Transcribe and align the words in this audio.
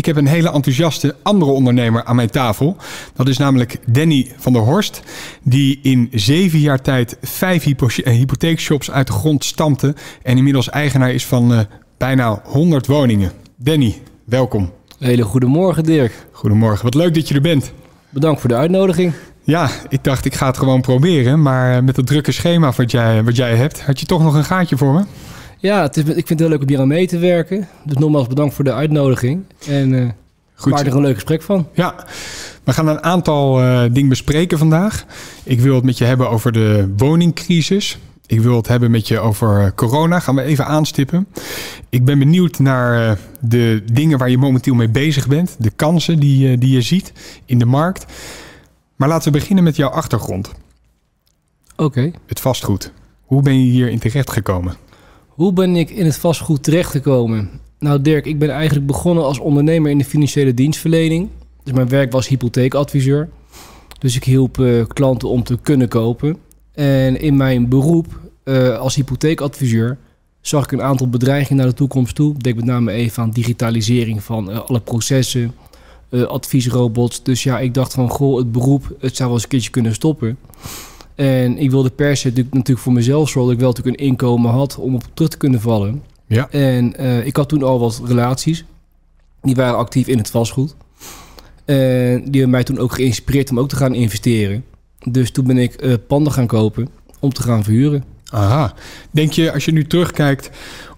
ik 0.00 0.06
heb 0.06 0.16
een 0.16 0.26
hele 0.26 0.52
enthousiaste 0.52 1.16
andere 1.22 1.50
ondernemer 1.50 2.04
aan 2.04 2.16
mijn 2.16 2.30
tafel. 2.30 2.76
Dat 3.14 3.28
is 3.28 3.38
namelijk 3.38 3.78
Danny 3.86 4.32
van 4.36 4.52
der 4.52 4.62
Horst. 4.62 5.02
Die 5.42 5.78
in 5.82 6.08
zeven 6.12 6.58
jaar 6.58 6.80
tijd 6.80 7.16
vijf 7.22 7.62
hypo 7.62 7.88
hypotheekshops 8.04 8.90
uit 8.90 9.06
de 9.06 9.12
grond 9.12 9.44
stampte. 9.44 9.94
En 10.22 10.36
inmiddels 10.36 10.68
eigenaar 10.68 11.12
is 11.12 11.26
van 11.26 11.52
uh, 11.52 11.60
bijna 11.98 12.42
100 12.44 12.86
woningen. 12.86 13.32
Danny, 13.56 14.02
welkom. 14.24 14.72
Hele 14.98 15.22
goedemorgen 15.22 15.84
Dirk. 15.84 16.26
Goedemorgen, 16.32 16.84
wat 16.84 16.94
leuk 16.94 17.14
dat 17.14 17.28
je 17.28 17.34
er 17.34 17.40
bent. 17.40 17.72
Bedankt 18.10 18.40
voor 18.40 18.48
de 18.48 18.56
uitnodiging. 18.56 19.12
Ja, 19.42 19.70
ik 19.88 20.04
dacht 20.04 20.24
ik 20.24 20.34
ga 20.34 20.46
het 20.46 20.58
gewoon 20.58 20.80
proberen. 20.80 21.42
Maar 21.42 21.84
met 21.84 21.96
het 21.96 22.06
drukke 22.06 22.32
schema 22.32 22.72
wat 22.76 22.90
jij, 22.90 23.24
wat 23.24 23.36
jij 23.36 23.56
hebt, 23.56 23.82
had 23.82 24.00
je 24.00 24.06
toch 24.06 24.22
nog 24.22 24.34
een 24.34 24.44
gaatje 24.44 24.76
voor 24.76 24.94
me? 24.94 25.04
Ja, 25.60 25.82
het 25.82 25.96
is, 25.96 26.02
ik 26.02 26.26
vind 26.26 26.28
het 26.28 26.38
heel 26.38 26.48
leuk 26.48 26.60
om 26.60 26.68
hier 26.68 26.80
aan 26.80 26.88
mee 26.88 27.06
te 27.06 27.18
werken. 27.18 27.68
Dus 27.84 27.96
nogmaals 27.96 28.26
bedankt 28.26 28.54
voor 28.54 28.64
de 28.64 28.72
uitnodiging. 28.72 29.44
En 29.66 29.92
uh, 29.92 30.08
Goed. 30.54 30.72
maak 30.72 30.86
er 30.86 30.94
een 30.94 31.00
leuk 31.00 31.14
gesprek 31.14 31.42
van. 31.42 31.68
Ja, 31.72 32.06
we 32.64 32.72
gaan 32.72 32.88
een 32.88 33.02
aantal 33.02 33.62
uh, 33.62 33.82
dingen 33.92 34.08
bespreken 34.08 34.58
vandaag. 34.58 35.04
Ik 35.42 35.60
wil 35.60 35.74
het 35.74 35.84
met 35.84 35.98
je 35.98 36.04
hebben 36.04 36.30
over 36.30 36.52
de 36.52 36.94
woningcrisis. 36.96 37.98
Ik 38.26 38.40
wil 38.40 38.56
het 38.56 38.68
hebben 38.68 38.90
met 38.90 39.08
je 39.08 39.18
over 39.18 39.72
corona. 39.74 40.20
Gaan 40.20 40.34
we 40.34 40.42
even 40.42 40.66
aanstippen. 40.66 41.26
Ik 41.88 42.04
ben 42.04 42.18
benieuwd 42.18 42.58
naar 42.58 43.18
de 43.40 43.82
dingen 43.92 44.18
waar 44.18 44.30
je 44.30 44.38
momenteel 44.38 44.74
mee 44.74 44.88
bezig 44.88 45.28
bent. 45.28 45.56
De 45.58 45.70
kansen 45.70 46.18
die, 46.18 46.58
die 46.58 46.74
je 46.74 46.82
ziet 46.82 47.12
in 47.44 47.58
de 47.58 47.66
markt. 47.66 48.04
Maar 48.96 49.08
laten 49.08 49.32
we 49.32 49.38
beginnen 49.38 49.64
met 49.64 49.76
jouw 49.76 49.88
achtergrond. 49.88 50.52
Oké. 51.76 52.10
Het 52.26 52.40
vastgoed. 52.40 52.92
Hoe 53.24 53.42
ben 53.42 53.64
je 53.64 53.70
hierin 53.70 53.98
terecht 53.98 54.30
gekomen? 54.30 54.74
Hoe 55.40 55.52
ben 55.52 55.76
ik 55.76 55.90
in 55.90 56.04
het 56.04 56.16
vastgoed 56.16 56.62
terechtgekomen? 56.62 57.50
Nou 57.78 58.02
Dirk, 58.02 58.26
ik 58.26 58.38
ben 58.38 58.50
eigenlijk 58.50 58.86
begonnen 58.86 59.24
als 59.24 59.38
ondernemer 59.38 59.90
in 59.90 59.98
de 59.98 60.04
financiële 60.04 60.54
dienstverlening. 60.54 61.28
Dus 61.64 61.72
mijn 61.72 61.88
werk 61.88 62.12
was 62.12 62.28
hypotheekadviseur. 62.28 63.28
Dus 63.98 64.16
ik 64.16 64.24
hielp 64.24 64.58
uh, 64.58 64.86
klanten 64.86 65.28
om 65.28 65.42
te 65.42 65.58
kunnen 65.62 65.88
kopen. 65.88 66.36
En 66.72 67.20
in 67.20 67.36
mijn 67.36 67.68
beroep 67.68 68.06
uh, 68.44 68.78
als 68.78 68.94
hypotheekadviseur 68.94 69.98
zag 70.40 70.64
ik 70.64 70.72
een 70.72 70.82
aantal 70.82 71.08
bedreigingen 71.08 71.56
naar 71.56 71.72
de 71.72 71.78
toekomst 71.78 72.14
toe. 72.14 72.34
Ik 72.34 72.42
denk 72.42 72.56
met 72.56 72.64
name 72.64 72.92
even 72.92 73.22
aan 73.22 73.30
digitalisering 73.30 74.22
van 74.22 74.50
uh, 74.50 74.58
alle 74.58 74.80
processen, 74.80 75.54
adviesrobots. 76.10 77.22
Dus 77.22 77.42
ja, 77.42 77.58
ik 77.58 77.74
dacht 77.74 77.92
van, 77.92 78.08
goh, 78.08 78.38
het 78.38 78.52
beroep, 78.52 78.96
het 78.98 79.16
zou 79.16 79.28
wel 79.28 79.32
eens 79.36 79.42
een 79.42 79.50
keertje 79.50 79.70
kunnen 79.70 79.94
stoppen. 79.94 80.38
En 81.20 81.58
ik 81.58 81.70
wilde 81.70 81.90
per 81.90 82.16
se 82.16 82.32
natuurlijk 82.50 82.78
voor 82.78 82.92
mezelf 82.92 83.28
zorgen 83.28 83.44
dat 83.44 83.52
ik 83.52 83.58
wel 83.60 83.68
natuurlijk 83.68 83.98
een 83.98 84.06
inkomen 84.06 84.50
had 84.50 84.78
om 84.78 84.94
op 84.94 85.02
terug 85.14 85.30
te 85.30 85.36
kunnen 85.36 85.60
vallen. 85.60 86.02
Ja. 86.26 86.50
En 86.50 87.02
uh, 87.02 87.26
ik 87.26 87.36
had 87.36 87.48
toen 87.48 87.62
al 87.62 87.78
wat 87.78 88.02
relaties. 88.04 88.64
Die 89.42 89.54
waren 89.54 89.76
actief 89.76 90.06
in 90.06 90.18
het 90.18 90.30
vastgoed. 90.30 90.76
En 91.64 92.16
die 92.16 92.40
hebben 92.40 92.50
mij 92.50 92.64
toen 92.64 92.78
ook 92.78 92.92
geïnspireerd 92.92 93.50
om 93.50 93.58
ook 93.58 93.68
te 93.68 93.76
gaan 93.76 93.94
investeren. 93.94 94.64
Dus 95.04 95.30
toen 95.30 95.46
ben 95.46 95.58
ik 95.58 95.82
uh, 95.82 95.94
panden 96.06 96.32
gaan 96.32 96.46
kopen 96.46 96.88
om 97.18 97.32
te 97.32 97.42
gaan 97.42 97.64
verhuren. 97.64 98.04
Aha. 98.30 98.74
Denk 99.10 99.32
je, 99.32 99.52
als 99.52 99.64
je 99.64 99.72
nu 99.72 99.86
terugkijkt 99.86 100.50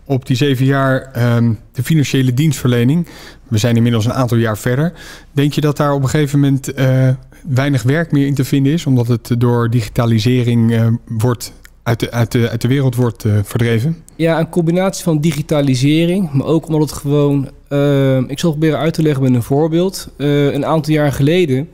op 0.04 0.26
die 0.26 0.36
zeven 0.36 0.64
jaar 0.64 1.10
um, 1.36 1.58
de 1.72 1.82
financiële 1.82 2.34
dienstverlening... 2.34 3.06
we 3.48 3.58
zijn 3.58 3.76
inmiddels 3.76 4.04
een 4.04 4.12
aantal 4.12 4.36
jaar 4.36 4.58
verder... 4.58 4.92
denk 5.32 5.52
je 5.52 5.60
dat 5.60 5.76
daar 5.76 5.92
op 5.92 6.02
een 6.02 6.08
gegeven 6.08 6.40
moment... 6.40 6.78
Uh, 6.78 7.08
weinig 7.48 7.82
werk 7.82 8.12
meer 8.12 8.26
in 8.26 8.34
te 8.34 8.44
vinden 8.44 8.72
is, 8.72 8.86
omdat 8.86 9.08
het 9.08 9.34
door 9.38 9.70
digitalisering 9.70 10.70
uh, 10.70 10.86
wordt 11.06 11.52
uit 11.82 12.00
de, 12.00 12.10
uit, 12.10 12.32
de, 12.32 12.48
uit 12.48 12.60
de 12.60 12.68
wereld 12.68 12.94
wordt 12.94 13.24
uh, 13.24 13.38
verdreven? 13.42 13.96
Ja, 14.16 14.38
een 14.38 14.48
combinatie 14.48 15.04
van 15.04 15.20
digitalisering, 15.20 16.32
maar 16.32 16.46
ook 16.46 16.66
omdat 16.66 16.80
het 16.80 16.92
gewoon. 16.92 17.50
Uh, 17.68 18.16
ik 18.16 18.38
zal 18.38 18.50
proberen 18.50 18.78
uit 18.78 18.94
te 18.94 19.02
leggen 19.02 19.22
met 19.22 19.34
een 19.34 19.42
voorbeeld. 19.42 20.08
een 20.16 20.66
aantal 20.66 20.92
jaar 20.92 21.12
geleden 21.12 21.68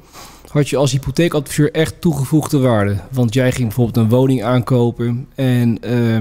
had 0.48 0.68
je 0.68 0.76
als 0.76 0.92
hypotheekadviseur 0.92 1.72
echt 1.72 2.00
toegevoegde 2.00 2.58
waarde. 2.58 2.96
Want 3.10 3.34
jij 3.34 3.52
ging 3.52 3.66
bijvoorbeeld 3.66 3.96
een 3.96 4.16
woning 4.16 4.42
aankopen 4.42 5.26
en 5.34 5.78
uh, 5.90 6.18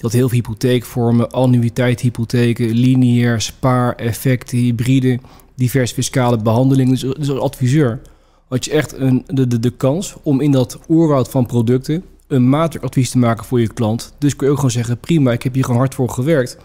had 0.00 0.12
heel 0.12 0.28
veel 0.28 0.38
hypotheekvormen, 0.38 1.30
annuïteithypotheken, 1.30 2.70
lineair, 2.70 3.40
spaar, 3.40 3.94
effecten, 3.94 4.58
hybride, 4.58 5.18
diverse 5.54 5.94
fiscale 5.94 6.36
behandelingen. 6.36 6.92
Dus, 6.92 7.00
dus 7.00 7.30
als 7.30 7.40
adviseur 7.40 8.00
had 8.48 8.64
je 8.64 8.70
echt 8.70 8.92
een, 8.92 9.24
de, 9.26 9.60
de, 9.60 9.70
kans 9.70 10.14
om 10.22 10.40
in 10.40 10.50
dat 10.50 10.78
oerwoud 10.88 11.30
van 11.30 11.46
producten 11.46 12.04
een 12.26 12.48
maatwerkadvies 12.48 13.10
te 13.10 13.18
maken 13.18 13.44
voor 13.44 13.60
je 13.60 13.72
klant. 13.72 14.14
Dus 14.18 14.36
kun 14.36 14.46
je 14.46 14.52
ook 14.52 14.58
gewoon 14.58 14.74
zeggen, 14.74 14.98
prima, 14.98 15.32
ik 15.32 15.42
heb 15.42 15.54
hier 15.54 15.64
gewoon 15.64 15.80
hard 15.80 15.94
voor 15.94 16.10
gewerkt. 16.10 16.56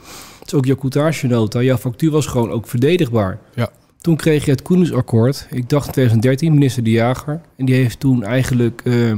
Dus 0.44 0.54
ook 0.54 0.66
jouw 0.66 0.76
coutagenota, 0.76 1.62
jouw 1.62 1.78
factuur 1.78 2.12
was 2.12 2.26
gewoon 2.26 2.52
ook 2.52 2.68
verdedigbaar. 2.68 3.40
Ja. 3.56 3.70
Toen 4.06 4.16
kreeg 4.16 4.46
je 4.46 4.52
het 4.52 4.62
Koenensakkoord, 4.62 5.48
ik 5.50 5.70
dacht 5.70 5.92
2013, 5.92 6.54
minister 6.54 6.84
De 6.84 6.92
Jager. 6.92 7.42
En 7.56 7.66
die 7.66 7.76
heeft 7.76 8.00
toen 8.00 8.24
eigenlijk 8.24 8.82
uh, 8.84 9.10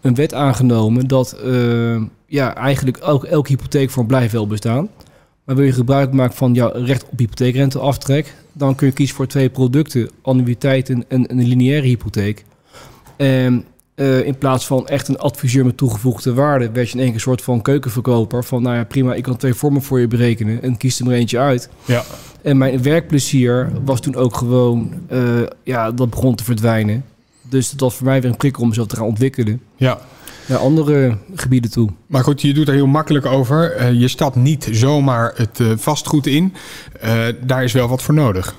een 0.00 0.14
wet 0.14 0.34
aangenomen 0.34 1.08
dat 1.08 1.36
uh, 1.44 2.02
ja, 2.26 2.54
eigenlijk 2.54 2.96
elk, 2.96 3.24
elke 3.24 3.48
hypotheekvorm 3.48 4.06
blijft 4.06 4.32
wel 4.32 4.46
bestaan. 4.46 4.88
Maar 5.44 5.56
wil 5.56 5.64
je 5.64 5.72
gebruik 5.72 6.12
maken 6.12 6.36
van 6.36 6.54
jouw 6.54 6.70
recht 6.72 7.04
op 7.10 7.18
hypotheekrenteaftrek, 7.18 8.34
dan 8.52 8.74
kun 8.74 8.86
je 8.86 8.92
kiezen 8.92 9.16
voor 9.16 9.26
twee 9.26 9.50
producten: 9.50 10.10
annuïteiten 10.22 11.04
en 11.08 11.30
een 11.30 11.48
lineaire 11.48 11.86
hypotheek. 11.86 12.44
En 13.16 13.64
uh, 13.94 14.26
in 14.26 14.38
plaats 14.38 14.66
van 14.66 14.86
echt 14.86 15.08
een 15.08 15.18
adviseur 15.18 15.64
met 15.64 15.76
toegevoegde 15.76 16.34
waarde, 16.34 16.70
werd 16.70 16.90
je 16.90 16.92
in 16.92 16.98
één 16.98 17.06
keer 17.06 17.14
een 17.14 17.20
soort 17.20 17.42
van 17.42 17.62
keukenverkoper. 17.62 18.44
Van 18.44 18.62
nou 18.62 18.76
ja, 18.76 18.84
prima, 18.84 19.14
ik 19.14 19.22
kan 19.22 19.36
twee 19.36 19.54
vormen 19.54 19.82
voor 19.82 20.00
je 20.00 20.08
berekenen 20.08 20.62
en 20.62 20.76
kies 20.76 20.98
er 20.98 21.04
maar 21.04 21.14
eentje 21.14 21.38
uit. 21.38 21.68
Ja. 21.84 22.04
En 22.44 22.58
mijn 22.58 22.82
werkplezier 22.82 23.72
was 23.84 24.00
toen 24.00 24.14
ook 24.16 24.36
gewoon, 24.36 24.92
uh, 25.12 25.42
ja, 25.62 25.90
dat 25.90 26.10
begon 26.10 26.34
te 26.34 26.44
verdwijnen. 26.44 27.04
Dus 27.48 27.70
dat 27.70 27.80
was 27.80 27.94
voor 27.94 28.06
mij 28.06 28.20
weer 28.20 28.30
een 28.30 28.36
prikkel 28.36 28.62
om 28.62 28.68
mezelf 28.68 28.86
te 28.86 28.96
gaan 28.96 29.06
ontwikkelen. 29.06 29.60
Ja 29.76 29.98
naar 30.46 30.58
andere 30.58 31.16
gebieden 31.34 31.70
toe. 31.70 31.90
Maar 32.06 32.24
goed, 32.24 32.42
je 32.42 32.54
doet 32.54 32.68
er 32.68 32.74
heel 32.74 32.86
makkelijk 32.86 33.26
over. 33.26 33.80
Uh, 33.80 34.00
je 34.00 34.08
stapt 34.08 34.36
niet 34.36 34.68
zomaar 34.70 35.32
het 35.36 35.58
uh, 35.58 35.72
vastgoed 35.76 36.26
in. 36.26 36.52
Daar 37.46 37.64
is 37.64 37.72
wel 37.72 37.88
wat 37.88 38.02
voor 38.02 38.14
nodig. 38.14 38.56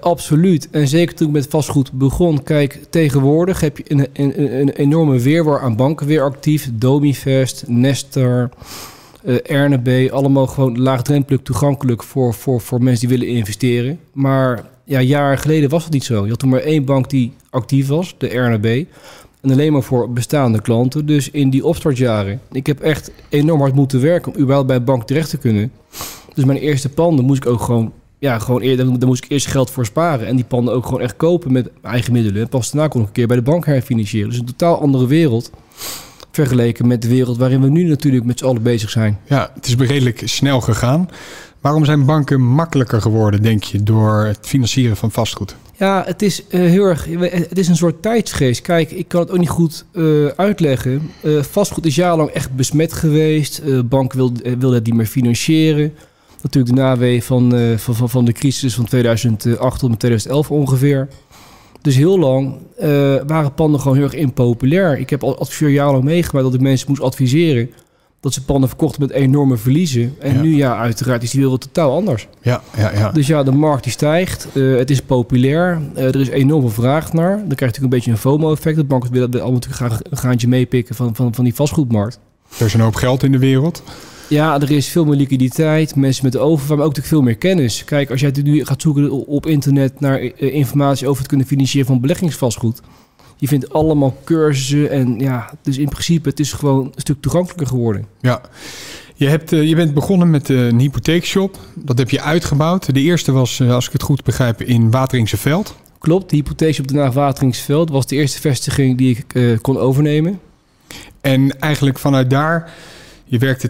absoluut. 0.00 0.70
En 0.70 0.88
zeker 0.88 1.14
toen 1.14 1.26
ik 1.26 1.32
met 1.32 1.46
vastgoed 1.50 1.92
begon. 1.92 2.42
Kijk, 2.42 2.80
tegenwoordig 2.90 3.60
heb 3.60 3.78
je 3.78 3.84
een, 3.86 4.06
een, 4.12 4.60
een 4.60 4.68
enorme 4.68 5.18
weerwar 5.18 5.60
aan 5.60 5.76
banken 5.76 6.06
weer 6.06 6.22
actief. 6.22 6.70
Domivest, 6.72 7.64
Nestor, 7.66 8.48
RNB. 9.44 10.08
Allemaal 10.12 10.46
gewoon 10.46 10.80
laagdrempelig 10.80 11.40
toegankelijk 11.42 12.02
voor, 12.02 12.34
voor, 12.34 12.60
voor 12.60 12.82
mensen 12.82 13.08
die 13.08 13.18
willen 13.18 13.34
investeren. 13.34 14.00
Maar 14.12 14.64
ja, 14.84 15.00
jaren 15.00 15.38
geleden 15.38 15.70
was 15.70 15.84
het 15.84 15.92
niet 15.92 16.04
zo. 16.04 16.22
Je 16.22 16.30
had 16.30 16.38
toen 16.38 16.48
maar 16.48 16.60
één 16.60 16.84
bank 16.84 17.10
die 17.10 17.32
actief 17.50 17.86
was, 17.86 18.14
de 18.18 18.26
RNB. 18.26 18.84
En 19.40 19.50
alleen 19.50 19.72
maar 19.72 19.82
voor 19.82 20.12
bestaande 20.12 20.60
klanten. 20.60 21.06
Dus 21.06 21.30
in 21.30 21.50
die 21.50 21.64
opstartjaren. 21.64 22.40
Ik 22.52 22.66
heb 22.66 22.80
echt 22.80 23.10
enorm 23.28 23.60
hard 23.60 23.74
moeten 23.74 24.00
werken 24.00 24.32
om 24.32 24.40
überhaupt 24.40 24.66
bij 24.66 24.76
een 24.76 24.84
bank 24.84 25.06
terecht 25.06 25.30
te 25.30 25.38
kunnen. 25.38 25.72
Dus 26.34 26.44
mijn 26.44 26.58
eerste 26.58 26.88
panden 26.88 27.24
moest 27.24 27.44
ik 27.44 27.50
ook 27.50 27.60
gewoon... 27.60 27.92
Ja, 28.20 28.38
gewoon 28.38 28.60
eerder, 28.60 28.98
daar 28.98 29.08
moest 29.08 29.24
ik 29.24 29.30
eerst 29.30 29.46
geld 29.46 29.70
voor 29.70 29.84
sparen. 29.84 30.26
En 30.26 30.36
die 30.36 30.44
panden 30.44 30.74
ook 30.74 30.84
gewoon 30.84 31.00
echt 31.00 31.16
kopen 31.16 31.52
met 31.52 31.70
eigen 31.82 32.12
middelen. 32.12 32.42
En 32.42 32.48
pas 32.48 32.70
daarna 32.70 32.88
kon 32.88 33.00
ik 33.00 33.06
een 33.06 33.12
keer 33.12 33.26
bij 33.26 33.36
de 33.36 33.42
bank 33.42 33.66
herfinancieren. 33.66 34.30
Dus 34.30 34.38
een 34.38 34.44
totaal 34.44 34.80
andere 34.80 35.06
wereld. 35.06 35.50
Vergeleken 36.30 36.86
met 36.86 37.02
de 37.02 37.08
wereld 37.08 37.36
waarin 37.36 37.60
we 37.60 37.68
nu 37.68 37.84
natuurlijk 37.84 38.24
met 38.24 38.38
z'n 38.38 38.44
allen 38.44 38.62
bezig 38.62 38.90
zijn. 38.90 39.18
Ja, 39.24 39.50
het 39.54 39.66
is 39.66 39.74
redelijk 39.74 40.22
snel 40.24 40.60
gegaan. 40.60 41.08
Waarom 41.60 41.84
zijn 41.84 42.04
banken 42.04 42.40
makkelijker 42.40 43.00
geworden, 43.00 43.42
denk 43.42 43.64
je, 43.64 43.82
door 43.82 44.24
het 44.24 44.38
financieren 44.40 44.96
van 44.96 45.10
vastgoed? 45.10 45.56
Ja, 45.76 46.02
het 46.06 46.22
is 46.22 46.42
uh, 46.48 46.60
heel 46.60 46.84
erg. 46.84 47.06
Het 47.30 47.58
is 47.58 47.68
een 47.68 47.76
soort 47.76 48.02
tijdsgeest. 48.02 48.62
Kijk, 48.62 48.90
ik 48.90 49.08
kan 49.08 49.20
het 49.20 49.30
ook 49.30 49.38
niet 49.38 49.48
goed 49.48 49.84
uh, 49.92 50.26
uitleggen. 50.26 51.10
Uh, 51.22 51.42
vastgoed 51.42 51.86
is 51.86 51.94
jarenlang 51.94 52.30
echt 52.30 52.56
besmet 52.56 52.92
geweest. 52.92 53.62
bank 53.88 54.12
wilde, 54.12 54.56
wilde 54.58 54.74
het 54.74 54.86
niet 54.86 54.94
meer 54.94 55.06
financieren. 55.06 55.94
Natuurlijk 56.42 56.74
de 56.74 56.80
nawee 56.80 57.24
van, 57.24 57.76
van, 57.78 58.08
van 58.08 58.24
de 58.24 58.32
crisis 58.32 58.74
van 58.74 58.84
2008 58.84 59.78
tot 59.78 59.98
2011 59.98 60.50
ongeveer. 60.50 61.08
Dus 61.88 61.96
heel 61.96 62.18
lang 62.18 62.56
waren 63.26 63.54
panden 63.54 63.80
gewoon 63.80 63.96
heel 63.96 64.06
erg 64.06 64.14
impopulair. 64.14 64.98
Ik 64.98 65.10
heb 65.10 65.22
al 65.22 65.38
adviseur 65.38 65.68
jarenlang 65.68 66.04
meegemaakt 66.04 66.44
dat 66.44 66.54
ik 66.54 66.60
mensen 66.60 66.88
moest 66.88 67.02
adviseren 67.02 67.70
dat 68.20 68.32
ze 68.32 68.44
panden 68.44 68.68
verkochten 68.68 69.02
met 69.02 69.10
enorme 69.10 69.56
verliezen. 69.56 70.14
En 70.18 70.40
nu 70.40 70.56
ja, 70.56 70.78
uiteraard 70.78 71.22
is 71.22 71.30
die 71.30 71.40
wereld 71.40 71.60
totaal 71.60 71.92
anders. 71.92 72.28
Ja, 72.42 72.62
ja, 72.76 72.92
ja. 72.92 73.10
Dus 73.10 73.26
ja, 73.26 73.42
de 73.42 73.50
markt 73.50 73.82
die 73.82 73.92
stijgt. 73.92 74.48
Uh, 74.54 74.78
het 74.78 74.90
is 74.90 75.02
populair. 75.02 75.80
Uh, 75.96 76.04
er 76.04 76.20
is 76.20 76.28
enorme 76.28 76.68
vraag 76.68 77.12
naar. 77.12 77.36
Dan 77.36 77.36
krijg 77.36 77.58
je 77.58 77.64
natuurlijk 77.64 77.82
een 77.82 77.88
beetje 77.88 78.10
een 78.10 78.18
FOMO-effect. 78.18 78.76
Dat 78.76 78.88
banken 78.88 79.12
willen 79.12 79.30
allemaal 79.32 79.52
natuurlijk 79.52 79.82
graag 79.82 80.00
een 80.10 80.16
gaantje 80.16 80.48
meepikken 80.48 80.94
van, 80.94 81.14
van, 81.14 81.34
van 81.34 81.44
die 81.44 81.54
vastgoedmarkt. 81.54 82.18
Er 82.58 82.66
is 82.66 82.74
een 82.74 82.80
hoop 82.80 82.94
geld 82.94 83.22
in 83.22 83.32
de 83.32 83.38
wereld. 83.38 83.82
Ja, 84.28 84.60
er 84.60 84.70
is 84.70 84.88
veel 84.88 85.04
meer 85.04 85.16
liquiditeit, 85.16 85.96
mensen 85.96 86.24
met 86.24 86.36
overvaart, 86.36 86.78
maar 86.78 86.86
ook 86.86 86.96
natuurlijk 86.96 87.14
veel 87.14 87.22
meer 87.22 87.36
kennis. 87.36 87.84
Kijk, 87.84 88.10
als 88.10 88.20
jij 88.20 88.32
nu 88.42 88.64
gaat 88.64 88.82
zoeken 88.82 89.26
op 89.26 89.46
internet 89.46 90.00
naar 90.00 90.22
uh, 90.22 90.32
informatie 90.36 91.06
over 91.06 91.18
het 91.18 91.28
kunnen 91.28 91.46
financieren 91.46 91.86
van 91.86 92.00
beleggingsvastgoed, 92.00 92.80
je 93.36 93.48
vindt 93.48 93.72
allemaal 93.72 94.16
cursussen 94.24 94.90
en 94.90 95.18
ja, 95.18 95.52
dus 95.62 95.78
in 95.78 95.88
principe 95.88 96.28
het 96.28 96.40
is 96.40 96.52
gewoon 96.52 96.84
een 96.84 96.92
stuk 97.00 97.20
toegankelijker 97.20 97.66
geworden. 97.66 98.06
Ja, 98.20 98.40
Je, 99.14 99.26
hebt, 99.28 99.52
eh, 99.52 99.68
je 99.68 99.74
bent 99.74 99.94
begonnen 99.94 100.30
met 100.30 100.50
eh, 100.50 100.66
een 100.66 100.78
hypotheekshop. 100.78 101.58
Dat 101.74 101.98
heb 101.98 102.10
je 102.10 102.22
uitgebouwd. 102.22 102.94
De 102.94 103.00
eerste 103.00 103.32
was, 103.32 103.60
eh, 103.60 103.74
als 103.74 103.86
ik 103.86 103.92
het 103.92 104.02
goed 104.02 104.24
begrijp, 104.24 104.62
in 104.62 104.90
Wateringse 104.90 105.36
Veld. 105.36 105.74
Klopt, 105.98 106.30
de 106.30 106.36
hypotheek 106.36 106.78
op 106.78 106.88
de 106.88 106.94
Naag 106.94 107.12
Wateringsveld 107.12 107.90
was 107.90 108.06
de 108.06 108.16
eerste 108.16 108.40
vestiging 108.40 108.98
die 108.98 109.16
ik 109.16 109.34
eh, 109.34 109.58
kon 109.60 109.78
overnemen. 109.78 110.40
En 111.20 111.58
eigenlijk 111.58 111.98
vanuit 111.98 112.30
daar, 112.30 112.72
je 113.28 113.38
werkte 113.38 113.68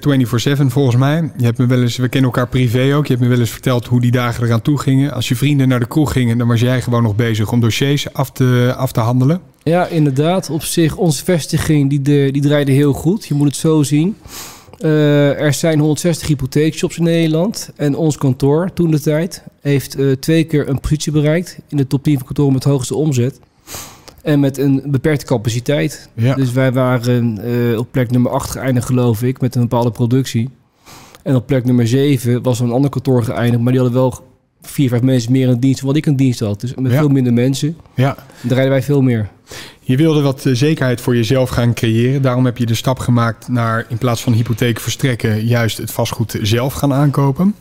24-7 0.58 0.66
volgens 0.66 0.96
mij. 0.96 1.30
Je 1.36 1.44
hebt 1.44 1.58
me 1.58 1.66
wel 1.66 1.80
eens, 1.80 1.96
we 1.96 2.08
kennen 2.08 2.30
elkaar 2.30 2.48
privé 2.48 2.94
ook. 2.94 3.06
Je 3.06 3.12
hebt 3.12 3.24
me 3.24 3.30
wel 3.30 3.40
eens 3.40 3.50
verteld 3.50 3.86
hoe 3.86 4.00
die 4.00 4.10
dagen 4.10 4.44
eraan 4.44 4.62
toe 4.62 4.78
gingen. 4.78 5.12
Als 5.12 5.28
je 5.28 5.36
vrienden 5.36 5.68
naar 5.68 5.80
de 5.80 5.86
kroeg 5.86 6.12
gingen, 6.12 6.38
dan 6.38 6.48
was 6.48 6.60
jij 6.60 6.82
gewoon 6.82 7.02
nog 7.02 7.16
bezig 7.16 7.52
om 7.52 7.60
dossiers 7.60 8.12
af 8.12 8.30
te, 8.30 8.74
af 8.76 8.92
te 8.92 9.00
handelen. 9.00 9.40
Ja, 9.62 9.86
inderdaad. 9.86 10.50
Op 10.50 10.62
zich, 10.62 10.96
onze 10.96 11.24
vestiging 11.24 11.90
die, 11.90 12.30
die 12.32 12.42
draaide 12.42 12.72
heel 12.72 12.92
goed. 12.92 13.26
Je 13.26 13.34
moet 13.34 13.46
het 13.46 13.56
zo 13.56 13.82
zien. 13.82 14.16
Eh, 14.78 15.40
er 15.40 15.54
zijn 15.54 15.78
160 15.78 16.28
hypotheekshops 16.28 16.96
in 16.98 17.02
Nederland. 17.02 17.70
En 17.76 17.96
ons 17.96 18.16
kantoor, 18.16 18.72
toen 18.72 18.90
de 18.90 19.00
tijd, 19.00 19.42
heeft 19.60 19.94
eh, 19.94 20.10
twee 20.10 20.44
keer 20.44 20.68
een 20.68 20.80
positie 20.80 21.12
bereikt. 21.12 21.58
In 21.68 21.76
de 21.76 21.86
top 21.86 22.02
10 22.02 22.16
van 22.16 22.26
kantoren 22.26 22.52
met 22.52 22.64
hoogste 22.64 22.94
omzet. 22.94 23.40
En 24.22 24.40
met 24.40 24.58
een 24.58 24.82
beperkte 24.86 25.24
capaciteit. 25.24 26.08
Ja. 26.14 26.34
Dus 26.34 26.52
wij 26.52 26.72
waren 26.72 27.38
eh, 27.72 27.78
op 27.78 27.88
plek 27.90 28.10
nummer 28.10 28.30
8 28.30 28.50
geëindigd, 28.50 28.86
geloof 28.86 29.22
ik, 29.22 29.40
met 29.40 29.54
een 29.54 29.60
bepaalde 29.60 29.90
productie. 29.90 30.50
En 31.22 31.34
op 31.34 31.46
plek 31.46 31.64
nummer 31.64 31.88
7 31.88 32.42
was 32.42 32.58
er 32.58 32.64
een 32.64 32.72
ander 32.72 32.90
kantoor 32.90 33.22
geëindigd. 33.24 33.62
Maar 33.62 33.72
die 33.72 33.80
hadden 33.80 34.00
wel 34.00 34.26
vier, 34.62 34.88
vijf 34.88 35.02
mensen 35.02 35.32
meer 35.32 35.48
in 35.48 35.58
dienst 35.60 35.80
wat 35.80 35.96
ik 35.96 36.06
in 36.06 36.16
dienst 36.16 36.40
had. 36.40 36.60
Dus 36.60 36.74
met 36.74 36.92
Ja. 36.92 36.98
veel 36.98 37.08
minder 37.08 37.32
mensen 37.32 37.76
ja. 37.94 38.16
draaiden 38.42 38.70
wij 38.70 38.82
veel 38.82 39.02
meer. 39.02 39.28
Je 39.80 39.96
wilde 39.96 40.20
wat 40.22 40.46
eh, 40.46 40.54
zekerheid 40.54 41.00
voor 41.00 41.16
jezelf 41.16 41.48
gaan 41.50 41.74
creëren. 41.74 42.22
Daarom 42.22 42.44
heb 42.44 42.58
je 42.58 42.66
de 42.66 42.74
stap 42.74 42.98
gemaakt 42.98 43.48
naar 43.48 43.86
in 43.88 43.98
plaats 43.98 44.22
van 44.22 44.32
hypotheek 44.32 44.80
verstrekken, 44.80 45.44
juist 45.46 45.76
het 45.78 45.90
vastgoed 45.90 46.38
zelf 46.42 46.74
gaan 46.74 46.92
aankopen. 46.92 47.54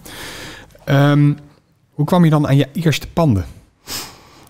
Ehm, 0.85 1.33
hoe 1.89 2.05
kwam 2.05 2.23
je 2.23 2.29
dan 2.29 2.47
aan 2.47 2.57
je 2.57 2.67
eerste 2.73 3.07
panden? 3.13 3.45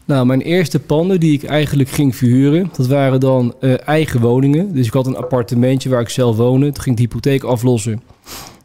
Nou, 0.07 0.25
mijn 0.25 0.41
eerste 0.41 0.79
panden 0.79 1.19
die 1.19 1.33
ik 1.33 1.43
eigenlijk 1.43 1.89
ging 1.89 2.15
verhuren, 2.15 2.69
dat 2.77 2.87
waren 2.87 3.19
dan 3.19 3.53
eh, 3.59 3.87
eigen 3.87 4.21
woningen. 4.21 4.73
Dus 4.73 4.87
ik 4.87 4.93
had 4.93 5.07
een 5.07 5.15
appartementje 5.17 5.89
waar 5.89 6.01
ik 6.01 6.09
zelf 6.09 6.35
woonde. 6.35 6.71
Toen 6.71 6.83
ging 6.83 6.99
ik 6.99 7.01
de 7.01 7.01
hypotheek 7.01 7.43
aflossen. 7.43 8.01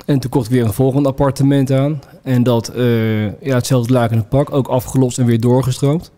En 0.07 0.19
toen 0.19 0.31
kocht 0.31 0.47
ik 0.47 0.53
weer 0.53 0.65
een 0.65 0.73
volgend 0.73 1.07
appartement 1.07 1.73
aan. 1.73 2.01
En 2.23 2.43
dat, 2.43 2.69
eh, 2.69 3.25
ja, 3.25 3.55
hetzelfde 3.55 3.93
laken 3.93 4.17
en 4.17 4.29
pak, 4.29 4.53
ook 4.53 4.69
afgelost 4.69 5.19
en 5.19 5.27
weer 5.27 5.41
doorgestroomd. 5.41 6.11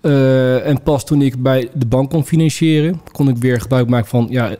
Eh, 0.00 0.66
en 0.66 0.82
pas 0.82 1.04
toen 1.04 1.22
ik 1.22 1.42
bij 1.42 1.68
de 1.74 1.86
bank 1.86 2.10
kon 2.10 2.24
financieren, 2.24 3.00
kon 3.12 3.28
ik 3.28 3.36
weer 3.36 3.60
gebruik 3.60 3.88
maken 3.88 4.08
van 4.08 4.26
ja, 4.30 4.56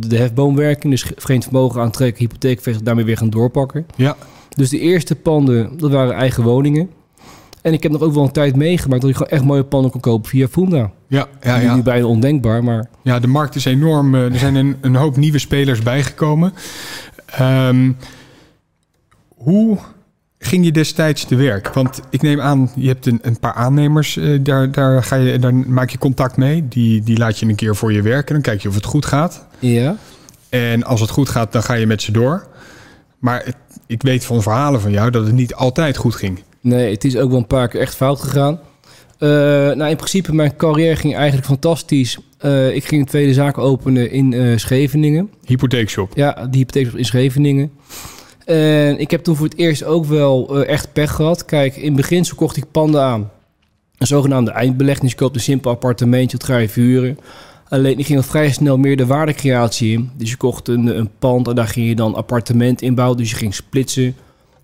de 0.00 0.16
hefboomwerking. 0.16 0.92
Dus 0.92 1.06
vreemd 1.16 1.44
vermogen 1.44 1.80
aantrekken, 1.80 2.22
hypotheekvestiging, 2.22 2.84
daarmee 2.84 3.04
weer 3.04 3.16
gaan 3.16 3.30
doorpakken. 3.30 3.86
Ja, 3.96 4.16
Dus 4.56 4.68
de 4.68 4.78
eerste 4.78 5.14
panden, 5.14 5.78
dat 5.78 5.90
waren 5.90 6.14
eigen 6.14 6.42
woningen. 6.42 6.88
En 7.62 7.72
ik 7.72 7.82
heb 7.82 7.92
nog 7.92 8.00
ook 8.00 8.14
wel 8.14 8.22
een 8.22 8.32
tijd 8.32 8.56
meegemaakt 8.56 9.00
dat 9.00 9.10
ik 9.10 9.16
gewoon 9.16 9.32
echt 9.32 9.44
mooie 9.44 9.64
panden 9.64 9.90
kon 9.90 10.00
kopen 10.00 10.30
via 10.30 10.48
Funda. 10.48 10.90
ja, 11.06 11.26
ja, 11.42 11.56
Nu 11.58 11.62
ja. 11.64 11.82
bijna 11.82 12.06
ondenkbaar, 12.06 12.64
maar 12.64 12.86
ja 13.02 13.18
de 13.18 13.26
markt 13.26 13.54
is 13.54 13.64
enorm. 13.64 14.14
eh, 14.14 14.24
Er 14.32 14.38
zijn 14.38 14.54
een, 14.54 14.76
een 14.80 14.94
hoop 14.94 15.16
nieuwe 15.16 15.38
spelers 15.38 15.82
bijgekomen. 15.82 16.52
Ehm, 17.26 17.92
hoe 19.36 19.78
ging 20.38 20.64
je 20.64 20.72
destijds 20.72 21.24
te 21.24 21.34
werk? 21.36 21.68
Want 21.74 22.00
ik 22.10 22.22
neem 22.22 22.40
aan, 22.40 22.70
je 22.74 22.88
hebt 22.88 23.06
een, 23.06 23.18
een 23.22 23.38
paar 23.38 23.52
aannemers. 23.54 24.16
eh, 24.16 24.38
daar, 24.42 24.70
daar, 24.72 25.02
ga 25.04 25.16
je, 25.16 25.38
daar 25.38 25.54
maak 25.54 25.90
je 25.90 25.98
contact 25.98 26.36
mee. 26.36 26.68
Die, 26.68 27.02
die 27.02 27.18
laat 27.18 27.38
je 27.38 27.46
een 27.46 27.54
keer 27.54 27.76
voor 27.76 27.92
je 27.92 28.02
werken. 28.02 28.32
Dan 28.34 28.42
kijk 28.42 28.60
je 28.62 28.68
of 28.68 28.74
het 28.74 28.84
goed 28.84 29.06
gaat. 29.06 29.46
ja. 29.58 29.96
En 30.48 30.84
als 30.84 31.00
het 31.00 31.10
goed 31.10 31.28
gaat, 31.28 31.52
dan 31.52 31.62
ga 31.62 31.74
je 31.74 31.86
met 31.86 32.02
ze 32.02 32.12
door. 32.12 32.46
Maar 33.18 33.42
het- 33.44 33.56
ik 33.86 34.02
weet 34.02 34.24
van 34.24 34.42
verhalen 34.42 34.80
van 34.80 34.90
jou 34.90 35.10
dat 35.10 35.26
het 35.26 35.34
niet 35.34 35.54
altijd 35.54 35.96
goed 35.96 36.14
ging. 36.14 36.42
Nee, 36.62 36.90
het 36.90 37.04
is 37.04 37.16
ook 37.16 37.30
wel 37.30 37.38
een 37.38 37.46
paar 37.46 37.68
keer 37.68 37.80
echt 37.80 37.94
fout 37.94 38.20
gegaan. 38.20 38.60
Eh, 39.18 39.28
nou, 39.76 39.90
in 39.90 39.96
principe, 39.96 40.34
mijn 40.34 40.56
carrière 40.56 40.96
ging 40.96 41.14
eigenlijk 41.14 41.46
fantastisch. 41.46 42.18
Eh, 42.38 42.74
ik 42.74 42.84
ging 42.84 43.00
een 43.00 43.06
tweede 43.06 43.32
zaak 43.32 43.58
openen 43.58 44.10
in 44.10 44.32
eh, 44.32 44.56
Scheveningen. 44.56 45.30
Hypotheekshop. 45.44 46.12
Ja, 46.14 46.46
die 46.50 46.58
hypotheek 46.58 46.92
in 46.92 47.04
Scheveningen. 47.04 47.72
En 48.44 48.98
ik 48.98 49.10
heb 49.10 49.22
toen 49.22 49.36
voor 49.36 49.46
het 49.46 49.58
eerst 49.58 49.84
ook 49.84 50.04
wel 50.04 50.64
echt 50.64 50.92
pech 50.92 51.14
gehad. 51.14 51.44
Kijk, 51.44 51.76
in 51.76 51.96
beginsel 51.96 52.36
kocht 52.36 52.56
ik 52.56 52.64
panden 52.70 53.02
aan. 53.02 53.30
Een 53.98 54.06
zogenaamde 54.06 54.50
eindbelegging. 54.50 55.02
Dus 55.02 55.10
je 55.10 55.16
koopt 55.16 55.34
een 55.34 55.40
simpel 55.40 55.70
appartementje, 55.70 56.38
dat 56.38 56.46
ga 56.46 56.56
je 56.56 56.68
verhuren. 56.68 57.18
Alleen, 57.68 57.98
ik 57.98 58.06
ging 58.06 58.18
al 58.18 58.24
vrij 58.24 58.50
snel 58.50 58.78
meer 58.78 58.96
de 58.96 59.06
waardecreatie 59.06 59.92
in. 59.92 60.10
Dus 60.16 60.30
je 60.30 60.36
kocht 60.36 60.68
een, 60.68 60.86
een 60.98 61.10
pand 61.18 61.48
en 61.48 61.54
daar 61.54 61.68
ging 61.68 61.88
je 61.88 61.94
dan 61.94 62.14
appartement 62.14 62.82
inbouwen. 62.82 63.18
Dus 63.18 63.30
je 63.30 63.36
ging 63.36 63.54
splitsen. 63.54 64.14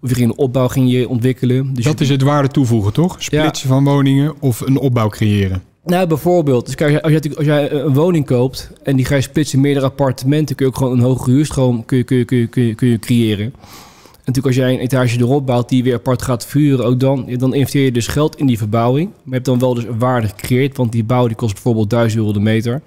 Of 0.02 0.08
je 0.08 0.14
ging 0.14 0.30
een 0.30 0.38
opbouw 0.38 0.68
ging 0.68 0.90
je 0.90 1.08
ontwikkelen. 1.08 1.74
Dus 1.74 1.84
dat 1.84 1.98
je- 1.98 2.04
is 2.04 2.10
het 2.10 2.22
waarde 2.22 2.48
toevoegen, 2.48 2.92
toch? 2.92 3.16
Splitsen 3.18 3.68
van 3.68 3.84
woningen 3.84 4.34
of 4.40 4.60
een 4.60 4.78
opbouw 4.78 5.08
creëren. 5.08 5.62
Nou, 5.84 6.06
bijvoorbeeld. 6.06 6.66
Dus 6.66 6.74
kijk, 6.74 7.00
als 7.02 7.12
jij, 7.12 7.36
als 7.36 7.46
jij 7.46 7.72
een 7.72 7.94
woning 7.94 8.26
koopt 8.26 8.70
en 8.82 8.96
die 8.96 9.04
ga 9.04 9.14
je 9.14 9.20
splitsen 9.20 9.56
in 9.56 9.62
meerdere 9.64 9.86
appartementen, 9.86 10.56
kun 10.56 10.66
je 10.66 10.72
ook 10.72 10.78
gewoon 10.78 10.92
een 10.98 11.04
hogere 11.04 11.30
huurstroom 11.30 11.84
kun 11.84 11.96
je, 11.98 12.04
kun 12.04 12.16
je, 12.16 12.24
kun 12.24 12.38
je, 12.38 12.46
kun 12.46 12.62
je, 12.62 12.74
kun 12.74 12.88
je 12.88 12.98
creëren. 12.98 13.44
En 13.44 14.34
natuurlijk 14.34 14.46
als 14.46 14.56
jij 14.66 14.72
een 14.74 14.80
etage 14.80 15.18
erop 15.18 15.46
bouwt 15.46 15.68
die 15.68 15.82
weer 15.82 15.94
apart 15.94 16.22
gaat 16.22 16.46
vuren, 16.46 16.84
ook 16.86 17.00
dan, 17.00 17.26
dan 17.38 17.54
investeer 17.54 17.84
je 17.84 17.92
dus 17.92 18.06
geld 18.06 18.36
in 18.36 18.46
die 18.46 18.58
verbouwing. 18.58 19.06
Maar 19.08 19.24
je 19.24 19.32
hebt 19.32 19.44
dan 19.44 19.58
wel 19.58 19.74
dus 19.74 19.84
een 19.84 19.98
waarde 19.98 20.26
gecreëerd, 20.28 20.76
want 20.76 20.92
die 20.92 21.04
bouw 21.04 21.26
die 21.26 21.36
kost 21.36 21.52
bijvoorbeeld 21.54 21.90
1000 21.90 22.20
euro 22.20 22.32
de 22.32 22.40
meter. 22.40 22.82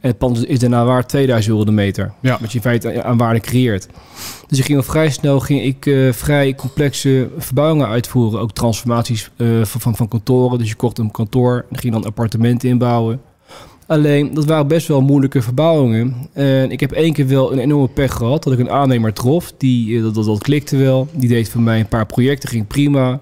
En 0.00 0.08
het 0.08 0.18
pand 0.18 0.46
is 0.46 0.58
daarna 0.58 0.84
waard 0.84 1.08
2000 1.08 1.52
euro 1.52 1.64
de 1.64 1.72
meter. 1.72 2.12
Ja. 2.20 2.38
Wat 2.40 2.50
je 2.50 2.56
in 2.56 2.62
feite 2.62 3.02
aan 3.02 3.16
waarde 3.16 3.40
creëert. 3.40 3.88
Dus 4.46 4.58
ik 4.58 4.64
ging 4.64 4.78
al 4.78 4.84
vrij 4.84 5.10
snel 5.10 5.40
ging 5.40 5.62
ik, 5.62 5.86
eh, 5.86 6.12
vrij 6.12 6.54
complexe 6.54 7.28
verbouwingen 7.38 7.88
uitvoeren. 7.88 8.40
Ook 8.40 8.52
transformaties 8.52 9.30
eh, 9.36 9.46
van, 9.64 9.80
van, 9.80 9.96
van 9.96 10.08
kantoren. 10.08 10.58
Dus 10.58 10.68
je 10.68 10.74
kocht 10.74 10.98
een 10.98 11.10
kantoor 11.10 11.64
en 11.70 11.78
ging 11.78 11.92
dan 11.92 12.04
appartementen 12.04 12.68
inbouwen. 12.68 13.20
Alleen, 13.86 14.34
dat 14.34 14.44
waren 14.44 14.66
best 14.66 14.88
wel 14.88 15.00
moeilijke 15.00 15.42
verbouwingen. 15.42 16.14
En 16.32 16.70
ik 16.70 16.80
heb 16.80 16.92
één 16.92 17.12
keer 17.12 17.26
wel 17.28 17.52
een 17.52 17.58
enorme 17.58 17.88
pech 17.88 18.12
gehad. 18.12 18.42
Dat 18.42 18.52
ik 18.52 18.58
een 18.58 18.70
aannemer 18.70 19.12
trof. 19.12 19.52
Die, 19.58 19.96
eh, 19.96 20.02
dat, 20.02 20.14
dat, 20.14 20.24
dat 20.24 20.42
klikte 20.42 20.76
wel. 20.76 21.08
Die 21.12 21.28
deed 21.28 21.48
voor 21.48 21.60
mij 21.60 21.80
een 21.80 21.88
paar 21.88 22.06
projecten. 22.06 22.48
Ging 22.48 22.66
prima. 22.66 23.20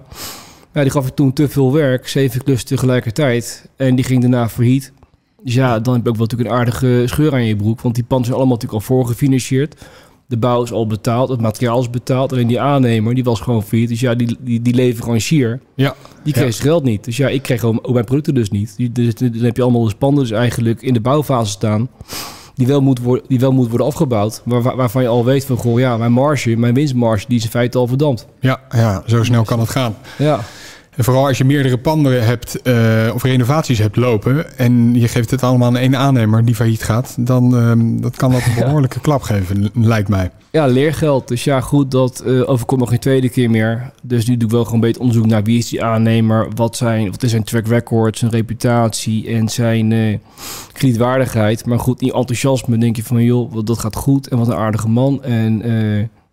Ja, 0.73 0.81
die 0.81 0.91
gaf 0.91 1.07
ik 1.07 1.15
toen 1.15 1.33
te 1.33 1.49
veel 1.49 1.73
werk. 1.73 2.07
Zeven 2.07 2.43
klussen 2.43 2.67
tegelijkertijd. 2.67 3.69
En 3.75 3.95
die 3.95 4.05
ging 4.05 4.21
daarna 4.21 4.49
failliet. 4.49 4.91
Dus 5.45 5.53
ja, 5.53 5.79
dan 5.79 5.93
heb 5.93 6.03
je 6.03 6.09
ook 6.09 6.15
wel 6.17 6.25
natuurlijk 6.25 6.49
een 6.51 6.57
aardige 6.59 7.03
scheur 7.05 7.33
aan 7.33 7.45
je 7.45 7.55
broek. 7.55 7.81
Want 7.81 7.95
die 7.95 8.03
panden 8.03 8.25
zijn 8.25 8.37
allemaal 8.37 8.55
natuurlijk 8.57 8.81
al 8.83 8.95
voorgefinancierd. 8.95 9.81
De 10.27 10.37
bouw 10.37 10.63
is 10.63 10.71
al 10.71 10.87
betaald, 10.87 11.29
het 11.29 11.41
materiaal 11.41 11.79
is 11.79 11.89
betaald. 11.89 12.31
Alleen 12.31 12.47
die 12.47 12.59
aannemer, 12.59 13.13
die 13.15 13.23
was 13.23 13.39
gewoon 13.39 13.63
failliet. 13.63 13.89
Dus 13.89 13.99
ja, 13.99 14.15
die, 14.15 14.37
die, 14.39 14.61
die 14.61 14.73
leverancier, 14.73 15.59
Ja, 15.75 15.95
die 16.23 16.33
kreeg 16.33 16.45
Ja. 16.45 16.51
zijn 16.51 16.67
geld 16.67 16.83
niet. 16.83 17.03
Dus 17.03 17.17
ja, 17.17 17.27
ik 17.27 17.41
kreeg 17.41 17.63
ook 17.63 17.91
mijn 17.93 18.05
producten 18.05 18.33
dus 18.33 18.49
niet. 18.49 18.73
Die- 18.77 18.91
Dus 18.91 19.13
dan 19.15 19.31
heb 19.33 19.55
je 19.55 19.61
allemaal 19.63 19.83
dus 19.83 19.93
panden 19.93 20.23
dus 20.23 20.31
eigenlijk 20.31 20.81
in 20.81 20.93
de 20.93 21.01
bouwfase 21.01 21.51
staan... 21.51 21.89
die 22.55 22.67
wel 22.67 22.81
moet 22.81 22.99
worden, 22.99 23.25
die 23.27 23.39
wel 23.39 23.51
moet 23.51 23.69
worden 23.69 23.87
afgebouwd. 23.87 24.41
Waar- 24.45 24.75
waarvan 24.75 25.01
je 25.01 25.07
al 25.07 25.25
weet 25.25 25.45
van, 25.45 25.57
goh, 25.57 25.79
ja, 25.79 25.97
mijn 25.97 26.11
marge, 26.11 26.55
mijn 26.55 26.73
winstmarge... 26.73 27.25
die 27.27 27.37
is 27.37 27.43
in 27.43 27.49
feite 27.49 27.77
al 27.77 27.87
verdampt. 27.87 28.27
ja, 28.39 28.61
ja, 28.69 29.03
zo 29.05 29.23
snel 29.23 29.43
kan 29.43 29.59
het 29.59 29.69
gaan. 29.69 29.95
Ja, 30.17 30.39
En 30.95 31.03
vooral 31.03 31.27
als 31.27 31.37
je 31.37 31.45
meerdere 31.45 31.77
panden 31.77 32.25
hebt 32.25 32.61
eh, 32.61 33.11
of 33.13 33.23
renovaties 33.23 33.79
hebt 33.79 33.95
lopen 33.95 34.57
en 34.57 34.99
je 34.99 35.07
geeft 35.07 35.31
het 35.31 35.43
allemaal 35.43 35.67
aan 35.67 35.77
één 35.77 35.95
aannemer 35.95 36.45
die 36.45 36.55
failliet 36.55 36.83
gaat, 36.83 37.15
dan 37.19 37.57
ehm, 37.57 38.01
dat 38.01 38.15
kan 38.15 38.31
dat 38.31 38.41
een 38.45 38.63
behoorlijke 38.63 38.99
klap 38.99 39.21
geven, 39.21 39.69
lijkt 39.73 40.09
mij. 40.09 40.31
ja 40.51 40.65
leergeld. 40.65 41.27
Dus 41.27 41.43
ja, 41.43 41.61
goed, 41.61 41.91
dat 41.91 42.19
eh, 42.19 42.49
overkomt 42.49 42.79
nog 42.79 42.89
geen 42.89 42.99
tweede 42.99 43.29
keer 43.29 43.49
meer. 43.49 43.91
Dus 44.01 44.25
nu 44.25 44.37
doe 44.37 44.47
ik 44.47 44.53
wel 44.53 44.63
gewoon 44.63 44.79
een 44.79 44.85
beetje 44.87 44.99
onderzoek 44.99 45.25
naar 45.25 45.43
wie 45.43 45.57
is 45.57 45.69
die 45.69 45.83
aannemer... 45.83 46.47
wat, 46.55 46.75
zijn, 46.75 47.11
wat 47.11 47.23
is 47.23 47.29
zijn 47.29 47.43
track 47.43 47.67
record, 47.67 48.17
zijn 48.17 48.31
reputatie 48.31 49.27
en 49.27 49.49
zijn 49.49 49.91
eh 49.91 50.17
kredietwaardigheid. 50.71 51.65
Maar 51.65 51.79
goed, 51.79 52.01
in 52.01 52.11
enthousiasme 52.11 52.77
denk 52.77 52.95
je 52.95 53.03
van, 53.03 53.23
joh, 53.23 53.65
dat 53.65 53.79
gaat 53.79 53.95
goed 53.95 54.27
en 54.27 54.37
wat 54.37 54.47
een 54.47 54.55
aardige 54.55 54.89
man. 54.89 55.23
En 55.23 55.61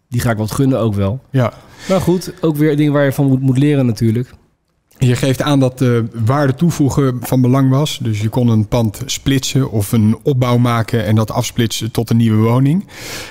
die 0.08 0.20
ga 0.20 0.30
ik 0.30 0.36
wat 0.36 0.52
gunnen 0.52 0.78
ook 0.78 0.94
wel. 0.94 1.20
Ja. 1.30 1.52
Maar 1.88 2.00
goed, 2.00 2.32
ook 2.40 2.56
weer 2.56 2.76
dingen 2.76 2.92
waar 2.92 3.04
je 3.04 3.12
van 3.12 3.26
moet, 3.26 3.40
moet 3.40 3.58
leren 3.58 3.86
natuurlijk. 3.86 4.34
Je 5.06 5.16
geeft 5.16 5.42
aan 5.42 5.60
dat 5.60 5.78
de 5.78 6.04
waarde 6.24 6.54
toevoegen 6.54 7.18
van 7.20 7.40
belang 7.40 7.70
was. 7.70 7.98
Dus 8.02 8.20
je 8.20 8.28
kon 8.28 8.48
een 8.48 8.66
pand 8.68 9.02
splitsen 9.06 9.70
of 9.70 9.92
een 9.92 10.16
opbouw 10.22 10.58
maken 10.58 11.04
en 11.04 11.14
dat 11.14 11.30
afsplitsen 11.30 11.90
tot 11.90 12.10
een 12.10 12.16
nieuwe 12.16 12.42
woning. 12.48 12.86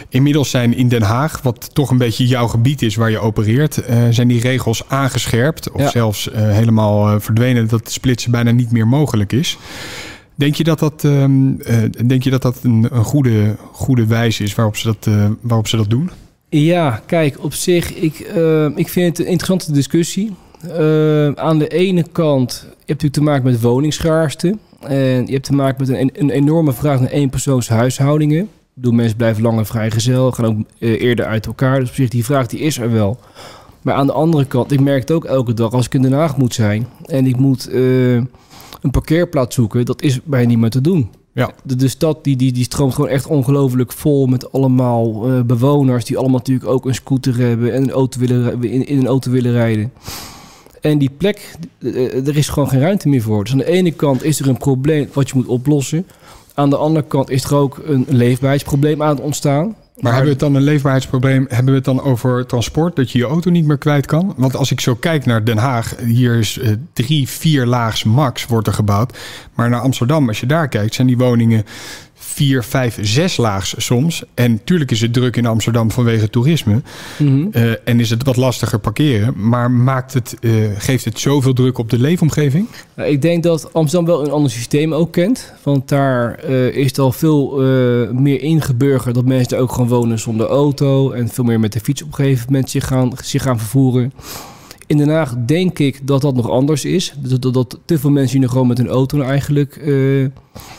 Inmiddels 0.09 0.49
zijn 0.49 0.75
in 0.77 0.87
Den 0.87 1.01
Haag, 1.01 1.41
wat 1.41 1.69
toch 1.73 1.89
een 1.89 1.97
beetje 1.97 2.27
jouw 2.27 2.47
gebied 2.47 2.81
is 2.81 2.95
waar 2.95 3.11
je 3.11 3.19
opereert, 3.19 3.77
eh, 3.77 3.97
zijn 4.09 4.27
die 4.27 4.41
regels 4.41 4.83
aangescherpt 4.87 5.71
of 5.71 5.81
Ja. 5.81 5.89
zelfs 5.89 6.31
eh, 6.31 6.41
helemaal 6.51 7.09
eh, 7.09 7.15
verdwenen 7.19 7.67
dat 7.67 7.91
splitsen 7.91 8.31
bijna 8.31 8.51
niet 8.51 8.71
meer 8.71 8.87
mogelijk 8.87 9.31
is. 9.33 9.57
Denk 10.35 10.55
je 10.55 10.63
dat 10.63 10.79
dat, 10.79 11.03
ehm, 11.03 11.53
eh, 11.59 11.77
denk 12.05 12.23
je 12.23 12.29
dat, 12.29 12.41
dat 12.41 12.59
een, 12.63 12.87
een 12.91 13.03
goede, 13.03 13.55
goede 13.71 14.05
wijze 14.05 14.43
is 14.43 14.55
waarop 14.55 14.75
ze 14.77 14.87
dat, 14.87 15.07
eh, 15.07 15.25
waarop 15.41 15.67
ze 15.67 15.77
dat 15.77 15.89
doen? 15.89 16.09
Ja, 16.49 17.01
kijk, 17.05 17.43
op 17.43 17.53
zich, 17.53 17.93
ik, 17.93 18.19
eh, 18.19 18.65
ik 18.75 18.89
vind 18.89 19.07
het 19.07 19.19
een 19.19 19.31
interessante 19.31 19.71
discussie. 19.71 20.31
Eh, 20.68 21.32
aan 21.32 21.60
de 21.60 21.68
ene 21.68 22.06
kant, 22.12 22.51
je 22.62 22.68
hebt 22.68 22.88
natuurlijk 22.88 23.13
te 23.13 23.22
maken 23.22 23.44
met 23.44 23.62
woningschaarste. 23.62 24.58
En 24.80 25.25
je 25.25 25.32
hebt 25.32 25.46
te 25.46 25.53
maken 25.53 25.88
met 25.88 26.00
een, 26.00 26.12
een 26.13 26.30
enorme 26.30 26.74
vraag 26.74 27.00
naar 27.00 27.10
eenpersoonshuishoudingen. 27.10 28.50
bedoel, 28.74 28.94
mensen 28.94 29.18
blijven 29.18 29.44
langer 29.44 29.65
vrijgezel, 29.65 30.32
gaan 30.32 30.46
ook 30.46 30.58
eh, 30.80 31.01
eerder 31.01 31.25
uit 31.25 31.46
elkaar. 31.46 31.80
Dus 31.80 31.89
op 31.89 31.96
zich, 31.96 32.10
die 32.10 32.25
vraag 32.25 32.48
die 32.48 32.60
is 32.60 32.77
er 32.77 32.91
wel. 32.91 33.20
Maar 33.82 33.94
aan 33.94 34.08
de 34.08 34.13
andere 34.13 34.46
kant, 34.46 34.72
ik 34.72 34.80
merk 34.80 35.00
het 35.00 35.12
ook 35.12 35.25
elke 35.25 35.53
dag 35.53 35.72
als 35.72 35.86
ik 35.86 35.94
in 35.94 36.01
Den 36.01 36.13
Haag 36.13 36.38
moet 36.38 36.53
zijn 36.53 36.88
en 37.06 37.25
ik 37.25 37.38
moet 37.38 37.68
eh, 37.68 38.13
een 38.13 38.91
parkeerplaats 38.91 39.56
zoeken, 39.56 39.86
dat 39.86 40.01
is 40.01 40.20
bijna 40.24 40.48
niet 40.48 40.58
meer 40.58 40.70
te 40.70 40.82
doen. 40.82 41.10
Ja. 41.34 41.51
De, 41.63 41.75
de 41.75 41.88
stad 41.88 42.24
die, 42.24 42.36
die, 42.36 42.51
die 42.51 42.63
stroomt 42.63 42.94
gewoon 42.94 43.10
echt 43.10 43.27
ongelooflijk 43.27 43.91
vol 43.91 44.25
met 44.25 44.51
allemaal 44.51 45.27
bewoners 45.46 46.06
die 46.06 46.18
allemaal 46.18 46.38
natuurlijk 46.38 46.70
ook 46.70 46.86
een 46.86 46.96
scooter 46.96 47.38
hebben 47.38 47.74
en 47.74 47.82
een 47.82 47.91
auto 47.91 48.20
willen, 48.20 48.63
in, 48.63 48.88
in 48.88 48.98
een 48.98 49.08
auto 49.08 49.32
willen 49.32 49.51
rijden. 49.51 49.91
En 50.81 50.97
die 50.97 51.11
plek, 51.17 51.55
eh, 51.79 52.27
er 52.27 52.38
is 52.38 52.50
gewoon 52.50 52.69
geen 52.69 52.79
ruimte 52.79 53.09
meer 53.09 53.21
voor. 53.21 53.43
Dus 53.43 53.51
aan 53.51 53.57
de 53.57 53.65
ene 53.65 53.91
kant 53.91 54.23
is 54.23 54.39
er 54.39 54.47
een 54.47 54.57
probleem 54.57 55.09
wat 55.13 55.29
je 55.29 55.35
moet 55.35 55.47
oplossen. 55.47 56.07
Aan 56.53 56.69
de 56.69 56.77
andere 56.77 57.05
kant 57.07 57.29
is 57.29 57.43
er 57.43 57.55
ook 57.55 57.81
een 57.85 58.05
leefbaarheidsprobleem 58.09 59.03
aan 59.03 59.09
het 59.09 59.19
ontstaan. 59.19 59.75
Maar 60.01 60.13
hebben 60.13 60.23
we 60.23 60.43
het 60.43 60.51
dan 60.51 60.55
een 60.55 60.67
leefbaarheidsprobleem? 60.67 61.45
Hebben 61.50 61.65
we 61.65 61.75
het 61.75 61.85
dan 61.85 62.01
over 62.01 62.45
transport, 62.45 62.95
dat 62.95 63.11
je 63.11 63.17
je 63.17 63.25
auto 63.25 63.50
niet 63.50 63.65
meer 63.65 63.77
kwijt 63.77 64.05
kan? 64.05 64.33
Want 64.38 64.55
als 64.55 64.71
ik 64.71 64.79
zo 64.79 64.95
kijk 64.95 65.25
naar 65.25 65.43
Den 65.43 65.57
Haag, 65.57 65.95
hier 66.05 66.35
is 66.35 66.57
eh, 66.57 66.71
drie, 66.93 67.29
vier 67.29 67.65
laags 67.65 68.03
max 68.03 68.45
wordt 68.45 68.67
er 68.67 68.73
gebouwd. 68.73 69.17
Maar 69.53 69.69
naar 69.69 69.81
Amsterdam, 69.81 70.27
als 70.27 70.39
je 70.39 70.45
daar 70.45 70.67
kijkt, 70.67 70.93
zijn 70.93 71.07
die 71.07 71.17
woningen 71.17 71.65
vier, 72.31 72.63
vijf, 72.63 72.97
zes 73.01 73.38
laags 73.38 73.73
soms. 73.77 74.23
En 74.33 74.63
tuurlijk 74.63 74.91
is 74.91 75.01
het 75.01 75.13
druk 75.13 75.35
in 75.35 75.45
Amsterdam 75.45 75.91
vanwege 75.91 76.29
toerisme. 76.29 76.81
Mhm. 77.17 77.47
Eh, 77.51 77.71
en 77.83 78.00
is 78.00 78.09
het 78.09 78.23
wat 78.23 78.35
lastiger 78.35 78.79
parkeren. 78.79 79.33
Maar 79.35 79.71
maakt 79.71 80.13
het, 80.13 80.35
eh, 80.39 80.51
geeft 80.77 81.05
het 81.05 81.19
zoveel 81.19 81.53
druk 81.53 81.77
op 81.77 81.89
de 81.89 82.00
leefomgeving? 82.00 82.67
Nou, 82.95 83.09
ik 83.09 83.21
denk 83.21 83.43
dat 83.43 83.73
Amsterdam 83.73 84.15
wel 84.15 84.25
een 84.25 84.31
ander 84.31 84.51
systeem 84.51 84.93
ook 84.93 85.11
kent. 85.11 85.53
Want 85.63 85.89
daar 85.89 86.35
eh, 86.35 86.75
is 86.75 86.88
het 86.88 87.00
al 87.00 87.11
veel 87.11 87.59
meer 88.13 88.41
ingeburgerd 88.41 89.15
dat 89.15 89.25
mensen 89.25 89.50
daar 89.50 89.59
ook 89.59 89.71
gewoon 89.71 89.88
wonen 89.88 90.19
zonder 90.19 90.47
auto. 90.47 91.11
En 91.11 91.29
veel 91.29 91.43
meer 91.43 91.59
met 91.59 91.73
de 91.73 91.79
fiets 91.79 92.01
op 92.01 92.07
een 92.07 92.13
gegeven 92.13 92.45
moment 92.47 92.69
zich 92.69 92.88
gaan, 92.88 93.11
zich 93.23 93.43
gaan 93.43 93.59
vervoeren. 93.59 94.13
In 94.91 94.98
Den 94.98 95.10
Haag 95.10 95.36
denk 95.45 95.79
ik 95.79 96.07
dat 96.07 96.21
dat 96.21 96.36
nog 96.36 96.50
anders 96.50 96.86
is. 96.86 97.13
Dat, 97.17 97.41
dat, 97.41 97.53
dat 97.53 97.79
te 97.86 98.00
veel 98.00 98.10
mensen 98.10 98.39
hier 98.39 98.50
gewoon 98.50 98.67
met 98.67 98.77
hun 98.77 98.88
auto 98.88 99.21
eigenlijk 99.21 99.75
eh, 99.75 99.93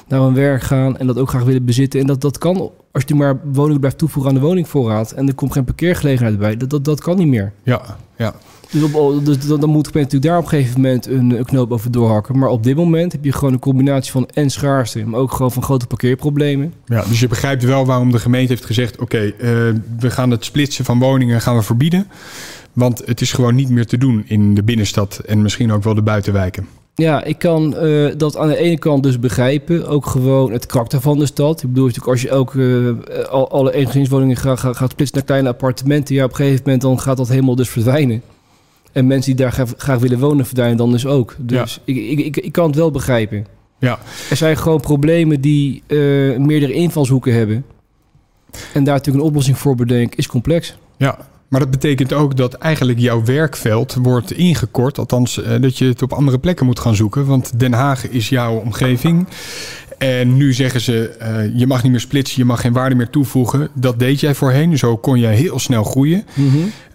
naar 0.08 0.20
hun 0.20 0.34
werk 0.34 0.62
gaan. 0.62 0.98
En 0.98 1.06
dat 1.06 1.18
ook 1.18 1.28
graag 1.28 1.42
willen 1.42 1.64
bezitten. 1.64 2.00
En 2.00 2.06
dat, 2.06 2.20
dat 2.20 2.38
kan 2.38 2.70
als 2.90 3.02
je 3.06 3.14
maar 3.14 3.40
woning 3.52 3.78
blijft 3.78 3.98
toevoegen 3.98 4.32
aan 4.32 4.38
de 4.40 4.46
woningvoorraad. 4.46 5.10
En 5.10 5.28
er 5.28 5.34
komt 5.34 5.52
geen 5.52 5.64
parkeergelegenheid 5.64 6.38
bij. 6.38 6.56
Dat, 6.56 6.70
dat, 6.70 6.84
dat 6.84 7.00
kan 7.00 7.16
niet 7.16 7.26
meer. 7.26 7.52
Ja, 7.62 7.82
ja. 8.16 8.34
Dus, 8.70 8.92
op, 8.92 9.24
dus 9.24 9.46
dan, 9.46 9.60
dan 9.60 9.70
moet 9.70 9.86
ik 9.86 9.94
natuurlijk 9.94 10.22
daar 10.22 10.38
op 10.38 10.42
een 10.44 10.48
gegeven 10.50 10.80
moment 10.80 11.06
een, 11.06 11.38
een 11.38 11.44
knoop 11.44 11.72
over 11.72 11.90
doorhakken. 11.90 12.38
Maar 12.38 12.48
op 12.48 12.62
dit 12.62 12.76
moment 12.76 13.12
heb 13.12 13.24
je 13.24 13.32
gewoon 13.32 13.52
een 13.52 13.58
combinatie 13.58 14.12
van 14.12 14.28
en 14.34 14.50
schaarste, 14.50 15.06
maar 15.06 15.20
ook 15.20 15.32
gewoon 15.32 15.52
van 15.52 15.62
grote 15.62 15.86
parkeerproblemen. 15.86 16.74
ja. 16.86 17.04
Dus 17.08 17.20
je 17.20 17.28
begrijpt 17.28 17.64
wel 17.64 17.86
waarom 17.86 18.10
de 18.10 18.18
gemeente 18.18 18.52
heeft 18.52 18.64
gezegd... 18.64 18.98
oké, 18.98 19.18
eh, 19.18 19.48
we 19.98 20.10
gaan 20.10 20.30
het 20.30 20.44
splitsen 20.44 20.84
van 20.84 20.98
woningen 20.98 21.40
gaan 21.40 21.56
we 21.56 21.62
verbieden. 21.62 22.06
Want 22.72 23.02
het 23.06 23.20
is 23.20 23.32
gewoon 23.32 23.54
niet 23.54 23.68
meer 23.68 23.86
te 23.86 23.98
doen 23.98 24.24
in 24.26 24.54
de 24.54 24.62
binnenstad... 24.62 25.20
en 25.26 25.42
misschien 25.42 25.72
ook 25.72 25.82
wel 25.82 25.94
de 25.94 26.02
buitenwijken. 26.02 26.66
Ja, 26.94 27.24
ik 27.24 27.38
kan 27.38 27.76
eh, 27.76 28.12
dat 28.16 28.36
aan 28.36 28.48
de 28.48 28.56
ene 28.56 28.78
kant 28.78 29.02
dus 29.02 29.18
begrijpen. 29.18 29.88
Ook 29.88 30.06
gewoon 30.06 30.52
het 30.52 30.66
karakter 30.66 31.00
van 31.00 31.18
de 31.18 31.26
stad. 31.26 31.62
Ik 31.62 31.68
bedoel 31.68 31.86
natuurlijk 31.86 32.12
als 32.12 32.22
je 32.22 32.30
ook 32.30 32.54
al, 33.30 33.50
alle 33.50 33.74
eengezinswoningen 33.74 34.36
gaat, 34.36 34.58
gaat, 34.58 34.90
splitsen 34.90 35.16
naar 35.16 35.26
kleine 35.26 35.48
appartementen. 35.48 36.14
Ja, 36.14 36.24
op 36.24 36.30
een 36.30 36.36
gegeven 36.36 36.62
moment 36.64 36.82
dan 36.82 37.00
gaat 37.00 37.16
dat 37.16 37.28
helemaal 37.28 37.56
dus 37.56 37.68
verdwijnen. 37.68 38.22
En 38.92 39.06
mensen 39.06 39.36
die 39.36 39.44
daar 39.44 39.52
graag, 39.52 39.72
graag 39.76 39.98
willen 39.98 40.18
wonen 40.18 40.46
verdwijnen 40.46 40.76
dan 40.76 40.90
dus 40.90 41.06
ook. 41.06 41.36
Dus 41.38 41.80
ik, 41.84 41.96
ik, 41.96 42.18
ik, 42.18 42.36
ik 42.36 42.52
kan 42.52 42.66
het 42.66 42.76
wel 42.76 42.90
begrijpen. 42.90 43.46
Ja, 43.78 43.98
Er 44.30 44.36
zijn 44.36 44.56
gewoon 44.56 44.80
problemen 44.80 45.40
die 45.40 45.82
eh, 45.86 45.96
meerdere 46.36 46.72
invalshoeken 46.72 47.34
hebben. 47.34 47.64
En 48.74 48.84
daar 48.84 48.94
natuurlijk 48.94 49.24
een 49.24 49.30
oplossing 49.30 49.58
voor 49.58 49.74
bedenken 49.74 50.18
is 50.18 50.26
complex. 50.26 50.76
ja. 50.96 51.30
Maar 51.52 51.60
dat 51.60 51.70
betekent 51.70 52.12
ook 52.12 52.36
dat 52.36 52.54
eigenlijk 52.54 52.98
jouw 52.98 53.24
werkveld 53.24 53.94
wordt 53.94 54.32
ingekort. 54.32 54.98
Althans, 54.98 55.42
eh, 55.42 55.60
dat 55.60 55.78
je 55.78 55.84
het 55.84 56.02
op 56.02 56.12
andere 56.12 56.38
plekken 56.38 56.66
moet 56.66 56.78
gaan 56.78 56.94
zoeken. 56.94 57.26
Want 57.26 57.58
Den 57.58 57.72
Haag 57.72 58.08
is 58.08 58.28
jouw 58.28 58.56
omgeving. 58.56 59.26
En 59.98 60.36
nu 60.36 60.52
zeggen 60.52 60.80
ze, 60.80 61.08
eh, 61.08 61.58
je 61.58 61.66
mag 61.66 61.82
niet 61.82 61.90
meer 61.90 62.00
splitsen, 62.00 62.38
je 62.38 62.44
mag 62.44 62.60
geen 62.60 62.72
waarde 62.72 62.94
meer 62.94 63.10
toevoegen. 63.10 63.68
Dat 63.74 63.98
deed 63.98 64.20
jij 64.20 64.34
voorheen, 64.34 64.78
zo 64.78 64.96
kon 64.96 65.18
jij 65.18 65.34
heel 65.34 65.58
snel 65.58 65.84
groeien. 65.84 66.24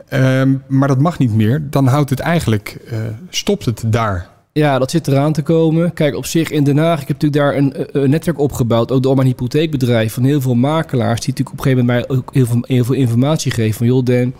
Ehm, 0.09 0.53
maar 0.67 0.87
dat 0.87 0.99
mag 0.99 1.19
niet 1.19 1.33
meer. 1.33 1.67
Dan 1.69 1.87
houdt 1.87 2.09
het 2.09 2.19
eigenlijk, 2.19 2.77
eh, 2.89 2.99
stopt 3.29 3.65
het 3.65 3.83
daar. 3.85 4.29
Ja, 4.57 4.79
dat 4.79 4.91
zit 4.91 5.07
eraan 5.07 5.33
te 5.33 5.41
komen. 5.41 5.93
Kijk, 5.93 6.15
op 6.15 6.25
zich 6.25 6.49
in 6.49 6.63
Den 6.63 6.77
Haag, 6.77 7.01
ik 7.01 7.07
heb 7.07 7.21
natuurlijk 7.21 7.41
daar 7.41 7.55
een, 7.55 8.03
een 8.03 8.09
netwerk 8.09 8.39
opgebouwd, 8.39 8.91
ook 8.91 9.03
door 9.03 9.15
mijn 9.15 9.27
hypotheekbedrijf, 9.27 10.13
van 10.13 10.23
heel 10.23 10.41
veel 10.41 10.55
makelaars, 10.55 11.19
die 11.19 11.29
natuurlijk 11.29 11.59
op 11.59 11.65
een 11.65 11.71
gegeven 11.71 11.85
moment 11.85 12.07
mij 12.07 12.17
ook 12.17 12.33
heel 12.33 12.45
veel, 12.45 12.59
heel 12.61 12.83
veel 12.83 12.95
informatie 12.95 13.51
geven. 13.51 13.73
Van 13.73 13.87
joh, 13.87 14.05
Dan, 14.05 14.33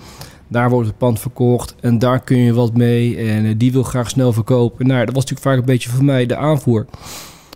daar 0.47 0.69
wordt 0.69 0.87
het 0.87 0.97
pand 0.97 1.19
verkocht 1.19 1.75
en 1.79 1.99
daar 1.99 2.19
kun 2.19 2.37
je 2.37 2.53
wat 2.53 2.73
mee 2.73 3.17
en 3.17 3.45
eh, 3.45 3.53
die 3.57 3.71
wil 3.71 3.83
graag 3.83 4.09
snel 4.09 4.33
verkopen. 4.33 4.87
Nou, 4.87 5.05
dat 5.05 5.15
was 5.15 5.23
natuurlijk 5.23 5.49
vaak 5.49 5.57
een 5.57 5.73
beetje 5.73 5.89
voor 5.89 6.03
mij 6.03 6.25
de 6.25 6.35
aanvoer 6.35 6.85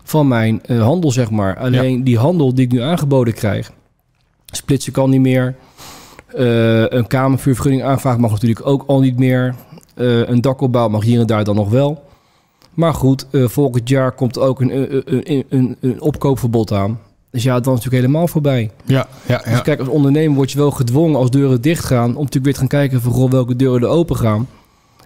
van 0.04 0.28
mijn 0.28 0.62
eh, 0.62 0.82
handel, 0.82 1.10
zeg 1.10 1.30
maar. 1.30 1.58
Alleen 1.58 2.04
die 2.04 2.18
handel 2.18 2.54
die 2.54 2.64
ik 2.64 2.72
nu 2.72 2.80
aangeboden 2.80 3.34
krijg, 3.34 3.72
splitsen 4.46 4.92
kan 4.92 5.10
niet 5.10 5.20
meer. 5.20 5.54
Eh, 6.26 6.88
een 6.88 7.06
kamervuurvergunning 7.06 7.84
aanvragen 7.84 8.20
mag 8.20 8.30
natuurlijk 8.30 8.66
ook 8.66 8.84
al 8.86 9.00
niet 9.00 9.18
meer. 9.18 9.54
Eh, 9.94 10.28
een 10.28 10.40
dakopbouw 10.40 10.88
mag 10.88 11.04
hier 11.04 11.20
en 11.20 11.26
daar 11.26 11.44
dan 11.44 11.54
nog 11.54 11.70
wel. 11.70 12.10
Maar 12.74 12.94
goed, 12.94 13.26
eh, 13.30 13.48
volgend 13.48 13.88
jaar 13.88 14.12
komt 14.12 14.38
ook 14.38 14.60
een, 14.60 14.76
een, 14.76 15.22
een, 15.32 15.44
een, 15.48 15.76
een 15.80 16.00
opkoopverbod 16.00 16.72
aan. 16.72 16.98
Dus 17.30 17.42
ja, 17.42 17.52
dan 17.52 17.74
is 17.74 17.78
natuurlijk 17.78 18.04
helemaal 18.04 18.28
voorbij. 18.28 18.70
Ja, 18.84 19.06
ja, 19.26 19.38
Dus 19.38 19.52
ja. 19.52 19.60
kijk, 19.60 19.78
als 19.78 19.88
ondernemer 19.88 20.36
word 20.36 20.52
je 20.52 20.58
wel 20.58 20.70
gedwongen 20.70 21.18
als 21.18 21.30
deuren 21.30 21.60
dicht 21.60 21.84
gaan... 21.84 22.08
om 22.08 22.24
natuurlijk 22.24 22.44
weer 22.44 22.52
te 22.52 22.58
gaan 22.58 22.68
kijken 22.68 23.00
van 23.00 23.12
goh, 23.12 23.30
welke 23.30 23.56
deuren 23.56 23.82
er 23.82 23.88
open 23.88 24.16
gaan. 24.16 24.48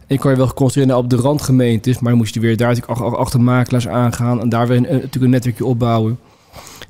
En 0.06 0.18
kan 0.18 0.30
je 0.30 0.36
wel 0.36 0.54
concentreren 0.54 1.02
op 1.02 1.10
de 1.10 1.16
randgemeentes... 1.16 1.98
maar 1.98 2.10
dan 2.10 2.18
moet 2.18 2.34
je 2.34 2.40
weer 2.40 2.56
daar 2.56 2.68
natuurlijk 2.68 3.00
ach- 3.00 3.06
ach- 3.06 3.16
achter 3.18 3.40
makelaars 3.40 3.88
aangaan... 3.88 4.40
en 4.40 4.48
daar 4.48 4.68
weer 4.68 4.80
natuurlijk 4.80 5.22
een 5.22 5.30
netwerkje 5.30 5.64
opbouwen. 5.64 6.18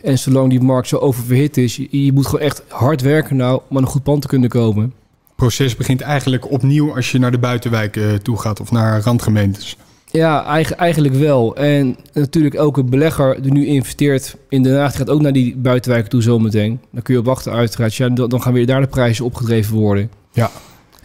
En 0.03 0.19
zolang 0.19 0.51
die 0.51 0.61
markt 0.61 0.89
zo 0.89 0.97
oververhit 0.97 1.57
is... 1.57 1.77
je, 1.91 2.13
moet 2.13 2.27
gewoon 2.27 2.45
echt 2.45 2.63
hard 2.69 3.01
werken 3.01 3.37
nou 3.37 3.61
om 3.69 3.77
aan 3.77 3.83
een 3.83 3.89
goed 3.89 4.03
pand 4.03 4.23
te 4.23 4.29
kunnen 4.29 4.49
komen. 4.49 4.83
Het 4.83 5.37
proces 5.37 5.77
begint 5.77 6.01
eigenlijk 6.01 6.51
opnieuw 6.51 6.95
als 6.95 7.11
je 7.11 7.19
naar 7.19 7.31
de 7.31 7.39
buitenwijken 7.39 8.23
toe 8.23 8.39
gaat 8.39 8.61
of 8.61 8.71
naar 8.71 9.01
randgemeentes. 9.01 9.77
Ja, 10.17 10.45
eigen- 10.45 10.77
eigenlijk 10.79 11.15
wel. 11.15 11.57
En 11.57 11.97
natuurlijk 12.13 12.55
elke 12.55 12.85
belegger 12.85 13.43
die 13.43 13.53
nu 13.53 13.67
investeert 13.67 14.37
in 14.49 14.63
Den 14.63 14.79
Haag... 14.79 14.97
gaat 14.97 15.11
ook 15.11 15.21
naar 15.21 15.33
die 15.33 15.57
buitenwijken 15.57 16.11
toe 16.11 16.23
zometeen. 16.23 16.81
Dan 16.93 17.03
kun 17.03 17.15
je 17.15 17.21
op 17.21 17.27
wachten 17.27 17.53
uiteraard. 17.53 17.95
Ja, 17.95 18.09
dan, 18.09 18.43
gaan 18.43 18.53
weer 18.53 18.67
daar 18.67 18.81
de 18.81 18.87
prijzen 18.87 19.25
opgedreven 19.25 19.77
worden. 19.77 20.11
Ja. 20.33 20.51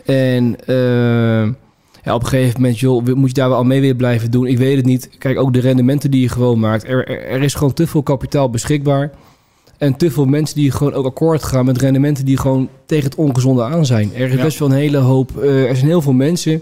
En 0.05 0.55
eh, 0.65 1.43
ja, 2.03 2.13
op 2.13 2.21
een 2.21 2.27
gegeven 2.27 2.61
moment 2.61 2.79
joh, 2.79 3.05
moet 3.05 3.27
je 3.27 3.33
daar 3.33 3.49
wel 3.49 3.57
al 3.57 3.63
mee 3.63 3.81
weer 3.81 3.95
blijven 3.95 4.31
doen. 4.31 4.47
Ik 4.47 4.57
weet 4.57 4.75
het 4.77 4.85
niet. 4.85 5.09
Kijk, 5.17 5.39
ook 5.39 5.53
de 5.53 5.59
rendementen 5.59 6.11
die 6.11 6.21
je 6.21 6.29
gewoon 6.29 6.59
maakt. 6.59 6.83
Er, 6.87 7.07
er, 7.07 7.25
er 7.25 7.41
is 7.41 7.53
gewoon 7.53 7.73
te 7.73 7.87
veel 7.87 8.03
kapitaal 8.03 8.49
beschikbaar. 8.49 9.11
En 9.77 9.95
te 9.97 10.11
veel 10.11 10.25
mensen 10.25 10.55
die 10.55 10.71
gewoon 10.71 10.93
ook 10.93 11.05
akkoord 11.05 11.43
gaan 11.43 11.65
met 11.65 11.77
rendementen 11.77 12.25
die 12.25 12.37
gewoon 12.37 12.69
tegen 12.85 13.05
het 13.05 13.15
ongezonde 13.15 13.63
aan 13.63 13.85
zijn. 13.85 14.11
Er 14.15 14.29
is 14.29 14.35
Ja. 14.35 14.43
best 14.43 14.59
wel 14.59 14.69
een 14.69 14.75
hele 14.75 14.97
hoop. 14.97 15.37
eh, 15.37 15.69
er 15.69 15.75
zijn 15.75 15.87
heel 15.87 16.01
veel 16.01 16.13
mensen 16.13 16.61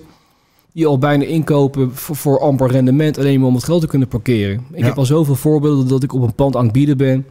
die 0.74 0.86
al 0.88 0.98
bijna 0.98 1.24
inkopen 1.24 1.96
voor, 1.96 2.16
voor 2.16 2.40
amper 2.40 2.72
rendement, 2.72 3.18
alleen 3.18 3.40
maar 3.40 3.48
om 3.48 3.56
het 3.56 3.64
geld 3.64 3.82
te 3.82 3.88
kunnen 3.88 4.08
parkeren. 4.08 4.66
Ik 4.72 4.80
Ja. 4.80 4.86
heb 4.86 4.98
al 4.98 5.06
zoveel 5.06 5.36
voorbeelden 5.36 5.88
dat 5.88 6.04
ik 6.04 6.14
op 6.14 6.22
een 6.22 6.34
pand 6.36 6.56
aan 6.56 6.64
het 6.64 6.74
bieden 6.74 6.98
ben, 6.98 7.26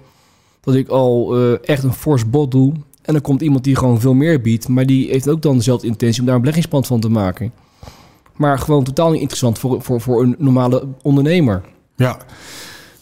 dat 0.60 0.74
ik 0.74 0.88
al 0.88 1.36
eh, 1.36 1.52
echt 1.68 1.82
een 1.82 1.92
fors 1.92 2.30
bod 2.30 2.50
doe. 2.50 2.72
En 3.02 3.12
dan 3.12 3.22
komt 3.22 3.42
iemand 3.42 3.64
die 3.64 3.76
gewoon 3.76 4.00
veel 4.00 4.14
meer 4.14 4.40
biedt, 4.40 4.68
maar 4.68 4.86
die 4.86 5.08
heeft 5.10 5.28
ook 5.28 5.42
dan 5.42 5.56
dezelfde 5.56 5.86
intentie 5.86 6.20
om 6.20 6.26
daar 6.26 6.34
een 6.34 6.40
beleggingspand 6.40 6.86
van 6.86 7.00
te 7.00 7.08
maken. 7.08 7.52
Maar 8.36 8.58
gewoon 8.58 8.84
totaal 8.84 9.10
niet 9.10 9.20
interessant 9.20 9.58
voor, 9.58 9.82
voor, 9.82 10.00
voor 10.00 10.22
een 10.22 10.34
normale 10.38 10.86
ondernemer. 11.02 11.62
Ja. 11.96 12.18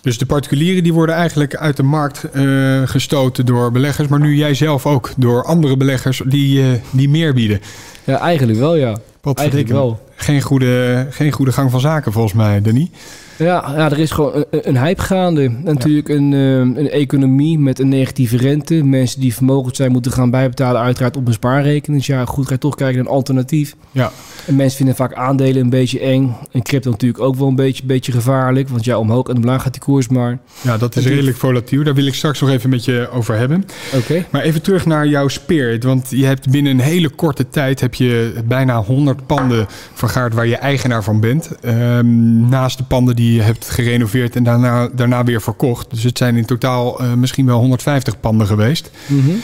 Dus 0.00 0.18
de 0.18 0.26
particulieren 0.26 0.82
die 0.82 0.92
worden 0.92 1.14
eigenlijk 1.14 1.56
uit 1.56 1.76
de 1.76 1.82
markt 1.82 2.24
eh, 2.24 2.82
gestoten 2.84 3.46
door 3.46 3.72
beleggers. 3.72 4.08
Maar 4.08 4.20
nu 4.20 4.36
jij 4.36 4.54
zelf 4.54 4.86
ook 4.86 5.10
door 5.16 5.44
andere 5.44 5.76
beleggers 5.76 6.22
die, 6.26 6.62
eh, 6.62 6.68
die 6.90 7.08
meer 7.08 7.34
bieden. 7.34 7.60
Ja, 8.04 8.18
eigenlijk 8.18 8.58
wel, 8.58 8.76
ja. 8.76 8.96
Wat 9.20 9.38
Eigenlijk 9.38 9.68
wel. 9.68 10.00
Geen 10.16 10.42
goede, 10.42 11.06
geen 11.10 11.32
goede 11.32 11.52
gang 11.52 11.70
van 11.70 11.80
zaken 11.80 12.12
volgens 12.12 12.34
mij, 12.34 12.60
Danny. 12.62 12.90
Ja, 13.38 13.72
ja, 13.76 13.90
er 13.90 13.98
is 13.98 14.10
gewoon 14.10 14.44
een, 14.50 14.68
een 14.68 14.78
hype 14.78 15.02
gaande. 15.02 15.44
En 15.44 15.60
Natuurlijk 15.64 16.08
een, 16.08 16.32
eh, 16.32 16.58
een 16.58 16.90
economie 16.90 17.58
met 17.58 17.78
een 17.78 17.88
negatieve 17.88 18.36
rente. 18.36 18.84
Mensen 18.84 19.20
die 19.20 19.34
vermogend 19.34 19.76
zijn 19.76 19.92
moeten 19.92 20.12
gaan 20.12 20.30
bijbetalen 20.30 20.80
uiteraard 20.80 21.16
op 21.16 21.26
een 21.26 21.32
spaarrekening. 21.32 21.98
Dus 21.98 22.16
ja, 22.16 22.24
goed, 22.24 22.46
ga 22.46 22.52
je 22.52 22.58
toch 22.58 22.74
kijken 22.74 22.96
naar 22.96 23.06
een 23.06 23.12
alternatief. 23.12 23.74
Ja. 23.92 24.12
En 24.46 24.56
mensen 24.56 24.76
vinden 24.76 24.94
vaak 24.94 25.14
aandelen 25.14 25.62
een 25.62 25.70
beetje 25.70 26.00
eng. 26.00 26.36
En 26.52 26.62
crypto 26.62 26.90
natuurlijk 26.90 27.22
ook 27.22 27.36
wel 27.36 27.48
een 27.48 27.54
beetje, 27.54 27.84
beetje 27.84 28.12
gevaarlijk. 28.12 28.68
Want 28.68 28.84
ja, 28.84 28.98
omhoog 28.98 29.28
en 29.28 29.36
omlaag 29.36 29.62
gaat 29.62 29.72
die 29.72 29.82
koers 29.82 30.08
maar. 30.08 30.38
Ja, 30.60 30.76
dat 30.76 30.96
is 30.96 31.06
redelijk 31.06 31.36
volatiel. 31.36 31.84
Daar 31.84 31.94
wil 31.94 32.06
ik 32.06 32.14
straks 32.14 32.40
nog 32.40 32.50
even 32.50 32.70
met 32.70 32.84
je 32.84 33.08
over 33.12 33.38
hebben. 33.38 33.64
Oké. 33.94 34.24
Maar 34.30 34.42
even 34.42 34.62
terug 34.62 34.86
naar 34.86 35.06
jouw 35.06 35.28
spirit. 35.28 35.84
Want 35.84 36.06
je 36.10 36.24
hebt 36.24 36.50
binnen 36.50 36.72
een 36.72 36.80
hele 36.80 37.08
korte 37.08 37.48
tijd 37.48 37.80
heb 37.80 37.94
je 37.94 38.32
bijna 38.44 38.82
100 38.82 39.26
panden 39.26 39.66
vergaard 39.94 40.34
waar 40.34 40.46
je 40.46 40.56
eigenaar 40.56 41.04
van 41.04 41.20
bent. 41.20 41.50
Ehm, 41.60 42.48
naast 42.48 42.78
de 42.78 42.84
panden 42.84 43.16
die 43.16 43.25
je 43.32 43.42
hebt 43.42 43.70
gerenoveerd 43.70 44.36
en 44.36 44.44
daarna, 44.44 44.88
daarna 44.88 45.24
weer 45.24 45.42
verkocht. 45.42 45.90
Dus 45.90 46.02
het 46.02 46.18
zijn 46.18 46.36
in 46.36 46.44
totaal 46.44 47.02
uh, 47.02 47.14
misschien 47.14 47.46
wel 47.46 47.58
150 47.58 48.20
panden 48.20 48.46
geweest. 48.46 48.90
Mm 49.06 49.20
-hmm. 49.20 49.40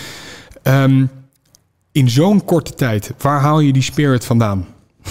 um, 0.74 1.10
in 1.92 2.10
zo'n 2.10 2.44
korte 2.44 2.74
tijd, 2.74 3.12
waar 3.18 3.40
haal 3.40 3.60
je 3.60 3.72
die 3.72 3.82
spirit 3.82 4.24
vandaan? 4.24 4.66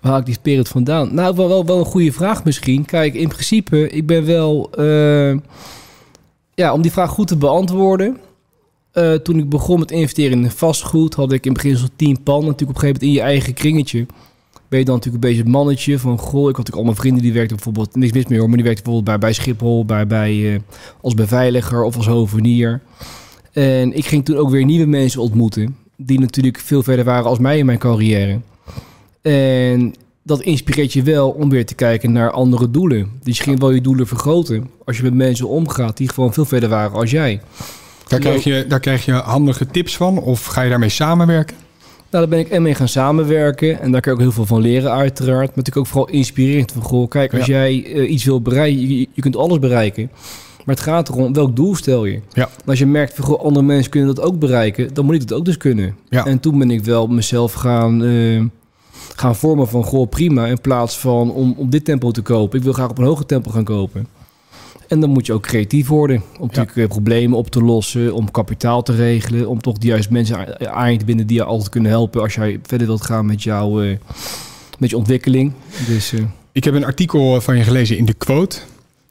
Waar 0.00 0.10
haal 0.10 0.20
ik 0.20 0.26
die 0.26 0.34
spirit 0.34 0.68
vandaan? 0.68 1.14
Nou, 1.14 1.36
wel, 1.36 1.48
wel, 1.48 1.66
wel 1.66 1.78
een 1.78 1.84
goede 1.84 2.12
vraag 2.12 2.44
misschien. 2.44 2.84
Kijk, 2.84 3.14
in 3.14 3.28
principe, 3.28 3.88
ik 3.88 4.06
ben 4.06 4.24
wel... 4.24 4.70
Uh, 4.78 5.36
ja, 6.54 6.72
om 6.72 6.82
die 6.82 6.92
vraag 6.92 7.10
goed 7.10 7.28
te 7.28 7.36
beantwoorden... 7.36 8.18
Uh, 8.94 9.14
toen 9.14 9.38
ik 9.38 9.48
begon 9.48 9.78
met 9.78 9.90
investeren 9.90 10.44
in 10.44 10.50
vastgoed, 10.50 11.14
had 11.14 11.32
ik 11.32 11.44
in 11.46 11.52
het 11.52 11.62
begin 11.62 11.76
zo'n 11.78 11.90
tien 11.96 12.22
pan. 12.22 12.44
Natuurlijk 12.44 12.60
op 12.60 12.68
een 12.68 12.80
gegeven 12.80 13.00
moment 13.00 13.02
in 13.02 13.12
je 13.12 13.20
eigen 13.20 13.54
kringetje. 13.54 14.06
Ben 14.70 14.78
je 14.78 14.84
dan 14.84 14.94
natuurlijk 14.94 15.24
een 15.24 15.30
beetje 15.30 15.44
het 15.44 15.52
mannetje 15.52 15.98
van... 15.98 16.18
Goh, 16.18 16.40
ik 16.40 16.56
had 16.56 16.56
natuurlijk 16.56 16.76
allemaal 16.76 16.94
vrienden 16.94 17.22
die 17.22 17.32
werkten 17.32 17.56
bijvoorbeeld... 17.56 17.96
Niks 17.96 18.12
mis 18.12 18.26
meer 18.26 18.38
hoor, 18.38 18.48
maar 18.48 18.56
die 18.56 18.66
werkten 18.66 18.84
bijvoorbeeld 18.84 19.20
bij, 19.20 19.28
bij 19.28 19.38
Schiphol... 19.38 19.84
Bij, 19.84 20.06
bij, 20.06 20.34
uh, 20.34 20.58
als 21.00 21.14
beveiliger 21.14 21.82
of 21.82 21.96
als 21.96 22.06
hovenier. 22.06 22.80
En 23.52 23.96
ik 23.96 24.06
ging 24.06 24.24
toen 24.24 24.36
ook 24.36 24.50
weer 24.50 24.64
nieuwe 24.64 24.86
mensen 24.86 25.20
ontmoeten... 25.20 25.76
die 25.96 26.20
natuurlijk 26.20 26.58
veel 26.58 26.82
verder 26.82 27.04
waren 27.04 27.24
als 27.24 27.38
mij 27.38 27.58
in 27.58 27.66
mijn 27.66 27.78
carrière. 27.78 28.40
En 29.22 29.94
dat 30.22 30.40
inspireert 30.40 30.92
je 30.92 31.02
wel 31.02 31.30
om 31.30 31.50
weer 31.50 31.66
te 31.66 31.74
kijken 31.74 32.12
naar 32.12 32.30
andere 32.30 32.70
doelen. 32.70 33.10
Dus 33.22 33.36
je 33.36 33.42
ging 33.42 33.60
wel 33.60 33.70
je 33.70 33.80
doelen 33.80 34.06
vergroten... 34.06 34.70
als 34.84 34.96
je 34.96 35.02
met 35.02 35.14
mensen 35.14 35.48
omgaat 35.48 35.96
die 35.96 36.08
gewoon 36.08 36.32
veel 36.32 36.44
verder 36.44 36.68
waren 36.68 36.98
als 36.98 37.10
jij... 37.10 37.40
Daar 38.08 38.20
krijg, 38.20 38.44
je, 38.44 38.64
daar 38.68 38.80
krijg 38.80 39.04
je 39.04 39.12
handige 39.12 39.66
tips 39.66 39.96
van 39.96 40.18
of 40.18 40.44
ga 40.44 40.62
je 40.62 40.70
daarmee 40.70 40.88
samenwerken? 40.88 41.56
Nou, 42.10 42.28
daar 42.28 42.28
ben 42.28 42.38
ik 42.38 42.48
en 42.48 42.62
mee 42.62 42.74
gaan 42.74 42.88
samenwerken. 42.88 43.80
En 43.80 43.92
daar 43.92 44.00
kan 44.00 44.12
ik 44.12 44.18
ook 44.18 44.24
heel 44.24 44.34
veel 44.34 44.46
van 44.46 44.60
leren, 44.60 44.92
uiteraard. 44.92 45.46
Maar 45.46 45.56
natuurlijk 45.56 45.76
ook 45.76 45.86
vooral 45.86 46.08
inspirerend. 46.08 46.72
Van, 46.72 46.82
goh, 46.82 47.08
kijk, 47.08 47.34
als 47.34 47.46
jij 47.46 47.84
uh, 47.84 48.10
iets 48.10 48.24
wil 48.24 48.42
bereiken, 48.42 48.80
je, 48.80 49.08
je, 49.12 49.20
kunt 49.20 49.36
alles 49.36 49.58
bereiken. 49.58 50.10
Maar 50.64 50.74
het 50.74 50.84
gaat 50.84 51.08
erom, 51.08 51.32
welk 51.32 51.56
doel 51.56 51.74
stel 51.74 52.04
je? 52.04 52.20
Ja. 52.32 52.48
als 52.66 52.78
je 52.78 52.86
merkt, 52.86 53.14
van, 53.14 53.24
goh, 53.24 53.44
andere 53.44 53.64
mensen 53.64 53.90
kunnen 53.90 54.14
dat 54.14 54.24
ook 54.24 54.38
bereiken, 54.38 54.94
dan 54.94 55.04
moet 55.04 55.14
ik 55.14 55.28
dat 55.28 55.38
ook 55.38 55.44
dus 55.44 55.56
kunnen. 55.56 55.96
Ja. 56.08 56.26
En 56.26 56.40
toen 56.40 56.58
ben 56.58 56.70
ik 56.70 56.84
wel 56.84 57.06
mezelf 57.06 57.52
gaan, 57.52 58.02
uh, 58.02 58.44
gaan 59.16 59.36
vormen 59.36 59.68
van, 59.68 59.84
goh, 59.84 60.08
prima. 60.08 60.46
In 60.46 60.60
plaats 60.60 60.98
van 60.98 61.32
om 61.32 61.54
op 61.56 61.70
dit 61.70 61.84
tempo 61.84 62.10
te 62.10 62.22
kopen. 62.22 62.58
Ik 62.58 62.64
wil 62.64 62.72
graag 62.72 62.90
op 62.90 62.98
een 62.98 63.04
hoger 63.04 63.26
tempo 63.26 63.50
gaan 63.50 63.64
kopen. 63.64 64.06
En 64.90 65.00
dan 65.00 65.10
moet 65.10 65.26
je 65.26 65.32
ook 65.32 65.42
creatief 65.42 65.88
worden. 65.88 66.22
Om 66.38 66.46
natuurlijk 66.46 66.76
ja. 66.76 66.86
problemen 66.86 67.38
op 67.38 67.50
te 67.50 67.60
lossen, 67.60 68.14
om 68.14 68.30
kapitaal 68.30 68.82
te 68.82 68.94
regelen, 68.94 69.48
om 69.48 69.60
toch 69.60 69.78
de 69.78 69.86
juiste 69.86 70.12
mensen 70.12 70.72
aan 70.72 70.92
je 70.92 70.98
te 70.98 71.04
binden 71.04 71.26
die 71.26 71.36
je 71.36 71.44
altijd 71.44 71.68
kunnen 71.68 71.90
helpen 71.90 72.22
als 72.22 72.34
jij 72.34 72.60
verder 72.62 72.86
wilt 72.86 73.04
gaan 73.04 73.26
met, 73.26 73.42
jouw 73.42 73.82
uh, 73.82 73.96
met 74.78 74.90
je 74.90 74.96
ontwikkeling. 74.96 75.52
Dus, 75.86 76.12
uh... 76.12 76.20
Ik 76.52 76.64
heb 76.64 76.74
een 76.74 76.84
artikel 76.84 77.40
van 77.40 77.56
je 77.56 77.62
gelezen 77.62 77.96
in 77.96 78.04
de 78.04 78.14
Quote. 78.14 78.58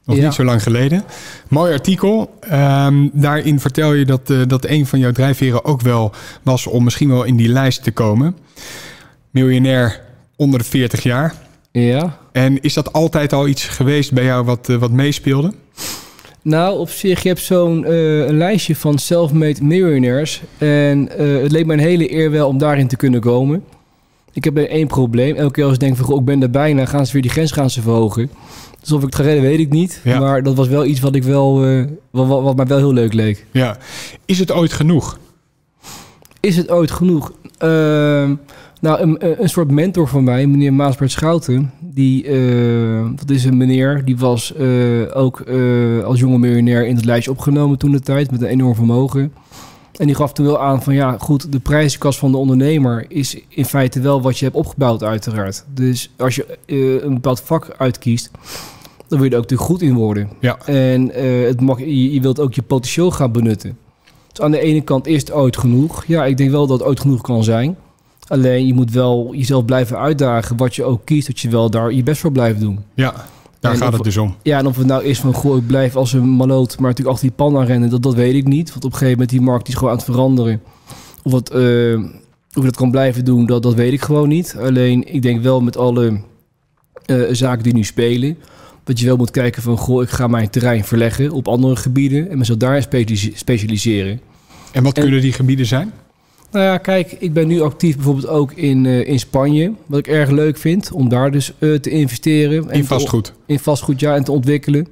Nog 0.04 0.16
ja. 0.16 0.24
niet 0.24 0.34
zo 0.34 0.44
lang 0.44 0.62
geleden. 0.62 1.04
Mooi 1.48 1.72
artikel. 1.72 2.38
Um, 2.52 3.10
daarin 3.12 3.60
vertel 3.60 3.92
je 3.92 4.04
dat, 4.04 4.30
uh, 4.30 4.42
dat 4.46 4.64
een 4.64 4.86
van 4.86 4.98
jouw 4.98 5.12
drijfveren 5.12 5.64
ook 5.64 5.80
wel 5.80 6.12
was 6.42 6.66
om 6.66 6.84
misschien 6.84 7.08
wel 7.08 7.24
in 7.24 7.36
die 7.36 7.48
lijst 7.48 7.82
te 7.82 7.90
komen. 7.90 8.36
Miljonair 9.30 10.00
onder 10.36 10.58
de 10.58 10.64
40 10.64 11.02
jaar. 11.02 11.34
Ja. 11.72 12.18
En 12.32 12.60
is 12.60 12.74
dat 12.74 12.92
altijd 12.92 13.32
al 13.32 13.48
iets 13.48 13.64
geweest 13.64 14.12
bij 14.12 14.24
jou 14.24 14.44
wat, 14.44 14.68
uh, 14.68 14.76
wat 14.76 14.90
meespeelde? 14.90 15.52
Nou, 16.42 16.78
op 16.78 16.88
zich, 16.88 17.22
je 17.22 17.28
hebt 17.28 17.40
zo'n 17.40 17.82
uh, 17.82 18.26
een 18.26 18.36
lijstje 18.36 18.76
van 18.76 18.98
self-made 18.98 19.64
millionaires. 19.64 20.40
En 20.58 21.08
uh, 21.20 21.42
het 21.42 21.52
leek 21.52 21.66
me 21.66 21.72
een 21.72 21.78
hele 21.78 22.12
eer 22.12 22.30
wel 22.30 22.48
om 22.48 22.58
daarin 22.58 22.88
te 22.88 22.96
kunnen 22.96 23.20
komen. 23.20 23.64
Ik 24.32 24.44
heb 24.44 24.56
één 24.56 24.86
probleem. 24.86 25.36
Elke 25.36 25.52
keer 25.52 25.64
als 25.64 25.72
ik 25.72 25.80
denk 25.80 25.96
van, 25.96 26.04
goh, 26.04 26.18
ik 26.18 26.24
ben 26.24 26.42
er 26.42 26.50
bijna, 26.50 26.86
gaan 26.86 27.06
ze 27.06 27.12
weer 27.12 27.22
die 27.22 27.30
grens 27.30 27.52
gaan 27.52 27.70
ze 27.70 27.82
verhogen. 27.82 28.30
Dus 28.80 28.92
of 28.92 28.98
ik 28.98 29.06
het 29.06 29.14
ga 29.14 29.22
redden, 29.22 29.42
weet 29.42 29.58
ik 29.58 29.70
niet. 29.70 30.00
Ja. 30.04 30.18
Maar 30.18 30.42
dat 30.42 30.54
was 30.54 30.68
wel 30.68 30.84
iets 30.84 31.00
wat 31.00 31.14
ik 31.14 31.22
wel, 31.22 31.66
uh, 31.66 31.86
wat, 32.10 32.26
wat, 32.26 32.42
wat 32.42 32.56
mij 32.56 32.66
wel 32.66 32.78
heel 32.78 32.92
leuk 32.92 33.12
leek. 33.12 33.46
Ja. 33.50 33.76
Is 34.24 34.38
het 34.38 34.52
ooit 34.52 34.72
genoeg? 34.72 35.18
Is 36.40 36.56
het 36.56 36.70
ooit 36.70 36.90
genoeg? 36.90 37.32
Nou, 38.80 39.00
een, 39.00 39.42
een 39.42 39.48
soort 39.48 39.70
mentor 39.70 40.08
van 40.08 40.24
mij, 40.24 40.46
meneer 40.46 40.72
Maasbert 40.72 41.10
Schouten, 41.10 41.72
die, 41.80 42.24
uh, 42.24 43.08
dat 43.16 43.30
is 43.30 43.44
een 43.44 43.56
meneer, 43.56 44.04
die 44.04 44.18
was 44.18 44.52
uh, 44.58 45.16
ook 45.16 45.42
uh, 45.48 46.04
als 46.04 46.20
jonge 46.20 46.38
miljonair 46.38 46.86
in 46.86 46.96
het 46.96 47.04
lijstje 47.04 47.30
opgenomen 47.30 47.78
toen 47.78 47.90
de 47.90 48.00
tijd, 48.00 48.30
met 48.30 48.40
een 48.42 48.48
enorm 48.48 48.74
vermogen. 48.74 49.32
En 49.96 50.06
die 50.06 50.14
gaf 50.14 50.32
toen 50.32 50.46
wel 50.46 50.60
aan 50.60 50.82
van 50.82 50.94
ja, 50.94 51.16
goed, 51.18 51.52
de 51.52 51.58
prijzenkast 51.58 52.18
van 52.18 52.30
de 52.30 52.36
ondernemer 52.36 53.04
is 53.08 53.40
in 53.48 53.64
feite 53.64 54.00
wel 54.00 54.22
wat 54.22 54.38
je 54.38 54.44
hebt 54.44 54.56
opgebouwd 54.56 55.02
uiteraard. 55.02 55.64
Dus 55.74 56.10
als 56.16 56.34
je 56.34 56.58
een 57.02 57.14
bepaald 57.14 57.40
vak 57.40 57.74
uitkiest, 57.78 58.30
dan 59.08 59.18
wil 59.18 59.22
je 59.28 59.30
er 59.30 59.36
ook 59.36 59.50
natuurlijk 59.50 59.70
goed 59.70 59.82
in 59.82 59.94
worden. 59.94 60.28
Ja. 60.40 60.58
En 60.64 61.08
het 61.46 61.60
mag, 61.60 61.78
je, 61.78 62.12
je 62.12 62.20
wilt 62.20 62.40
ook 62.40 62.54
je 62.54 62.62
potentieel 62.62 63.10
gaan 63.10 63.32
benutten. 63.32 63.78
Dus 64.28 64.40
aan 64.40 64.50
de 64.50 64.60
ene 64.60 64.80
kant 64.80 65.06
is 65.06 65.20
het 65.20 65.32
ooit 65.32 65.56
genoeg. 65.56 66.04
Ja, 66.06 66.24
ik 66.24 66.36
denk 66.36 66.50
wel 66.50 66.66
dat 66.66 66.78
het 66.78 66.88
ooit 66.88 67.00
genoeg 67.00 67.20
kan 67.20 67.44
zijn. 67.44 67.76
Alleen 68.30 68.66
je 68.66 68.74
moet 68.74 68.90
wel 68.90 69.34
jezelf 69.34 69.64
blijven 69.64 69.98
uitdagen. 69.98 70.56
Wat 70.56 70.74
je 70.74 70.84
ook 70.84 71.04
kiest, 71.04 71.26
dat 71.26 71.40
je 71.40 71.48
wel 71.48 71.70
daar 71.70 71.92
je 71.92 72.02
best 72.02 72.20
voor 72.20 72.32
blijft 72.32 72.60
doen. 72.60 72.78
Ja, 72.94 73.14
daar 73.60 73.72
en 73.72 73.78
gaat 73.78 73.92
het 73.92 74.02
dus 74.02 74.16
om. 74.16 74.36
Ja, 74.42 74.58
en 74.58 74.66
of 74.66 74.76
het 74.76 74.86
nou 74.86 75.04
is 75.04 75.20
van, 75.20 75.34
goh, 75.34 75.56
ik 75.56 75.66
blijf 75.66 75.96
als 75.96 76.12
een 76.12 76.28
maloot... 76.28 76.78
maar 76.78 76.88
natuurlijk 76.88 77.16
achter 77.16 77.28
die 77.28 77.36
pan 77.36 77.56
aan 77.56 77.66
rennen, 77.66 77.90
dat, 77.90 78.02
dat 78.02 78.14
weet 78.14 78.34
ik 78.34 78.46
niet. 78.46 78.70
Want 78.70 78.84
op 78.84 78.92
een 78.92 78.98
gegeven 78.98 79.12
moment 79.12 79.30
die 79.30 79.40
markt 79.40 79.64
die 79.64 79.72
is 79.72 79.78
gewoon 79.78 79.92
aan 79.92 79.98
het 80.00 80.10
veranderen. 80.10 80.62
Of, 81.22 81.32
het, 81.32 81.54
uh, 81.54 81.98
of 82.48 82.54
je 82.54 82.62
dat 82.62 82.76
kan 82.76 82.90
blijven 82.90 83.24
doen, 83.24 83.46
dat, 83.46 83.62
dat 83.62 83.74
weet 83.74 83.92
ik 83.92 84.02
gewoon 84.02 84.28
niet. 84.28 84.56
Alleen, 84.60 85.14
ik 85.14 85.22
denk 85.22 85.42
wel 85.42 85.60
met 85.60 85.76
alle 85.76 86.20
uh, 87.06 87.22
zaken 87.30 87.62
die 87.62 87.74
nu 87.74 87.84
spelen... 87.84 88.38
dat 88.84 89.00
je 89.00 89.06
wel 89.06 89.16
moet 89.16 89.30
kijken 89.30 89.62
van, 89.62 89.76
goh, 89.76 90.02
ik 90.02 90.10
ga 90.10 90.26
mijn 90.26 90.50
terrein 90.50 90.84
verleggen 90.84 91.30
op 91.30 91.48
andere 91.48 91.76
gebieden... 91.76 92.30
en 92.30 92.38
mezelf 92.38 92.58
daar 92.58 92.86
specialiseren. 93.34 94.20
En 94.72 94.82
wat 94.82 94.96
en, 94.96 95.02
kunnen 95.02 95.20
die 95.20 95.32
gebieden 95.32 95.66
zijn? 95.66 95.92
Nou 96.50 96.64
ja, 96.64 96.78
kijk, 96.78 97.12
ik 97.18 97.32
ben 97.32 97.46
nu 97.46 97.60
actief 97.60 97.94
bijvoorbeeld 97.94 98.26
ook 98.26 98.52
in, 98.52 98.84
uh, 98.84 99.06
in 99.06 99.18
Spanje. 99.18 99.72
Wat 99.86 99.98
ik 99.98 100.06
erg 100.06 100.30
leuk 100.30 100.56
vind, 100.56 100.92
om 100.92 101.08
daar 101.08 101.30
dus 101.30 101.52
uh, 101.58 101.78
te 101.78 101.90
investeren. 101.90 102.70
In 102.70 102.84
vastgoed? 102.84 103.32
In 103.46 103.58
vastgoed, 103.58 104.00
ja, 104.00 104.14
en 104.14 104.24
te 104.24 104.32
ontwikkelen. 104.32 104.86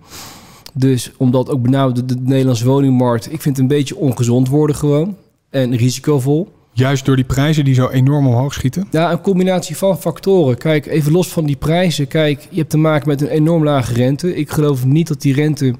Dus 0.74 1.12
omdat 1.16 1.50
ook 1.50 1.62
benauwd 1.62 1.96
de, 1.96 2.04
de 2.04 2.16
Nederlandse 2.20 2.66
woningmarkt... 2.66 3.32
ik 3.32 3.40
vind 3.40 3.56
het 3.56 3.58
een 3.58 3.76
beetje 3.76 3.96
ongezond 3.96 4.48
worden 4.48 4.76
gewoon. 4.76 5.16
En 5.50 5.76
risicovol. 5.76 6.48
Juist 6.78 7.04
door 7.04 7.16
die 7.16 7.24
prijzen 7.24 7.64
die 7.64 7.74
zo 7.74 7.88
enorm 7.88 8.26
omhoog 8.26 8.54
schieten? 8.54 8.86
Ja, 8.90 9.12
een 9.12 9.20
combinatie 9.20 9.76
van 9.76 9.98
factoren. 9.98 10.58
Kijk, 10.58 10.86
even 10.86 11.12
los 11.12 11.28
van 11.28 11.44
die 11.44 11.56
prijzen. 11.56 12.08
Kijk, 12.08 12.46
je 12.50 12.58
hebt 12.58 12.70
te 12.70 12.78
maken 12.78 13.08
met 13.08 13.20
een 13.20 13.28
enorm 13.28 13.64
lage 13.64 13.94
rente. 13.94 14.36
Ik 14.36 14.50
geloof 14.50 14.84
niet 14.84 15.08
dat 15.08 15.20
die 15.20 15.34
rente 15.34 15.74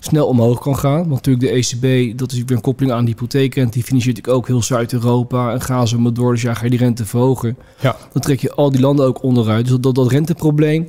snel 0.00 0.26
omhoog 0.26 0.60
kan 0.60 0.76
gaan. 0.76 1.08
Want 1.08 1.26
natuurlijk 1.26 1.44
de 1.44 1.50
ECB, 1.50 2.18
dat 2.18 2.32
is 2.32 2.38
weer 2.38 2.56
een 2.56 2.62
koppeling 2.62 2.94
aan 2.94 3.04
de 3.04 3.10
hypotheekrente. 3.10 3.72
Die 3.72 3.82
financiert 3.82 4.16
natuurlijk 4.16 4.42
ook 4.42 4.48
heel 4.48 4.62
Zuid-Europa. 4.62 5.52
En 5.52 5.60
gaan 5.60 5.88
ze 5.88 5.98
maar 5.98 6.12
door, 6.12 6.32
dus 6.32 6.42
ja, 6.42 6.54
ga 6.54 6.64
je 6.64 6.70
die 6.70 6.78
rente 6.78 7.06
verhogen. 7.06 7.56
Ja. 7.80 7.96
Dan 8.12 8.22
trek 8.22 8.40
je 8.40 8.54
al 8.54 8.70
die 8.70 8.80
landen 8.80 9.06
ook 9.06 9.22
onderuit. 9.22 9.66
Dus 9.66 9.78
dat, 9.80 9.94
dat 9.94 10.10
renteprobleem, 10.10 10.88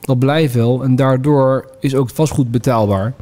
dat 0.00 0.18
blijft 0.18 0.54
wel. 0.54 0.82
En 0.82 0.96
daardoor 0.96 1.70
is 1.80 1.94
ook 1.94 2.06
het 2.06 2.16
vastgoed 2.16 2.50
betaalbaar. 2.50 3.14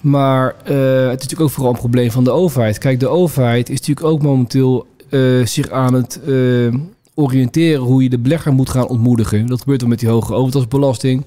Maar 0.00 0.46
uh, 0.46 0.76
het 1.00 1.04
is 1.04 1.10
natuurlijk 1.10 1.40
ook 1.40 1.50
vooral 1.50 1.72
een 1.72 1.78
probleem 1.78 2.10
van 2.10 2.24
de 2.24 2.30
overheid. 2.30 2.78
Kijk, 2.78 3.00
de 3.00 3.08
overheid 3.08 3.68
is 3.68 3.78
natuurlijk 3.78 4.06
ook 4.06 4.22
momenteel 4.22 4.86
uh, 5.10 5.46
zich 5.46 5.70
aan 5.70 5.94
het 5.94 6.20
uh, 6.26 6.74
oriënteren... 7.14 7.82
hoe 7.82 8.02
je 8.02 8.08
de 8.08 8.18
belegger 8.18 8.52
moet 8.52 8.70
gaan 8.70 8.88
ontmoedigen. 8.88 9.46
Dat 9.46 9.60
gebeurt 9.60 9.80
dan 9.80 9.88
met 9.88 9.98
die 9.98 10.08
hoge 10.08 10.34
overdrachtsbelasting... 10.34 11.24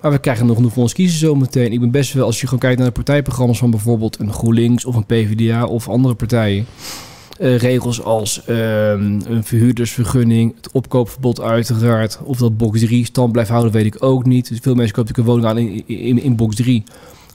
Maar 0.00 0.14
we 0.14 0.20
krijgen 0.20 0.46
nog 0.46 0.56
genoeg 0.56 0.72
voor 0.72 0.82
ons 0.82 0.92
kiezen 0.92 1.18
zometeen. 1.18 1.72
Ik 1.72 1.80
ben 1.80 1.90
best 1.90 2.12
wel, 2.12 2.24
als 2.24 2.40
je 2.40 2.44
gewoon 2.44 2.60
kijkt 2.60 2.78
naar 2.78 2.86
de 2.86 2.92
partijprogramma's 2.92 3.58
van 3.58 3.70
bijvoorbeeld 3.70 4.18
een 4.18 4.32
GroenLinks 4.32 4.84
of 4.84 4.94
een 4.94 5.06
PvdA 5.06 5.64
of 5.64 5.88
andere 5.88 6.14
partijen. 6.14 6.66
Uh, 7.40 7.58
regels 7.58 8.02
als 8.02 8.42
uh, 8.48 8.90
een 8.90 9.44
verhuurdersvergunning, 9.44 10.54
het 10.56 10.72
opkoopverbod 10.72 11.40
uiteraard. 11.40 12.18
Of 12.24 12.38
dat 12.38 12.56
box 12.56 12.80
3 12.80 13.04
stand 13.04 13.32
blijft 13.32 13.50
houden, 13.50 13.72
weet 13.72 13.86
ik 13.86 14.02
ook 14.02 14.24
niet. 14.24 14.50
Veel 14.62 14.74
mensen 14.74 14.94
kopen 14.94 15.14
natuurlijk 15.14 15.46
een 15.46 15.52
woning 15.54 15.76
aan 15.76 15.84
in, 15.86 15.98
in, 15.98 16.22
in 16.22 16.36
box 16.36 16.56
3 16.56 16.84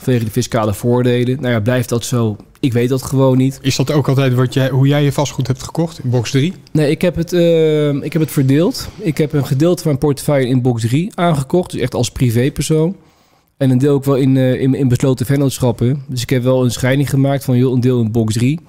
vanwege 0.03 0.25
de 0.25 0.31
fiscale 0.31 0.73
voordelen. 0.73 1.41
Nou 1.41 1.53
ja, 1.53 1.59
blijft 1.59 1.89
dat 1.89 2.05
zo? 2.05 2.35
Ik 2.59 2.73
weet 2.73 2.89
dat 2.89 3.03
gewoon 3.03 3.37
niet. 3.37 3.59
Is 3.61 3.75
dat 3.75 3.91
ook 3.91 4.07
altijd 4.07 4.33
wat 4.33 4.53
jij, 4.53 4.69
hoe 4.69 4.87
jij 4.87 5.03
je 5.03 5.11
vastgoed 5.11 5.47
hebt 5.47 5.63
gekocht 5.63 5.99
in 6.03 6.09
box 6.09 6.31
3? 6.31 6.53
Nee, 6.71 6.89
ik 6.89 7.01
heb 7.01 7.15
het, 7.15 7.33
uh, 7.33 7.89
ik 7.89 8.13
heb 8.13 8.21
het 8.21 8.31
verdeeld. 8.31 8.89
Ik 8.97 9.17
heb 9.17 9.33
een 9.33 9.45
gedeelte 9.45 9.81
van 9.81 9.91
mijn 9.91 10.03
portefeuille 10.03 10.47
in 10.47 10.61
box 10.61 10.81
3 10.81 11.11
aangekocht. 11.15 11.71
Dus 11.71 11.81
echt 11.81 11.93
als 11.93 12.11
privépersoon. 12.11 12.95
En 13.57 13.69
een 13.69 13.77
deel 13.77 13.93
ook 13.93 14.03
wel 14.03 14.15
in, 14.15 14.35
uh, 14.35 14.61
in, 14.61 14.73
in 14.73 14.87
besloten 14.87 15.25
vennootschappen. 15.25 16.03
Dus 16.07 16.21
ik 16.21 16.29
heb 16.29 16.43
wel 16.43 16.63
een 16.63 16.71
scheiding 16.71 17.09
gemaakt 17.09 17.43
van 17.43 17.57
joh, 17.57 17.73
een 17.73 17.79
deel 17.79 18.01
in 18.01 18.11
box 18.11 18.33
3. 18.33 18.59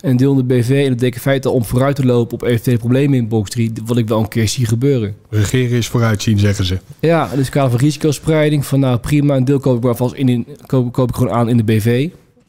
En 0.00 0.16
deel 0.16 0.30
in 0.30 0.36
de 0.36 0.44
BV. 0.44 0.70
En 0.70 0.82
dat 0.82 0.90
betekent 0.90 1.14
in 1.14 1.20
feite 1.20 1.50
om 1.50 1.64
vooruit 1.64 1.96
te 1.96 2.04
lopen 2.04 2.34
op 2.34 2.42
eventuele 2.42 2.78
problemen 2.78 3.18
in 3.18 3.28
box 3.28 3.50
3. 3.50 3.72
Wat 3.84 3.96
ik 3.96 4.08
wel 4.08 4.18
een 4.18 4.28
keer 4.28 4.48
zie 4.48 4.66
gebeuren. 4.66 5.14
Regeren 5.28 5.76
is 5.78 5.88
vooruitzien, 5.88 6.38
zeggen 6.38 6.64
ze. 6.64 6.78
Ja, 7.00 7.28
dus 7.36 7.48
kader 7.48 7.70
van 7.70 7.80
risicospreiding. 7.80 8.66
Van 8.66 8.80
nou 8.80 8.98
prima, 8.98 9.36
een 9.36 9.44
deel 9.44 9.58
koop 9.58 9.76
ik 9.76 9.82
maar 9.82 9.96
vast 9.96 10.14
in, 10.14 10.28
in 10.28 10.46
koop, 10.66 10.92
koop 10.92 11.08
ik 11.08 11.14
gewoon 11.14 11.32
aan 11.32 11.48
in 11.48 11.56
de 11.56 11.64
BV. 11.64 12.08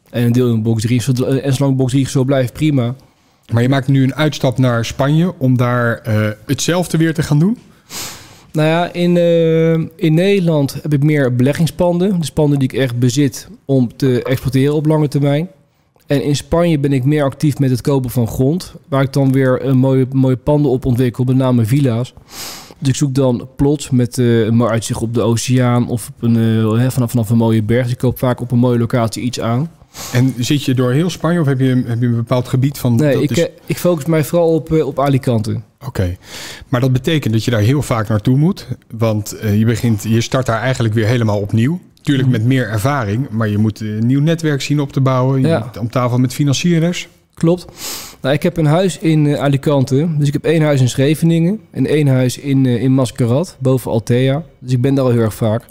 En 0.09 0.23
een 0.23 0.31
deel 0.31 0.53
in 0.53 0.61
box 0.61 0.81
3. 0.81 1.01
En 1.41 1.53
zolang 1.53 1.75
box 1.75 1.91
3 1.91 2.09
zo 2.09 2.23
blijft, 2.23 2.53
prima. 2.53 2.95
Maar 3.51 3.61
je 3.61 3.69
maakt 3.69 3.87
nu 3.87 4.03
een 4.03 4.15
uitstap 4.15 4.57
naar 4.57 4.85
Spanje 4.85 5.33
om 5.37 5.57
daar 5.57 5.97
eh, 5.97 6.29
hetzelfde 6.45 6.97
weer 6.97 7.13
te 7.13 7.23
gaan 7.23 7.39
doen? 7.39 7.57
Nou 8.51 8.67
ja, 8.67 8.93
in, 8.93 9.17
eh, 9.17 9.73
in 9.95 10.13
Nederland 10.13 10.77
heb 10.81 10.93
ik 10.93 11.03
meer 11.03 11.35
beleggingspanden. 11.35 12.21
De 12.21 12.31
panden 12.33 12.59
die 12.59 12.71
ik 12.71 12.79
echt 12.79 12.99
bezit 12.99 13.47
om 13.65 13.95
te 13.95 14.23
exporteren 14.23 14.75
op 14.75 14.85
lange 14.85 15.07
termijn. 15.07 15.49
En 16.11 16.23
in 16.23 16.35
Spanje 16.35 16.79
ben 16.79 16.93
ik 16.93 17.03
meer 17.03 17.23
actief 17.23 17.59
met 17.59 17.69
het 17.69 17.81
kopen 17.81 18.09
van 18.09 18.27
grond. 18.27 18.73
Waar 18.89 19.01
ik 19.03 19.13
dan 19.13 19.31
weer 19.31 19.65
een 19.65 19.77
mooie, 19.77 20.05
mooie 20.11 20.35
panden 20.37 20.71
op 20.71 20.85
ontwikkel, 20.85 21.23
met 21.23 21.35
name 21.35 21.65
villa's. 21.65 22.13
Dus 22.77 22.89
ik 22.89 22.95
zoek 22.95 23.13
dan 23.13 23.47
plots 23.55 23.89
met 23.89 24.17
eh, 24.17 24.39
een 24.45 24.55
mooi 24.55 24.71
uitzicht 24.71 25.01
op 25.01 25.13
de 25.13 25.21
oceaan 25.21 25.89
of 25.89 26.07
op 26.07 26.23
een, 26.23 26.35
eh, 26.79 26.89
vanaf, 26.89 27.09
vanaf 27.11 27.29
een 27.29 27.37
mooie 27.37 27.63
berg. 27.63 27.83
Dus 27.83 27.91
ik 27.91 27.97
koop 27.97 28.17
vaak 28.19 28.41
op 28.41 28.51
een 28.51 28.57
mooie 28.59 28.77
locatie 28.79 29.23
iets 29.23 29.39
aan. 29.39 29.71
En 30.13 30.33
zit 30.37 30.63
je 30.63 30.73
door 30.73 30.91
heel 30.91 31.09
Spanje 31.09 31.39
of 31.39 31.45
heb 31.45 31.59
je, 31.59 31.83
heb 31.85 32.01
je 32.01 32.07
een 32.07 32.15
bepaald 32.15 32.47
gebied 32.47 32.77
van... 32.77 32.95
Nee, 32.95 33.13
dat 33.13 33.23
ik, 33.23 33.29
is- 33.31 33.43
eh, 33.43 33.49
ik 33.65 33.77
focus 33.77 34.05
mij 34.05 34.23
vooral 34.23 34.53
op, 34.53 34.71
op 34.83 34.99
Alicante. 34.99 35.61
Oké, 35.85 36.17
maar 36.69 36.81
dat 36.81 36.93
betekent 36.93 37.33
dat 37.33 37.43
je 37.43 37.51
daar 37.51 37.59
heel 37.61 37.81
vaak 37.81 38.07
naartoe 38.09 38.37
moet. 38.37 38.67
Want 38.97 39.35
je, 39.55 39.65
begint, 39.65 40.03
je 40.03 40.21
start 40.21 40.45
daar 40.45 40.59
eigenlijk 40.61 40.93
weer 40.93 41.05
helemaal 41.07 41.39
opnieuw. 41.39 41.79
Tuurlijk 42.01 42.29
met 42.29 42.43
meer 42.45 42.69
ervaring, 42.69 43.29
maar 43.29 43.47
je 43.49 43.57
moet 43.57 43.79
een 43.79 44.05
nieuw 44.05 44.21
netwerk 44.21 44.61
zien 44.61 44.79
op 44.79 44.91
te 44.93 45.01
bouwen. 45.01 45.41
Je 45.41 45.47
Ja. 45.47 45.63
moet 45.65 45.77
om 45.77 45.89
tafel 45.89 46.17
met 46.17 46.33
financierders. 46.33 47.07
Klopt. 47.33 47.65
Nou, 48.21 48.35
ik 48.35 48.43
heb 48.43 48.57
een 48.57 48.65
huis 48.65 48.97
in 48.99 49.27
eh, 49.27 49.41
Alicante. 49.41 50.07
Dus 50.17 50.27
ik 50.27 50.33
heb 50.33 50.43
één 50.45 50.61
huis 50.61 50.81
in 50.81 50.89
Scheveningen 50.89 51.59
en 51.71 51.85
één 51.87 52.07
huis 52.07 52.37
in, 52.37 52.65
eh, 52.65 52.81
in 52.83 52.91
Mascarat, 52.93 53.57
boven 53.59 53.91
Altea. 53.91 54.43
Dus 54.59 54.71
ik 54.71 54.81
ben 54.81 54.95
daar 54.95 55.05
al 55.05 55.11
heel 55.11 55.19
erg 55.21 55.33
vaak. 55.33 55.65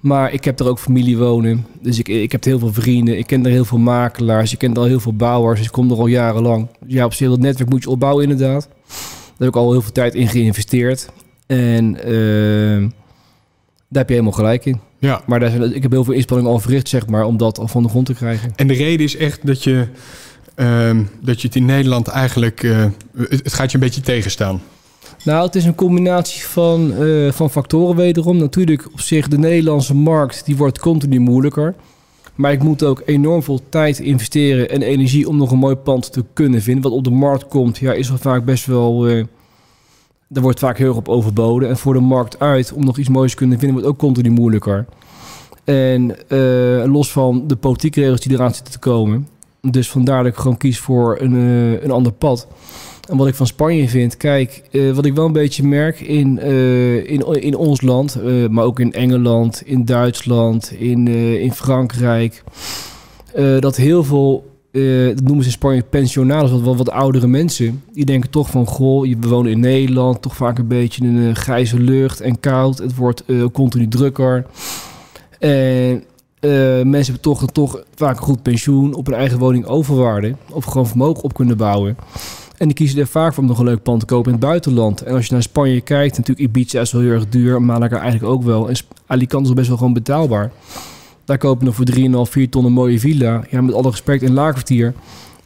Maar 0.00 0.32
ik 0.32 0.44
heb 0.44 0.56
daar 0.56 0.68
ook 0.68 0.78
familie 0.78 1.18
wonen. 1.18 1.66
Dus 1.80 1.98
ik, 1.98 2.08
ik 2.08 2.32
heb 2.32 2.44
heel 2.44 2.58
veel 2.58 2.72
vrienden. 2.72 3.18
Ik 3.18 3.26
ken 3.26 3.44
er 3.44 3.50
heel 3.50 3.64
veel 3.64 3.78
makelaars. 3.78 4.52
Ik 4.52 4.58
ken 4.58 4.70
er 4.72 4.78
al 4.78 4.84
heel 4.84 5.00
veel 5.00 5.14
bouwers. 5.14 5.56
Dus 5.58 5.66
ik 5.66 5.72
kom 5.72 5.90
er 5.90 5.96
al 5.96 6.06
jarenlang. 6.06 6.68
Ja, 6.86 7.04
op 7.04 7.12
zich, 7.14 7.28
dat 7.28 7.38
netwerk 7.38 7.70
moet 7.70 7.82
je 7.82 7.90
opbouwen 7.90 8.22
inderdaad. 8.22 8.68
Daar 8.68 9.38
heb 9.38 9.48
ik 9.48 9.56
al 9.56 9.70
heel 9.72 9.82
veel 9.82 9.92
tijd 9.92 10.14
in 10.14 10.28
geïnvesteerd. 10.28 11.08
En 11.46 12.04
eh, 12.04 12.88
daar 13.92 13.98
heb 14.00 14.08
je 14.08 14.14
helemaal 14.14 14.36
gelijk 14.36 14.64
in. 14.64 14.80
Ja. 14.98 15.22
Maar 15.26 15.40
daar, 15.40 15.50
zijn- 15.50 15.74
ik 15.74 15.82
heb 15.82 15.90
heel 15.90 16.04
veel 16.04 16.14
inspanningen 16.14 16.50
al 16.52 16.58
verricht, 16.58 16.88
zeg 16.88 17.06
maar, 17.06 17.24
om 17.24 17.36
dat 17.36 17.58
al 17.58 17.68
van 17.68 17.82
de 17.82 17.88
grond 17.88 18.06
te 18.06 18.14
krijgen. 18.14 18.52
En 18.56 18.66
de 18.66 18.74
reden 18.74 19.04
is 19.06 19.16
echt 19.16 19.46
dat 19.46 19.62
je, 19.64 19.86
ehm, 20.54 21.02
dat 21.20 21.40
je 21.40 21.46
het 21.46 21.56
in 21.56 21.64
Nederland 21.64 22.08
eigenlijk... 22.08 22.62
eh, 22.62 22.84
het, 23.16 23.30
het 23.30 23.52
gaat 23.52 23.70
je 23.70 23.76
een 23.78 23.84
beetje 23.84 24.00
tegenstaan. 24.00 24.60
Nou, 25.24 25.46
het 25.46 25.54
is 25.54 25.64
een 25.64 25.74
combinatie 25.74 26.44
van, 26.46 26.94
eh, 26.94 27.32
van 27.32 27.50
factoren 27.50 27.96
wederom. 27.96 28.36
Natuurlijk 28.36 28.86
op 28.92 29.00
zich 29.00 29.28
de 29.28 29.38
Nederlandse 29.38 29.94
markt, 29.94 30.42
die 30.46 30.56
wordt 30.56 30.78
continu 30.78 31.18
moeilijker. 31.20 31.74
Maar 32.34 32.52
ik 32.52 32.62
moet 32.62 32.82
ook 32.84 33.02
enorm 33.06 33.42
veel 33.42 33.60
tijd 33.68 33.98
investeren 33.98 34.70
en 34.70 34.82
energie 34.82 35.28
om 35.28 35.36
nog 35.36 35.50
een 35.50 35.58
mooi 35.58 35.74
pand 35.74 36.12
te 36.12 36.24
kunnen 36.32 36.62
vinden. 36.62 36.82
Wat 36.82 36.92
op 36.92 37.04
de 37.04 37.10
markt 37.10 37.48
komt, 37.48 37.78
ja, 37.78 37.92
is 37.92 38.08
wel 38.08 38.18
vaak 38.18 38.44
best 38.44 38.66
wel... 38.66 39.06
daar 40.32 40.42
wordt 40.42 40.58
vaak 40.58 40.78
heel 40.78 40.88
erg 40.88 40.96
op 40.96 41.08
overboden. 41.08 41.68
En 41.68 41.76
voor 41.76 41.94
de 41.94 42.00
markt 42.00 42.38
uit, 42.38 42.72
om 42.72 42.84
nog 42.84 42.98
iets 42.98 43.08
moois 43.08 43.30
te 43.30 43.36
kunnen 43.36 43.58
vinden, 43.58 43.76
wordt 43.76 43.92
ook 43.92 43.98
continu 43.98 44.30
moeilijker. 44.30 44.86
En 45.64 46.28
eh, 46.28 46.92
los 46.92 47.12
van 47.12 47.46
de 47.46 47.56
politieke 47.56 48.00
regels 48.00 48.20
die 48.20 48.32
eraan 48.32 48.54
zitten 48.54 48.72
te 48.72 48.78
komen. 48.78 49.28
Dus 49.60 49.90
vandaar 49.90 50.22
dat 50.22 50.32
ik 50.32 50.38
gewoon 50.38 50.56
kies 50.56 50.78
voor 50.78 51.20
een, 51.20 51.34
eh, 51.34 51.82
een 51.82 51.90
ander 51.90 52.12
pad. 52.12 52.46
En 53.08 53.16
wat 53.16 53.26
ik 53.26 53.34
van 53.34 53.46
Spanje 53.46 53.88
vind, 53.88 54.16
kijk, 54.16 54.62
eh, 54.70 54.90
wat 54.90 55.04
ik 55.04 55.14
wel 55.14 55.24
een 55.24 55.32
beetje 55.32 55.62
merk 55.62 56.00
in, 56.00 56.38
in, 57.06 57.42
in 57.42 57.56
ons 57.56 57.80
land, 57.80 58.18
maar 58.50 58.64
ook 58.64 58.80
in 58.80 58.92
Engeland, 58.92 59.62
in 59.64 59.84
Duitsland, 59.84 60.72
in, 60.78 61.08
in 61.38 61.52
Frankrijk, 61.52 62.42
dat 63.60 63.76
heel 63.76 64.04
veel, 64.04 64.51
eh, 64.72 65.06
dat 65.06 65.20
noemen 65.20 65.40
ze 65.42 65.46
in 65.46 65.56
Spanje 65.56 65.82
pensionados, 65.82 66.50
wat, 66.50 66.60
wat, 66.60 66.76
wat 66.76 66.90
oudere 66.90 67.26
mensen, 67.26 67.82
die 67.92 68.04
denken 68.04 68.30
toch 68.30 68.50
van, 68.50 68.66
goh, 68.66 69.06
je- 69.06 69.16
wonen 69.20 69.52
in 69.52 69.60
Nederland, 69.60 70.22
toch 70.22 70.36
vaak 70.36 70.58
een 70.58 70.66
beetje 70.66 71.04
in 71.04 71.16
een 71.16 71.36
grijze 71.36 71.78
lucht 71.80 72.20
en 72.20 72.40
koud, 72.40 72.78
het 72.78 72.96
wordt 72.96 73.24
eh, 73.26 73.44
continu 73.52 73.88
drukker. 73.88 74.46
En 75.38 76.04
eh, 76.40 76.50
mensen 76.82 77.04
hebben 77.12 77.20
toch, 77.20 77.46
toch 77.52 77.82
vaak 77.94 78.16
een 78.16 78.22
goed 78.22 78.42
pensioen, 78.42 78.94
op 78.94 79.06
een 79.08 79.14
eigen 79.14 79.38
woning 79.38 79.64
overwaarde, 79.66 80.34
of 80.50 80.64
gewoon 80.64 80.86
vermogen 80.88 81.22
op 81.24 81.34
kunnen 81.34 81.56
bouwen. 81.56 81.96
En 82.58 82.66
die 82.68 82.76
kiezen 82.76 82.98
er 83.00 83.06
vaak 83.06 83.32
voor 83.34 83.42
om 83.42 83.48
nog 83.48 83.58
een 83.58 83.64
leuk 83.64 83.82
pand 83.82 84.00
te 84.00 84.06
kopen 84.06 84.32
in 84.32 84.38
het 84.38 84.46
buitenland. 84.46 85.02
En 85.02 85.14
als 85.14 85.26
je 85.26 85.32
naar 85.32 85.42
Spanje 85.42 85.80
kijkt, 85.80 86.16
natuurlijk 86.16 86.48
Ibiza 86.48 86.80
is 86.80 86.92
wel 86.92 87.02
heel 87.02 87.10
erg 87.10 87.28
duur, 87.28 87.62
Malaga 87.62 87.98
eigenlijk 88.00 88.32
ook 88.32 88.42
wel. 88.42 88.68
En 88.68 88.76
Alicante 89.06 89.48
is 89.48 89.54
best 89.54 89.68
wel 89.68 89.76
gewoon 89.76 89.92
betaalbaar. 89.92 90.50
Daar 91.24 91.38
koop 91.38 91.58
je 91.58 91.64
nog 91.64 91.74
voor 91.74 91.86
3,5, 92.26 92.32
4 92.32 92.48
ton 92.48 92.64
een 92.64 92.72
mooie 92.72 93.00
villa. 93.00 93.44
Ja, 93.50 93.60
met 93.60 93.74
alle 93.74 93.90
respect, 93.90 94.22
in 94.22 94.32
Laagkwartier 94.32 94.94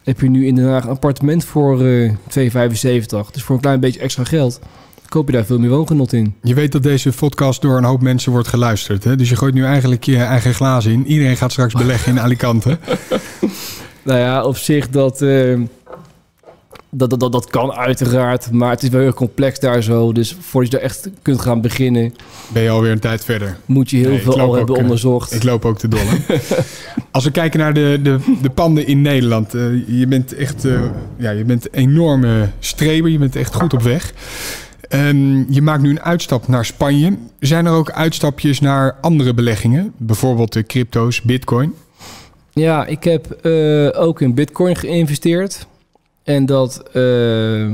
heb 0.02 0.20
je 0.20 0.30
nu 0.30 0.46
in 0.46 0.54
Den 0.54 0.68
Haag 0.68 0.84
een 0.84 0.90
appartement 0.90 1.44
voor 1.44 1.86
eh 1.86 2.12
2,75. 2.38 3.30
Dus 3.32 3.42
voor 3.42 3.54
een 3.54 3.60
klein 3.60 3.80
beetje 3.80 4.00
extra 4.00 4.24
geld 4.24 4.60
koop 5.08 5.26
je 5.26 5.32
daar 5.32 5.44
veel 5.44 5.58
meer 5.58 5.70
woongenot 5.70 6.12
in. 6.12 6.34
Je 6.42 6.54
weet 6.54 6.72
dat 6.72 6.82
deze 6.82 7.12
podcast 7.12 7.62
door 7.62 7.76
een 7.76 7.84
hoop 7.84 8.00
mensen 8.00 8.32
wordt 8.32 8.48
geluisterd. 8.48 9.04
Hè? 9.04 9.16
Dus 9.16 9.28
je 9.28 9.36
gooit 9.36 9.54
nu 9.54 9.64
eigenlijk 9.64 10.04
je 10.04 10.16
eigen 10.16 10.54
glazen 10.54 10.92
in. 10.92 11.06
Iedereen 11.06 11.36
gaat 11.36 11.52
straks 11.52 11.74
beleggen 11.74 12.12
in 12.12 12.20
Alicante. 12.20 12.78
Nou 14.02 14.18
ja, 14.18 14.44
op 14.44 14.56
zich 14.56 14.88
dat, 14.88 15.22
eh, 15.22 15.58
dat, 16.90 17.10
dat, 17.10 17.20
dat, 17.20 17.32
dat 17.32 17.50
kan 17.50 17.72
uiteraard. 17.72 18.50
Maar 18.50 18.70
het 18.70 18.82
is 18.82 18.88
wel 18.88 19.00
heel 19.00 19.12
complex 19.14 19.60
daar 19.60 19.82
zo. 19.82 20.12
Dus 20.12 20.36
voordat 20.40 20.70
je 20.70 20.76
daar 20.76 20.86
echt 20.86 21.08
kunt 21.22 21.40
gaan 21.40 21.60
beginnen... 21.60 22.14
Ben 22.48 22.62
je 22.62 22.68
alweer 22.70 22.90
een 22.90 22.98
tijd 22.98 23.24
verder. 23.24 23.56
moet 23.66 23.90
je 23.90 23.96
heel 23.96 24.08
Nee, 24.10 24.20
veel 24.22 24.40
al 24.40 24.54
hebben 24.54 24.70
ook, 24.70 24.76
eh, 24.76 24.82
onderzocht. 24.82 25.34
Ik 25.34 25.42
loop 25.42 25.64
ook 25.64 25.78
te 25.78 25.88
dollen. 25.88 26.24
Als 27.10 27.24
we 27.24 27.30
kijken 27.30 27.58
naar 27.60 27.74
de, 27.74 27.98
de, 28.02 28.18
de 28.42 28.50
panden 28.50 28.86
in 28.86 29.02
Nederland. 29.02 29.54
eh, 29.54 29.88
je 29.98 30.06
bent 30.06 30.34
echt 30.34 30.64
eh, 30.64 30.80
ja, 31.16 31.30
je 31.30 31.44
bent 31.44 31.64
een 31.66 31.80
enorme 31.80 32.48
streber. 32.58 33.10
Je 33.10 33.18
bent 33.18 33.36
echt 33.36 33.54
goed 33.54 33.72
op 33.74 33.82
weg. 33.82 34.12
Ehm, 34.88 35.52
je 35.52 35.62
maakt 35.62 35.82
nu 35.82 35.90
een 35.90 36.02
uitstap 36.02 36.48
naar 36.48 36.64
Spanje. 36.64 37.16
Zijn 37.40 37.66
er 37.66 37.72
ook 37.72 37.90
uitstapjes 37.90 38.60
naar 38.60 38.96
andere 39.00 39.34
beleggingen? 39.34 39.92
Bijvoorbeeld 39.96 40.52
de 40.52 40.62
crypto's, 40.62 41.22
bitcoin. 41.22 41.74
Ja, 42.52 42.86
ik 42.86 43.04
heb 43.04 43.38
ook 43.96 44.20
in 44.20 44.34
bitcoin 44.34 44.76
geïnvesteerd. 44.76 45.66
En 46.26 46.46
dat 46.46 46.82
eh, 46.92 47.70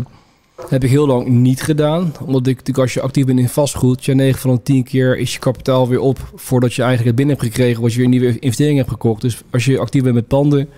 heb 0.68 0.84
ik 0.84 0.90
heel 0.90 1.06
lang 1.06 1.26
niet 1.26 1.62
gedaan. 1.62 2.12
Omdat 2.24 2.46
ik 2.46 2.56
natuurlijk 2.56 2.78
als 2.78 2.94
je 2.94 3.00
actief 3.00 3.24
bent 3.24 3.38
in 3.38 3.48
vastgoed... 3.48 4.04
ja, 4.04 4.14
9 4.14 4.40
van 4.40 4.54
de 4.54 4.62
10 4.62 4.84
keer 4.84 5.18
is 5.18 5.32
je 5.32 5.38
kapitaal 5.38 5.88
weer 5.88 6.00
op... 6.00 6.32
voordat 6.34 6.74
je 6.74 6.82
eigenlijk 6.82 7.16
het 7.16 7.26
binnen 7.26 7.36
hebt 7.36 7.54
gekregen... 7.54 7.82
wat 7.82 7.92
je 7.92 7.98
weer 7.98 8.08
nieuwe 8.08 8.38
investering 8.38 8.76
hebt 8.76 8.90
gekocht. 8.90 9.20
Dus 9.20 9.42
als 9.50 9.64
je 9.64 9.78
actief 9.78 10.02
bent 10.02 10.14
met 10.14 10.26
panden... 10.26 10.68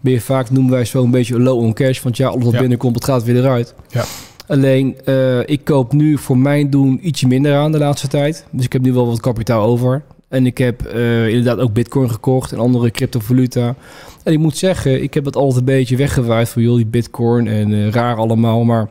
ben 0.00 0.12
je 0.12 0.20
vaak, 0.20 0.50
noemen 0.50 0.72
wij 0.72 0.84
zo 0.84 1.02
een 1.04 1.10
beetje 1.10 1.40
low 1.40 1.58
on 1.58 1.72
cash. 1.72 2.02
Want 2.02 2.16
ja, 2.16 2.28
alles 2.28 2.44
wat 2.44 2.52
Ja. 2.52 2.58
binnenkomt, 2.60 2.94
het 2.94 3.04
gaat 3.04 3.24
weer 3.24 3.36
eruit. 3.36 3.74
Ja. 3.88 4.04
Alleen, 4.46 4.96
eh, 5.04 5.40
ik 5.40 5.60
koop 5.64 5.92
nu 5.92 6.18
voor 6.18 6.38
mijn 6.38 6.70
doen 6.70 6.98
ietsje 7.02 7.26
minder 7.26 7.56
aan 7.56 7.72
de 7.72 7.78
laatste 7.78 8.08
tijd. 8.08 8.46
Dus 8.50 8.64
ik 8.64 8.72
heb 8.72 8.82
nu 8.82 8.92
wel 8.92 9.06
wat 9.06 9.20
kapitaal 9.20 9.64
over. 9.66 10.02
En 10.32 10.46
ik 10.46 10.58
heb 10.58 10.82
eh, 10.82 11.28
inderdaad 11.28 11.58
ook 11.58 11.72
bitcoin 11.72 12.10
gekocht 12.10 12.52
en 12.52 12.58
andere 12.58 12.90
cryptovaluta. 12.90 13.74
En 14.22 14.32
ik 14.32 14.38
moet 14.38 14.56
zeggen, 14.56 15.02
ik 15.02 15.14
heb 15.14 15.24
het 15.24 15.36
altijd 15.36 15.58
een 15.58 15.64
beetje 15.64 15.96
weggewaaid 15.96 16.52
joh, 16.56 16.76
die 16.76 16.86
bitcoin 16.86 17.46
en 17.46 17.72
eh, 17.72 17.88
raar 17.88 18.16
allemaal. 18.16 18.64
Maar 18.64 18.88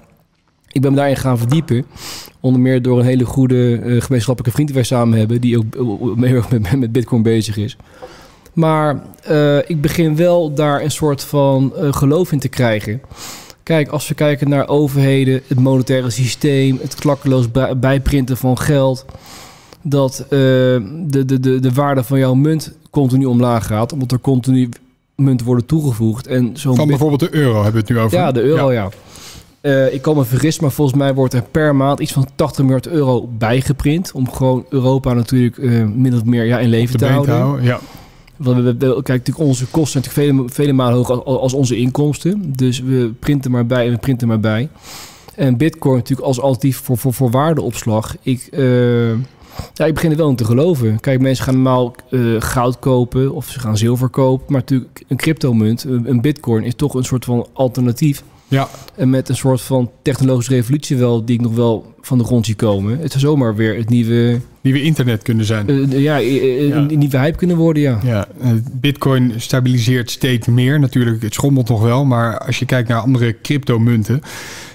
ik 0.72 0.82
ben 0.82 0.92
me 0.92 0.98
daarin 0.98 1.16
gaan 1.16 1.38
verdiepen. 1.38 1.86
Onder 2.40 2.62
meer 2.62 2.82
door 2.82 3.00
een 3.00 3.06
hele 3.06 3.26
goede 3.26 3.76
eh, 3.76 4.02
gemeenschappelijke 4.02 4.52
vriend 4.52 4.68
die 4.68 4.76
wij 4.76 4.84
samen 4.86 5.18
hebben. 5.18 5.42
Die 5.42 5.58
ook 5.58 6.16
met, 6.50 6.80
met 6.80 6.92
bitcoin 6.92 7.24
bezig 7.24 7.58
is. 7.58 7.78
Maar 8.54 9.04
ik 9.68 9.82
begin 9.82 10.16
wel 10.16 10.54
daar 10.54 10.82
een 10.82 10.92
soort 10.92 11.24
van 11.24 11.74
geloof 11.76 12.32
in 12.32 12.40
te 12.40 12.50
krijgen. 12.50 13.02
Kijk, 13.64 13.88
als 13.88 14.08
we 14.08 14.14
kijken 14.14 14.50
naar 14.50 14.68
overheden, 14.68 15.42
het 15.48 15.60
monetaire 15.60 16.10
systeem, 16.10 16.80
het 16.82 16.96
klakkeloos 16.96 17.52
bij- 17.52 17.78
bijprinten 17.78 18.38
van 18.38 18.58
geld, 18.58 19.06
dat 19.82 20.20
eh, 20.20 20.30
de, 20.30 21.24
de, 21.26 21.40
de, 21.40 21.60
de 21.60 21.74
waarde 21.74 22.04
van 22.04 22.20
jouw 22.20 22.34
munt 22.34 22.74
continu 22.90 23.26
omlaag 23.26 23.66
gaat, 23.68 23.94
omdat 23.94 24.12
er 24.12 24.20
continu 24.20 24.70
munten 25.16 25.46
worden 25.46 25.66
toegevoegd. 25.66 26.28
En 26.28 26.50
zo'n 26.54 26.76
Van 26.76 26.88
bijvoorbeeld 26.88 27.20
de 27.20 27.36
euro 27.36 27.64
hebben 27.64 27.72
we 27.72 27.80
het 27.80 27.90
nu 27.90 28.00
over. 28.00 28.18
ja, 28.18 28.32
de 28.32 28.42
euro, 28.42 28.72
ja. 28.72 28.90
Eh, 29.62 29.94
ik 29.94 30.02
kan 30.02 30.16
me 30.16 30.26
vergissen, 30.26 30.64
maar 30.64 30.72
volgens 30.72 30.98
mij 30.98 31.14
wordt 31.14 31.34
er 31.34 31.44
per 31.52 31.76
maand 31.76 32.00
iets 32.00 32.12
van 32.12 32.28
80 32.36 32.64
miljard 32.64 32.88
euro 32.88 33.30
bijgeprint. 33.38 34.12
Om 34.12 34.32
gewoon 34.32 34.66
Europa 34.70 35.14
natuurlijk 35.14 35.58
eh, 35.58 35.86
min 35.86 36.16
of 36.16 36.24
meer 36.24 36.46
ja, 36.46 36.60
in 36.60 36.70
leven 36.70 36.98
te 36.98 37.06
houden. 37.06 37.34
te 37.34 37.42
houden. 37.42 37.66
Ja. 37.66 37.80
Want 38.36 38.58
we, 38.58 38.64
we, 38.64 38.94
kijk, 38.94 39.08
natuurlijk 39.08 39.48
onze 39.48 39.66
kosten 39.66 40.04
zijn 40.04 40.04
natuurlijk 40.04 40.48
vele, 40.48 40.50
vele 40.54 40.74
malen 40.74 40.96
hoger 40.96 41.24
als, 41.24 41.40
als 41.40 41.54
onze 41.54 41.78
inkomsten. 41.78 42.54
Dus 42.56 42.80
we 42.80 43.14
printen 43.20 43.52
maar 43.52 43.66
bij 43.66 43.86
en 43.86 43.92
we 43.92 43.98
printen 43.98 44.28
maar 44.28 44.40
bij. 44.40 44.70
En 45.36 45.58
bitcoin 45.58 45.96
natuurlijk 45.96 46.28
als 46.28 46.40
alternatief 46.40 46.78
voor, 46.78 46.98
voor, 46.98 47.14
voor 47.14 47.32
waardeopslag. 47.32 48.16
Ik, 48.22 48.50
ja, 49.74 49.86
ik 49.86 49.94
begin 49.94 50.12
er 50.12 50.18
wel 50.18 50.30
in 50.30 50.36
te 50.36 50.46
geloven. 50.46 51.00
Kijk, 51.00 51.20
mensen 51.22 51.44
gaan 51.46 51.54
normaal 51.54 51.96
eh, 52.10 52.20
goud 52.40 52.80
kopen 52.80 53.34
of 53.34 53.50
ze 53.50 53.60
gaan 53.60 53.78
zilver 53.78 54.10
kopen. 54.10 54.46
Maar 54.48 54.60
natuurlijk 54.62 55.04
een 55.08 55.18
cryptomunt, 55.18 55.84
een, 55.84 56.22
bitcoin, 56.22 56.64
is 56.64 56.76
toch 56.76 56.94
een 56.94 57.04
soort 57.04 57.26
van 57.26 57.48
alternatief. 57.54 58.24
Ja, 58.48 58.68
En 58.96 59.10
met 59.10 59.30
een 59.30 59.36
soort 59.36 59.62
van 59.62 59.90
technologische 60.02 60.54
revolutie 60.54 60.98
wel, 60.98 61.26
die 61.26 61.36
ik 61.36 61.42
nog 61.42 61.56
wel 61.56 61.94
van 62.02 62.18
de 62.18 62.24
grond 62.24 62.46
zie 62.46 62.56
komen. 62.56 63.00
Het 63.00 63.12
zou 63.12 63.24
zomaar 63.24 63.56
weer 63.56 63.76
het 63.78 63.90
nieuwe, 63.90 64.40
die 64.62 64.74
we 64.74 64.82
internet 64.82 65.22
kunnen 65.22 65.46
zijn. 65.46 65.70
eh, 65.70 66.00
ja, 66.02 66.20
eh, 66.20 66.44
eh, 66.44 66.68
Ja. 66.68 66.76
een 66.76 67.00
nieuwe 67.00 67.18
hype 67.18 67.38
kunnen 67.38 67.58
worden, 67.58 67.82
ja. 67.84 68.00
Ja, 68.04 68.28
Bitcoin 68.72 69.34
stabiliseert 69.38 70.12
steeds 70.12 70.48
meer. 70.48 70.80
Natuurlijk, 70.80 71.22
het 71.22 71.34
schommelt 71.34 71.70
nog 71.70 71.82
wel. 71.82 72.06
Maar 72.06 72.38
als 72.40 72.60
je 72.60 72.66
kijkt 72.66 72.90
naar 72.90 73.00
andere 73.02 73.36
cryptomunten... 73.42 74.22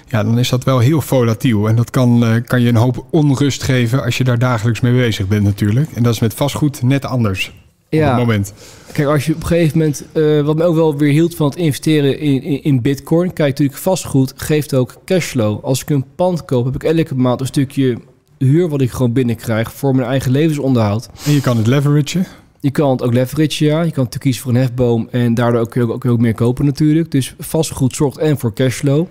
Ja, 0.09 0.23
dan 0.23 0.39
is 0.39 0.49
dat 0.49 0.63
wel 0.63 0.79
heel 0.79 1.01
volatiel. 1.01 1.67
En 1.67 1.75
dat 1.75 1.89
kan, 1.89 2.25
eh, 2.25 2.35
kan 2.45 2.61
je 2.61 2.69
een 2.69 2.75
hoop 2.75 3.05
onrust 3.09 3.63
geven... 3.63 4.03
als 4.03 4.17
je 4.17 4.23
daar 4.23 4.39
dagelijks 4.39 4.79
mee 4.81 4.93
bezig 4.93 5.27
bent 5.27 5.43
natuurlijk. 5.43 5.89
En 5.93 6.03
dat 6.03 6.13
is 6.13 6.19
met 6.19 6.33
vastgoed 6.33 6.81
net 6.81 7.05
anders 7.05 7.47
op 7.47 7.53
het 7.89 7.99
Ja, 7.99 8.17
moment. 8.17 8.53
kijk, 8.91 9.07
als 9.07 9.25
je 9.25 9.33
op 9.33 9.41
een 9.41 9.47
gegeven 9.47 9.77
moment, 9.77 10.03
eh, 10.11 10.41
wat 10.41 10.55
me 10.55 10.63
ook 10.63 10.75
wel 10.75 10.97
weer 10.97 11.11
hield 11.11 11.35
van 11.35 11.47
het 11.47 11.55
investeren 11.55 12.19
in, 12.19 12.43
in, 12.43 12.63
in 12.63 12.81
bitcoin, 12.81 13.33
kijk, 13.33 13.49
natuurlijk 13.49 13.77
vastgoed 13.77 14.33
geeft 14.35 14.73
ook 14.73 14.95
cashflow. 15.05 15.65
Als 15.65 15.81
ik 15.81 15.89
een 15.89 16.05
pand 16.15 16.45
koop, 16.45 16.65
heb 16.65 16.75
ik 16.75 16.83
elke 16.83 17.15
maand 17.15 17.39
een 17.41 17.45
stukje 17.45 17.97
huur 18.37 18.69
wat 18.69 18.81
ik 18.81 18.91
gewoon 18.91 19.13
binnenkrijg 19.13 19.71
voor 19.73 19.95
mijn 19.95 20.07
eigen 20.07 20.31
levensonderhoud. 20.31 21.09
En 21.25 21.31
je 21.31 21.41
kan 21.41 21.57
het 21.57 21.67
leveragen. 21.67 22.25
Je 22.59 22.71
kan 22.71 22.91
het 22.91 23.01
ook 23.01 23.13
leverage, 23.13 23.65
ja. 23.65 23.75
Je 23.81 23.91
kan 23.91 24.03
natuurlijk 24.03 24.19
kiezen 24.19 24.41
voor 24.43 24.51
een 24.51 24.59
hefboom 24.59 25.07
en 25.11 25.33
daardoor 25.33 25.61
ook, 25.61 25.77
ook, 25.77 26.05
ook 26.05 26.19
meer 26.19 26.33
kopen 26.33 26.65
natuurlijk. 26.65 27.11
Dus 27.11 27.35
vastgoed 27.39 27.95
zorgt 27.95 28.17
en 28.17 28.37
voor 28.39 28.53
cashflow. 28.53 29.07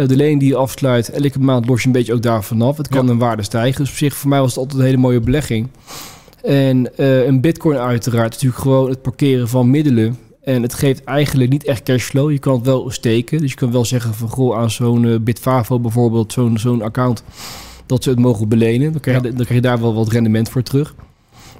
Eh, 0.00 0.08
de 0.08 0.16
lening 0.16 0.40
die 0.40 0.48
je 0.48 0.56
afsluit, 0.56 1.10
elke 1.10 1.38
maand 1.40 1.66
los 1.66 1.80
je 1.80 1.86
een 1.86 1.92
beetje 1.92 2.14
ook 2.14 2.22
daarvan 2.22 2.62
af. 2.62 2.76
Het 2.76 2.88
kan 2.88 3.06
Ja. 3.06 3.12
een 3.12 3.18
waarde 3.18 3.42
stijgen. 3.42 3.80
Dus 3.80 3.90
op 3.90 3.96
zich, 3.96 4.14
voor 4.14 4.28
mij 4.28 4.40
was 4.40 4.48
het 4.48 4.58
altijd 4.58 4.78
een 4.78 4.84
hele 4.84 4.96
mooie 4.96 5.20
belegging. 5.20 5.68
En 6.42 6.96
eh, 6.96 7.26
een 7.26 7.40
bitcoin 7.40 7.76
uiteraard 7.76 8.34
is 8.34 8.42
natuurlijk 8.42 8.62
gewoon 8.62 8.88
het 8.90 9.02
parkeren 9.02 9.48
van 9.48 9.70
middelen. 9.70 10.18
En 10.42 10.62
het 10.62 10.74
geeft 10.74 11.04
eigenlijk 11.04 11.50
niet 11.50 11.64
echt 11.64 11.82
cashflow. 11.82 12.30
Je 12.30 12.38
kan 12.38 12.54
het 12.54 12.66
wel 12.66 12.90
steken. 12.90 13.38
Dus 13.40 13.50
je 13.50 13.56
kan 13.56 13.72
wel 13.72 13.84
zeggen 13.84 14.14
van, 14.14 14.28
goh, 14.28 14.58
aan 14.58 14.70
zo'n 14.70 15.04
eh, 15.06 15.14
Bitfavo 15.20 15.78
bijvoorbeeld, 15.80 16.32
zo'n 16.32 16.58
zo'n 16.58 16.82
account, 16.82 17.22
dat 17.86 18.02
ze 18.02 18.10
het 18.10 18.18
mogen 18.18 18.48
belenen. 18.48 18.92
Dan 18.92 19.00
krijg, 19.00 19.16
je, 19.22 19.22
Ja. 19.28 19.34
dan 19.34 19.44
krijg 19.44 19.60
je 19.62 19.68
daar 19.68 19.80
wel 19.80 19.94
wat 19.94 20.08
rendement 20.08 20.48
voor 20.48 20.62
terug. 20.62 20.94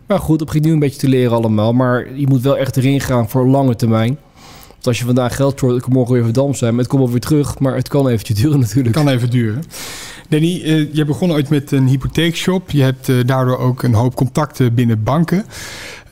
Maar 0.06 0.18
goed, 0.18 0.36
het 0.40 0.46
begint 0.48 0.64
nu 0.64 0.72
een 0.72 0.78
beetje 0.78 1.00
te 1.00 1.08
leren 1.08 1.36
allemaal. 1.36 1.72
Maar 1.72 2.06
je 2.14 2.26
moet 2.26 2.40
wel 2.42 2.56
echt 2.58 2.76
erin 2.76 3.00
gaan 3.00 3.28
voor 3.28 3.46
lange 3.48 3.76
termijn. 3.76 4.18
Want 4.80 4.92
als 4.92 4.98
je 4.98 5.04
vandaag 5.04 5.36
geld 5.36 5.60
het 5.60 5.82
kan 5.82 5.92
morgen 5.92 6.14
weer 6.14 6.24
verdampt 6.24 6.58
zijn. 6.58 6.70
Maar 6.70 6.80
het 6.80 6.90
komt 6.90 7.02
wel 7.02 7.10
weer 7.10 7.20
terug. 7.20 7.58
Maar 7.58 7.74
het 7.74 7.88
kan 7.88 8.08
eventjes 8.08 8.38
duren 8.38 8.60
natuurlijk. 8.66 8.94
kan 8.94 9.08
even 9.08 9.30
duren. 9.30 9.62
Danny, 10.28 10.62
eh, 10.64 10.94
je 10.94 11.04
begon 11.04 11.32
ooit 11.32 11.48
met 11.48 11.72
een 11.72 11.86
hypotheekshop. 11.86 12.70
Je 12.70 12.82
hebt 12.82 13.08
eh, 13.08 13.16
daardoor 13.26 13.58
ook 13.58 13.82
een 13.82 13.94
hoop 13.94 14.14
contacten 14.14 14.74
binnen 14.74 15.02
banken. 15.02 15.44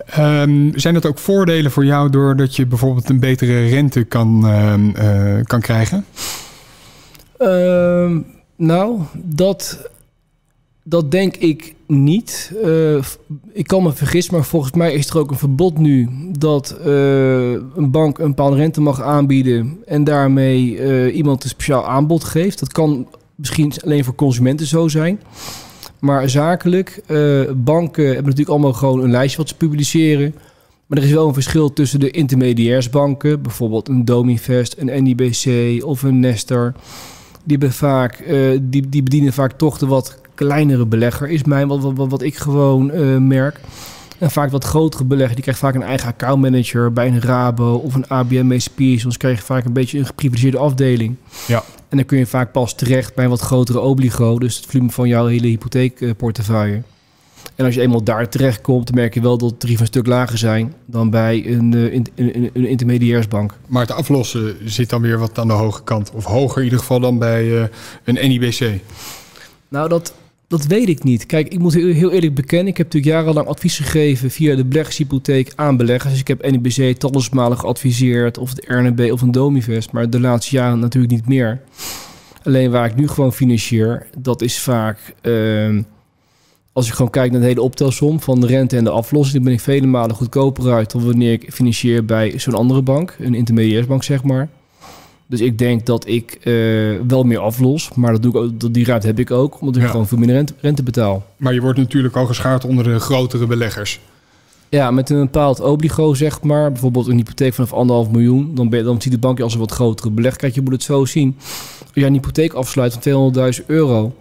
Ehm, 0.07 0.70
zijn 0.74 0.94
dat 0.94 1.07
ook 1.07 1.18
voordelen 1.18 1.70
voor 1.70 1.85
jou 1.85 2.11
doordat 2.11 2.57
je 2.57 2.66
bijvoorbeeld 2.66 3.09
een 3.09 3.20
betere 3.20 3.68
rente 3.68 4.04
kan, 4.04 4.46
ehm, 4.46 4.90
eh, 4.90 5.44
kan 5.44 5.61
krijgen? 5.61 6.04
Ehm, 7.38 8.18
nou, 8.57 9.00
dat, 9.14 9.90
dat 10.88 11.11
denk 11.11 11.37
ik 11.37 11.74
niet. 11.87 12.53
Eh, 12.64 12.98
ik 13.53 13.66
kan 13.66 13.83
me 13.83 13.92
vergissen, 13.92 14.35
maar 14.35 14.44
volgens 14.44 14.72
mij 14.72 14.92
is 14.92 15.11
er 15.11 15.18
ook 15.18 15.31
een 15.31 15.38
verbod 15.38 15.79
nu 15.79 16.09
dat 16.38 16.70
eh, 16.70 17.53
een 17.53 17.90
bank 17.90 18.18
een 18.18 18.29
bepaalde 18.29 18.57
rente 18.57 18.81
mag 18.81 19.03
aanbieden 19.03 19.79
en 19.87 20.05
daarmee 20.05 20.79
eh, 20.79 21.16
iemand 21.16 21.42
een 21.42 21.48
speciaal 21.48 21.87
aanbod 21.87 22.24
geeft. 22.24 22.59
Dat 22.59 22.72
kan 22.72 23.09
misschien 23.35 23.72
alleen 23.85 24.05
voor 24.05 24.14
consumenten 24.14 24.66
zo 24.66 24.88
zijn. 24.88 25.20
Maar 25.98 26.29
zakelijk, 26.29 27.03
banken 27.57 28.05
hebben 28.05 28.24
natuurlijk 28.24 28.48
allemaal 28.48 28.72
gewoon 28.72 29.03
een 29.03 29.11
lijstje 29.11 29.38
wat 29.38 29.48
ze 29.48 29.55
publiceren. 29.55 30.35
Maar 30.87 30.98
er 30.98 31.05
is 31.05 31.11
wel 31.11 31.29
een 31.29 31.35
verschil 31.35 31.72
tussen 31.72 32.01
de 32.01 32.11
intermediairsbanken, 32.11 33.42
bijvoorbeeld 33.42 33.88
een 33.88 34.05
Dominvest, 34.05 34.74
een 34.79 35.03
NIBC 35.03 35.85
of 35.85 36.03
een 36.03 36.20
Nestor. 36.20 36.72
Die, 37.44 37.59
vaak, 37.61 38.24
die, 38.61 38.88
die 38.88 39.03
bedienen 39.03 39.33
vaak 39.33 39.53
toch 39.53 39.79
de 39.79 39.87
wat 39.87 40.18
kleinere 40.38 40.87
belegger, 40.87 41.29
is 41.29 41.44
mijn 41.44 41.68
wat, 41.68 41.83
wat, 41.83 42.11
wat 42.11 42.22
ik 42.22 42.37
gewoon 42.37 42.90
eh, 42.90 43.16
merk. 43.16 43.61
En 44.18 44.31
vaak 44.31 44.51
wat 44.51 44.64
grotere 44.64 45.05
belegger, 45.05 45.35
die 45.35 45.42
krijgt 45.42 45.61
vaak 45.61 45.74
een 45.74 45.83
eigen 45.83 46.09
accountmanager 46.09 46.92
bij 46.92 47.07
een 47.07 47.20
Rabo 47.20 47.74
of 47.74 47.94
een 47.94 48.09
ABN 48.09 48.59
SP. 48.64 48.81
Soms 48.96 49.16
krijg 49.16 49.38
je 49.38 49.44
vaak 49.44 49.64
een 49.64 49.72
beetje 49.72 49.98
een 49.98 50.07
geprivilegeerde 50.07 50.59
afdeling. 50.59 51.16
Ja. 51.46 51.62
En 51.88 51.96
dan 51.96 52.07
kun 52.07 52.18
je 52.18 52.27
vaak 52.27 52.53
pas 52.53 52.74
terecht 52.74 53.14
bij 53.14 53.24
een 53.24 53.31
wat 53.31 53.40
grotere 53.40 53.81
obligo, 53.81 54.38
dus 54.38 54.57
het 54.57 54.66
volume 54.66 54.90
van 54.90 55.09
jouw 55.09 55.27
hele 55.27 55.46
hypotheekportefeuille. 55.46 56.83
En 57.55 57.64
als 57.64 57.74
je 57.74 57.81
eenmaal 57.81 58.03
daar 58.03 58.29
terecht 58.29 58.61
komt, 58.61 58.87
dan 58.87 58.94
merk 58.94 59.14
je 59.14 59.20
wel 59.20 59.38
dat 59.38 59.48
de 59.48 59.57
tarieven 59.57 59.83
een 59.83 59.90
stuk 59.92 60.07
lager 60.07 60.38
zijn 60.38 60.74
dan 60.87 61.11
bij 61.11 61.46
een, 61.46 61.74
eh, 61.74 61.92
in- 61.92 62.07
een, 62.14 62.51
een 62.53 62.66
intermediairsbank. 62.68 63.55
Maar 63.66 63.83
het 63.83 63.92
aflossen 63.92 64.57
zit 64.64 64.90
dan 64.90 65.03
weer 65.03 65.18
wat 65.18 65.38
aan 65.38 65.46
de 65.46 65.53
hoge 65.53 65.83
kant. 65.85 66.11
Of 66.14 66.24
hoger 66.24 66.59
in 66.59 66.64
ieder 66.64 66.79
geval 66.79 67.01
dan 67.01 67.18
bij 67.18 67.61
eh, 67.62 67.68
een 68.05 68.29
NIBC. 68.29 68.81
Nou, 69.68 69.88
dat, 69.88 70.14
dat 70.48 70.66
weet 70.66 70.88
ik 70.88 71.02
niet. 71.02 71.26
Kijk, 71.26 71.48
ik 71.48 71.58
moet 71.58 71.74
heel, 71.74 72.11
eerlijk 72.11 72.34
bekennen. 72.34 72.66
Ik 72.66 72.76
heb 72.76 72.87
natuurlijk 72.87 73.14
jarenlang 73.14 73.46
advies 73.46 73.76
gegeven 73.76 74.30
via 74.30 74.56
de 74.56 74.64
beleggershypotheek 74.64 75.52
aan 75.54 75.76
beleggers. 75.76 76.11
Dus 76.11 76.20
ik 76.20 76.28
heb 76.28 76.50
NIBC 76.50 76.98
talloze 76.98 77.30
malen 77.32 77.58
geadviseerd. 77.58 78.38
Of 78.38 78.50
het 78.50 78.64
RNB 78.66 79.08
of 79.12 79.22
een 79.22 79.30
Domivest. 79.30 79.92
Maar 79.92 80.11
de 80.11 80.20
laatste 80.20 80.56
jaren 80.56 80.78
natuurlijk 80.78 81.12
niet 81.12 81.28
meer. 81.28 81.61
Alleen 82.42 82.70
waar 82.70 82.87
ik 82.87 82.96
nu 82.96 83.08
gewoon 83.08 83.32
financier, 83.32 84.06
dat 84.18 84.42
is 84.42 84.58
vaak... 84.58 85.14
ehm, 85.20 85.82
als 86.72 86.87
ik 86.87 86.92
gewoon 86.92 87.11
kijk 87.11 87.30
naar 87.30 87.40
de 87.40 87.46
hele 87.46 87.62
optelsom 87.62 88.20
van 88.20 88.40
de 88.40 88.46
rente 88.46 88.76
en 88.76 88.84
de 88.84 88.90
aflossing... 88.90 89.34
dan 89.34 89.44
ben 89.44 89.52
ik 89.52 89.61
vele 89.61 89.87
malen 89.87 90.16
goedkoper 90.16 90.72
uit... 90.72 90.90
dan 90.90 91.04
wanneer 91.04 91.32
ik 91.32 91.52
financier 91.52 92.04
bij 92.04 92.38
zo'n 92.38 92.54
andere 92.54 92.82
bank. 92.82 93.16
Een 93.18 93.34
intermediairsbank, 93.34 94.02
zeg 94.02 94.22
maar. 94.22 94.48
Dus 95.31 95.41
ik 95.41 95.59
denk 95.59 95.87
dat 95.87 96.07
ik 96.07 96.38
eh, 96.43 96.53
wel 97.09 97.23
meer 97.23 97.38
aflos. 97.38 97.91
Maar 97.95 98.12
dat 98.12 98.23
doe 98.23 98.31
ik 98.33 98.37
ook, 98.64 98.75
die 98.75 98.85
ruimte 98.85 99.07
heb 99.07 99.19
ik 99.19 99.31
ook. 99.31 99.61
Omdat 99.61 99.77
ik 99.77 99.83
Ja. 99.83 99.88
gewoon 99.88 100.09
veel 100.09 100.19
minder 100.19 100.37
rente, 100.37 100.55
rente 100.61 100.83
betaal. 100.83 101.27
Maar 101.37 101.55
je 101.55 101.61
wordt 101.61 101.79
natuurlijk 101.79 102.17
al 102.17 102.27
geschaard 102.27 102.64
onder 102.64 102.85
de 102.85 102.99
grotere 102.99 103.47
beleggers. 103.47 104.01
Ja, 104.69 104.91
met 104.91 105.11
een 105.11 105.21
bepaald 105.21 105.61
obligo, 105.61 106.14
zeg 106.14 106.43
maar. 106.43 106.73
Bijvoorbeeld 106.73 107.07
een 107.07 107.17
hypotheek 107.17 107.55
vanaf 107.55 107.73
anderhalf 107.73 108.11
miljoen. 108.11 108.55
Dan, 108.55 108.69
ben, 108.69 108.85
dan 108.85 109.03
ziet 109.03 109.12
de 109.12 109.19
bank 109.19 109.38
je 109.38 109.45
als 109.45 109.53
een 109.55 109.61
wat 109.61 109.71
grotere 109.73 110.11
belegger. 110.11 110.41
Kijk, 110.41 110.55
je 110.55 110.62
moet 110.62 110.73
het 110.73 110.83
zo 110.83 111.05
zien. 111.05 111.37
Als 111.81 111.91
jij 111.93 112.07
een 112.07 112.12
hypotheek 112.12 112.53
afsluit 112.53 112.99
van 113.01 113.33
200.000 113.61 113.67
euro... 113.67 114.12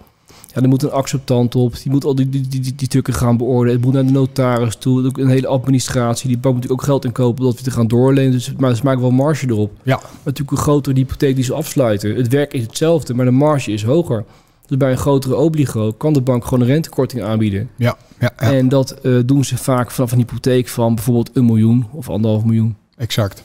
Dan 0.62 0.70
moet 0.70 0.84
een 0.84 0.92
acceptant 0.92 1.56
op. 1.56 1.74
Die 1.82 1.92
moet 1.92 2.06
al 2.06 2.16
die, 2.16 2.30
die, 2.30 2.48
die, 2.48 2.62
die, 2.62 2.76
die 2.76 2.88
stukken 2.88 3.14
gaan 3.14 3.38
beoordelen. 3.38 3.76
Het 3.76 3.86
moet 3.86 3.94
naar 3.94 4.06
de 4.06 4.12
notaris 4.12 4.76
toe. 4.76 5.06
Ook 5.06 5.18
een 5.18 5.28
hele 5.28 5.48
administratie. 5.48 6.28
Die 6.28 6.38
bank 6.38 6.54
moet 6.56 6.64
natuurlijk 6.64 6.82
ook 6.82 6.88
geld 6.88 7.06
inkopen... 7.06 7.44
dat 7.44 7.54
weer 7.54 7.64
te 7.64 7.72
gaan 7.72 7.88
doorlenen. 7.88 8.32
Dus, 8.32 8.54
maar 8.58 8.76
ze 8.76 8.84
maken 8.84 9.02
wel 9.02 9.12
marge 9.12 9.48
erop. 9.48 9.72
Ja. 9.84 9.96
Maar 9.96 10.12
natuurlijk 10.24 10.52
een 10.52 10.64
grotere 10.64 10.96
hypotheek 10.96 11.36
die 11.36 11.44
ze 11.44 11.54
afsluiten. 11.54 12.16
Het 12.16 12.28
werk 12.28 12.54
is 12.54 12.62
hetzelfde, 12.62 13.14
maar 13.14 13.26
de 13.26 13.32
marge 13.32 13.72
is 13.72 13.84
hoger. 13.84 14.26
Dus 14.68 14.78
bij 14.78 14.92
een 14.92 14.98
grotere 14.98 15.36
obligo 15.36 15.92
kan 15.92 16.14
de 16.14 16.22
bank 16.22 16.44
gewoon 16.44 16.62
een 16.62 16.68
rentekorting 16.68 17.24
aanbieden. 17.24 17.70
Ja, 17.76 17.98
ja, 18.20 18.34
ja 18.40 18.52
En 18.52 18.70
dat 18.70 18.92
eh, 18.92 19.20
doen 19.26 19.44
ze 19.44 19.58
vaak 19.58 19.92
vanaf 19.92 20.12
een 20.12 20.18
hypotheek 20.18 20.68
van 20.68 20.96
bijvoorbeeld 20.96 21.30
een 21.34 21.46
miljoen 21.46 21.88
of 21.92 22.10
anderhalf 22.10 22.44
miljoen. 22.44 22.76
exact. 22.98 23.44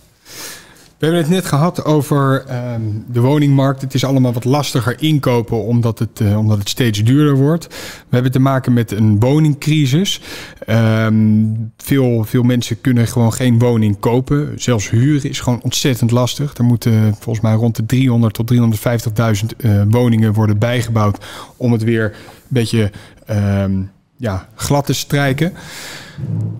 We 1.03 1.09
hebben 1.09 1.27
het 1.27 1.35
net 1.35 1.47
gehad 1.47 1.85
over 1.85 2.45
ehm, 2.47 2.81
de 3.07 3.21
woningmarkt. 3.21 3.81
Het 3.81 3.95
is 3.95 4.05
allemaal 4.05 4.33
wat 4.33 4.45
lastiger 4.45 5.03
inkopen 5.03 5.65
omdat 5.65 5.99
het, 5.99 6.21
eh, 6.21 6.49
het 6.49 6.69
steeds 6.69 7.05
duurder 7.05 7.37
wordt. 7.37 7.67
We 8.09 8.15
hebben 8.15 8.33
te 8.33 8.39
maken 8.39 8.73
met 8.73 8.91
een 8.91 9.21
woningcrisis. 9.21 10.21
Ehm, 10.67 11.45
veel, 11.77 12.25
veel 12.25 12.43
mensen 12.43 12.81
kunnen 12.81 13.07
gewoon 13.07 13.33
geen 13.33 13.59
woning 13.59 13.99
kopen. 13.99 14.53
Zelfs 14.57 14.91
huren 14.91 15.31
is 15.31 15.41
gewoon 15.41 15.63
ontzettend 15.63 16.11
lastig. 16.11 16.57
Er 16.57 16.65
moeten 16.65 17.15
volgens 17.19 17.45
mij 17.45 17.55
rond 17.55 17.77
de 17.77 17.87
300 17.87 18.35
tot 18.35 18.47
350.000 18.47 19.57
eh, 19.57 19.83
woningen 19.89 20.33
worden 20.33 20.59
bijgebouwd 20.59 21.25
om 21.57 21.73
het 21.73 21.83
weer 21.83 22.05
een 22.05 22.43
beetje 22.49 22.91
ehm, 23.27 23.83
ja, 24.17 24.49
glad 24.55 24.87
te 24.87 24.93
strijken. 24.93 25.53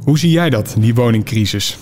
Hoe 0.05 0.19
zie 0.19 0.31
jij 0.31 0.51
dat, 0.51 0.75
die 0.79 0.95
woningcrisis? 0.95 1.79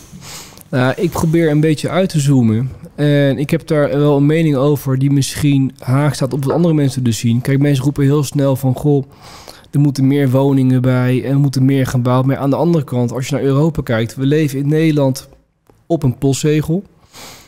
Nou, 0.71 0.95
ik 0.97 1.11
probeer 1.11 1.51
een 1.51 1.61
beetje 1.61 1.89
uit 1.89 2.09
te 2.09 2.21
zoomen. 2.21 2.71
En 2.95 3.39
ik 3.39 3.51
heb 3.51 3.67
daar 3.67 3.89
wel 3.89 4.17
een 4.17 4.27
mening 4.27 4.57
over 4.57 4.99
die 4.99 5.11
misschien 5.11 5.73
haak 5.79 6.15
staat 6.15 6.33
op 6.33 6.45
wat 6.45 6.55
andere 6.55 6.75
mensen 6.75 7.05
dus 7.05 7.19
zien. 7.19 7.41
Kijk, 7.41 7.59
mensen 7.59 7.85
roepen 7.85 8.05
heel 8.05 8.23
snel 8.23 8.57
van... 8.57 8.75
goh, 8.75 9.05
er 9.71 9.81
moeten 9.81 10.07
meer 10.07 10.31
woningen 10.31 10.83
bij 10.83 11.25
en 11.25 11.31
er 11.31 11.39
moeten 11.39 11.65
meer 11.65 11.87
gaan 11.87 12.03
bouwen. 12.03 12.27
Maar 12.27 12.37
aan 12.37 12.51
de 12.51 12.57
andere 12.57 12.85
kant, 12.85 13.13
als 13.13 13.27
je 13.27 13.35
naar 13.35 13.45
Europa 13.45 13.83
kijkt... 13.83 14.15
we 14.15 14.27
leven 14.27 14.59
in 14.59 14.69
Nederland 14.69 15.29
op 15.87 16.03
een 16.03 16.19
postzegel. 16.19 16.83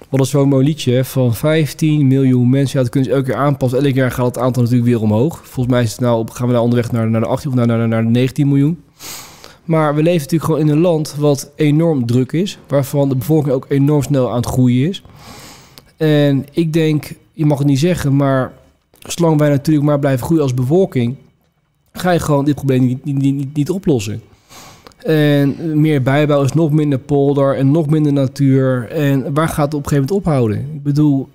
Wat 0.09 0.21
is 0.21 0.31
zo'n 0.31 0.49
mooi 0.49 0.65
liedje 0.65 1.05
van 1.05 1.35
15 1.35 2.07
miljoen 2.07 2.51
mensen. 2.51 2.79
Ja, 2.79 2.83
dat 2.83 2.93
kunnen 2.93 3.11
ze 3.11 3.17
elke 3.17 3.31
keer 3.31 3.41
aanpassen. 3.41 3.85
Elk 3.85 3.95
jaar 3.95 4.11
gaat 4.11 4.27
het 4.27 4.39
aantal 4.39 4.63
natuurlijk 4.63 4.89
weer 4.89 5.01
omhoog. 5.01 5.37
Volgens 5.37 5.75
mij 5.75 5.83
is 5.83 5.91
het 5.91 6.01
nou, 6.01 6.27
gaan 6.33 6.47
we 6.47 6.53
nou 6.53 6.65
onderweg 6.65 6.93
naar, 6.93 7.11
naar 7.11 7.21
de 7.21 7.27
18 7.27 7.51
of 7.51 7.57
naar, 7.57 7.67
naar, 7.67 7.89
naar 7.89 8.03
de 8.03 8.09
19 8.09 8.49
miljoen. 8.49 8.83
Maar 9.65 9.95
we 9.95 10.03
leven 10.03 10.21
natuurlijk 10.21 10.45
gewoon 10.45 10.61
in 10.61 10.69
een 10.69 10.81
land 10.81 11.15
wat 11.19 11.51
enorm 11.57 12.07
druk 12.07 12.33
is. 12.33 12.59
Waarvan 12.69 13.09
de 13.09 13.17
bevolking 13.17 13.55
ook 13.55 13.67
enorm 13.69 14.03
snel 14.03 14.31
aan 14.31 14.37
het 14.37 14.47
groeien 14.47 14.89
is. 14.89 15.03
En 15.97 16.47
ik 16.53 16.73
denk, 16.73 17.13
je 17.33 17.47
mag 17.47 17.59
het 17.59 17.67
niet 17.67 17.79
zeggen, 17.79 18.17
maar 18.17 18.53
zolang 18.99 19.39
wij 19.39 19.49
natuurlijk 19.49 19.87
maar 19.87 19.99
blijven 19.99 20.25
groeien 20.25 20.43
als 20.43 20.55
bevolking, 20.55 21.17
ga 21.93 22.11
je 22.11 22.19
gewoon 22.19 22.45
dit 22.45 22.55
probleem 22.55 22.87
niet, 22.87 23.05
niet, 23.05 23.17
niet, 23.17 23.55
niet 23.55 23.71
oplossen. 23.71 24.23
En 24.99 25.81
meer 25.81 26.03
bijbouw 26.03 26.43
is 26.43 26.53
nog 26.53 26.71
minder 26.71 26.99
polder 26.99 27.57
en 27.57 27.71
nog 27.71 27.87
minder 27.87 28.13
natuur. 28.13 28.89
En 28.91 29.35
waar 29.35 29.49
gaat 29.49 29.65
het 29.65 29.75
op 29.75 29.83
een 29.83 29.89
gegeven 29.89 30.09
moment 30.09 30.27
ophouden? 30.27 30.59
Ik 30.59 30.83
bedoel, 30.83 31.29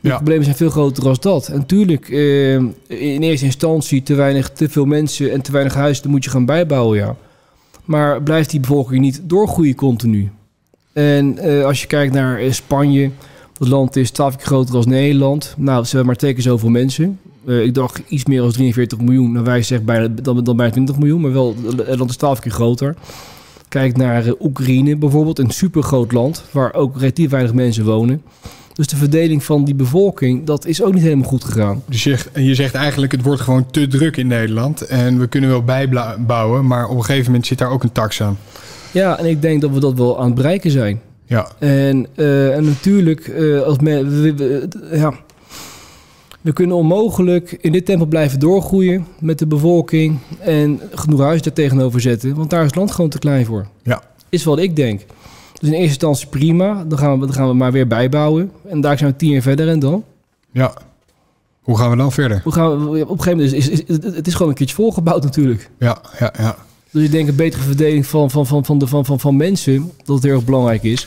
De 0.00 0.08
Ja. 0.08 0.14
problemen 0.14 0.44
zijn 0.44 0.56
veel 0.56 0.70
groter 0.70 1.02
dan 1.02 1.16
dat. 1.20 1.48
En 1.48 1.58
natuurlijk, 1.58 2.08
eh, 2.08 2.54
in 2.54 3.22
eerste 3.22 3.44
instantie 3.44 4.02
te 4.02 4.14
weinig, 4.14 4.50
te 4.50 4.68
veel 4.68 4.84
mensen 4.84 5.32
en 5.32 5.42
te 5.42 5.52
weinig 5.52 5.74
huizen, 5.74 6.02
dan 6.02 6.12
moet 6.12 6.24
je 6.24 6.30
gaan 6.30 6.44
bijbouwen, 6.44 6.98
ja. 6.98 7.16
Maar 7.84 8.22
blijft 8.22 8.50
die 8.50 8.60
bevolking 8.60 9.00
niet 9.00 9.20
doorgroeien 9.22 9.74
continu? 9.74 10.30
En 10.92 11.38
eh, 11.38 11.64
als 11.64 11.80
je 11.80 11.86
kijkt 11.86 12.12
naar 12.14 12.38
eh, 12.38 12.52
Spanje, 12.52 13.10
dat 13.58 13.68
land 13.68 13.96
is 13.96 14.10
12 14.10 14.36
keer 14.36 14.46
groter 14.46 14.72
dan 14.72 14.88
Nederland. 14.88 15.54
Nou, 15.56 15.80
ze 15.82 15.88
hebben 15.88 16.06
maar 16.06 16.16
twee 16.16 16.32
keer 16.34 16.42
zoveel 16.42 16.68
mensen. 16.68 17.18
Ik 17.46 17.74
dacht 17.74 18.02
iets 18.08 18.24
meer 18.24 18.40
dan 18.40 18.52
43 18.52 19.00
miljoen. 19.00 19.32
Nou, 19.32 19.44
wij 19.44 19.62
zeggen 19.62 19.86
bijna, 19.86 20.08
dan, 20.22 20.44
dan 20.44 20.56
bijna 20.56 20.72
20 20.72 20.98
miljoen, 20.98 21.20
maar 21.20 21.32
wel, 21.32 21.54
het 21.76 21.98
land 21.98 22.10
is 22.10 22.16
12 22.16 22.38
keer 22.40 22.52
groter. 22.52 22.94
Kijk 23.68 23.96
naar 23.96 24.34
Oekraïne 24.40 24.96
bijvoorbeeld, 24.96 25.38
een 25.38 25.50
supergroot 25.50 26.12
land 26.12 26.44
waar 26.50 26.74
ook 26.74 26.98
relatief 26.98 27.30
weinig 27.30 27.52
mensen 27.54 27.84
wonen. 27.84 28.22
Dus 28.76 28.86
de 28.86 28.96
verdeling 28.96 29.44
van 29.44 29.64
die 29.64 29.74
bevolking, 29.74 30.44
dat 30.46 30.66
is 30.66 30.82
ook 30.82 30.94
niet 30.94 31.02
helemaal 31.02 31.28
goed 31.28 31.44
gegaan. 31.44 31.82
Dus 31.88 32.04
je, 32.04 32.16
je 32.34 32.54
zegt 32.54 32.74
eigenlijk, 32.74 33.12
het 33.12 33.22
wordt 33.22 33.40
gewoon 33.40 33.70
te 33.70 33.86
druk 33.86 34.16
in 34.16 34.26
Nederland. 34.26 34.80
En 34.82 35.18
we 35.18 35.26
kunnen 35.26 35.50
wel 35.50 35.62
bijbouwen, 35.64 36.66
maar 36.66 36.88
op 36.88 36.96
een 36.96 37.04
gegeven 37.04 37.26
moment 37.26 37.46
zit 37.46 37.58
daar 37.58 37.70
ook 37.70 37.82
een 37.82 37.92
tax 37.92 38.22
aan. 38.22 38.38
Ja, 38.92 39.18
en 39.18 39.24
ik 39.26 39.42
denk 39.42 39.60
dat 39.60 39.70
we 39.70 39.80
dat 39.80 39.94
wel 39.98 40.18
aan 40.18 40.26
het 40.26 40.34
bereiken 40.34 40.70
zijn. 40.70 41.00
Ja, 41.24 41.48
En, 41.58 42.06
eh, 42.14 42.56
en 42.56 42.64
natuurlijk, 42.64 43.28
eh, 43.28 43.60
als 43.60 43.78
men, 43.78 44.22
we, 44.22 44.34
we- 44.34 44.68
ja, 44.92 45.12
we 46.40 46.52
kunnen 46.52 46.76
onmogelijk 46.76 47.56
in 47.60 47.72
dit 47.72 47.84
tempo 47.86 48.04
blijven 48.06 48.38
doorgroeien 48.38 49.06
met 49.20 49.38
de 49.38 49.46
bevolking 49.46 50.18
en 50.38 50.80
genoeg 50.94 51.20
huis 51.20 51.42
daar 51.42 51.52
tegenover 51.52 52.00
zetten, 52.00 52.34
want 52.34 52.50
daar 52.50 52.60
is 52.60 52.66
het 52.66 52.74
land 52.76 52.90
gewoon 52.90 53.10
te 53.10 53.18
klein 53.18 53.44
voor. 53.46 53.66
Ja. 53.82 54.02
Is 54.28 54.44
wat 54.44 54.58
ik 54.58 54.76
denk. 54.76 55.00
Dus 55.60 55.68
in 55.68 55.74
eerste 55.74 55.88
instantie 55.88 56.26
prima, 56.28 56.84
dan 56.84 56.98
gaan 56.98 57.20
we, 57.20 57.26
dan 57.26 57.34
gaan 57.34 57.48
we 57.48 57.54
maar 57.54 57.72
weer 57.72 57.86
bijbouwen. 57.86 58.50
En 58.68 58.80
daar 58.80 58.98
zijn 58.98 59.10
we 59.10 59.16
tien 59.16 59.30
jaar 59.30 59.42
verder 59.42 59.68
en 59.68 59.78
dan? 59.78 60.04
ja. 60.52 60.72
Hoe 61.62 61.78
gaan 61.78 61.90
we 61.90 61.96
dan 61.96 62.12
verder? 62.12 62.40
Hoe 62.44 62.52
gaan 62.52 62.90
we, 62.90 63.00
op 63.02 63.10
een 63.18 63.22
gegeven 63.22 63.36
moment 63.38 63.52
is, 63.52 63.68
is, 63.68 63.84
is- 63.84 64.14
het 64.14 64.26
is 64.26 64.32
gewoon 64.34 64.48
een 64.48 64.54
keertje 64.54 64.74
volgebouwd 64.74 65.22
natuurlijk. 65.22 65.70
Ja, 65.78 65.98
ja, 66.18 66.32
ja. 66.38 66.56
Dus 66.90 67.04
ik 67.04 67.10
denk 67.10 67.28
een 67.28 67.34
betere 67.36 67.62
verdeling 67.62 68.06
van, 68.06 68.30
van, 68.30 68.46
van, 68.46 68.64
van, 68.64 68.78
de, 68.78 68.86
van, 68.86 69.04
van, 69.04 69.20
van 69.20 69.36
mensen, 69.36 69.90
dat 70.04 70.14
het 70.16 70.24
heel 70.24 70.34
erg 70.34 70.44
belangrijk 70.44 70.82
is. 70.82 71.06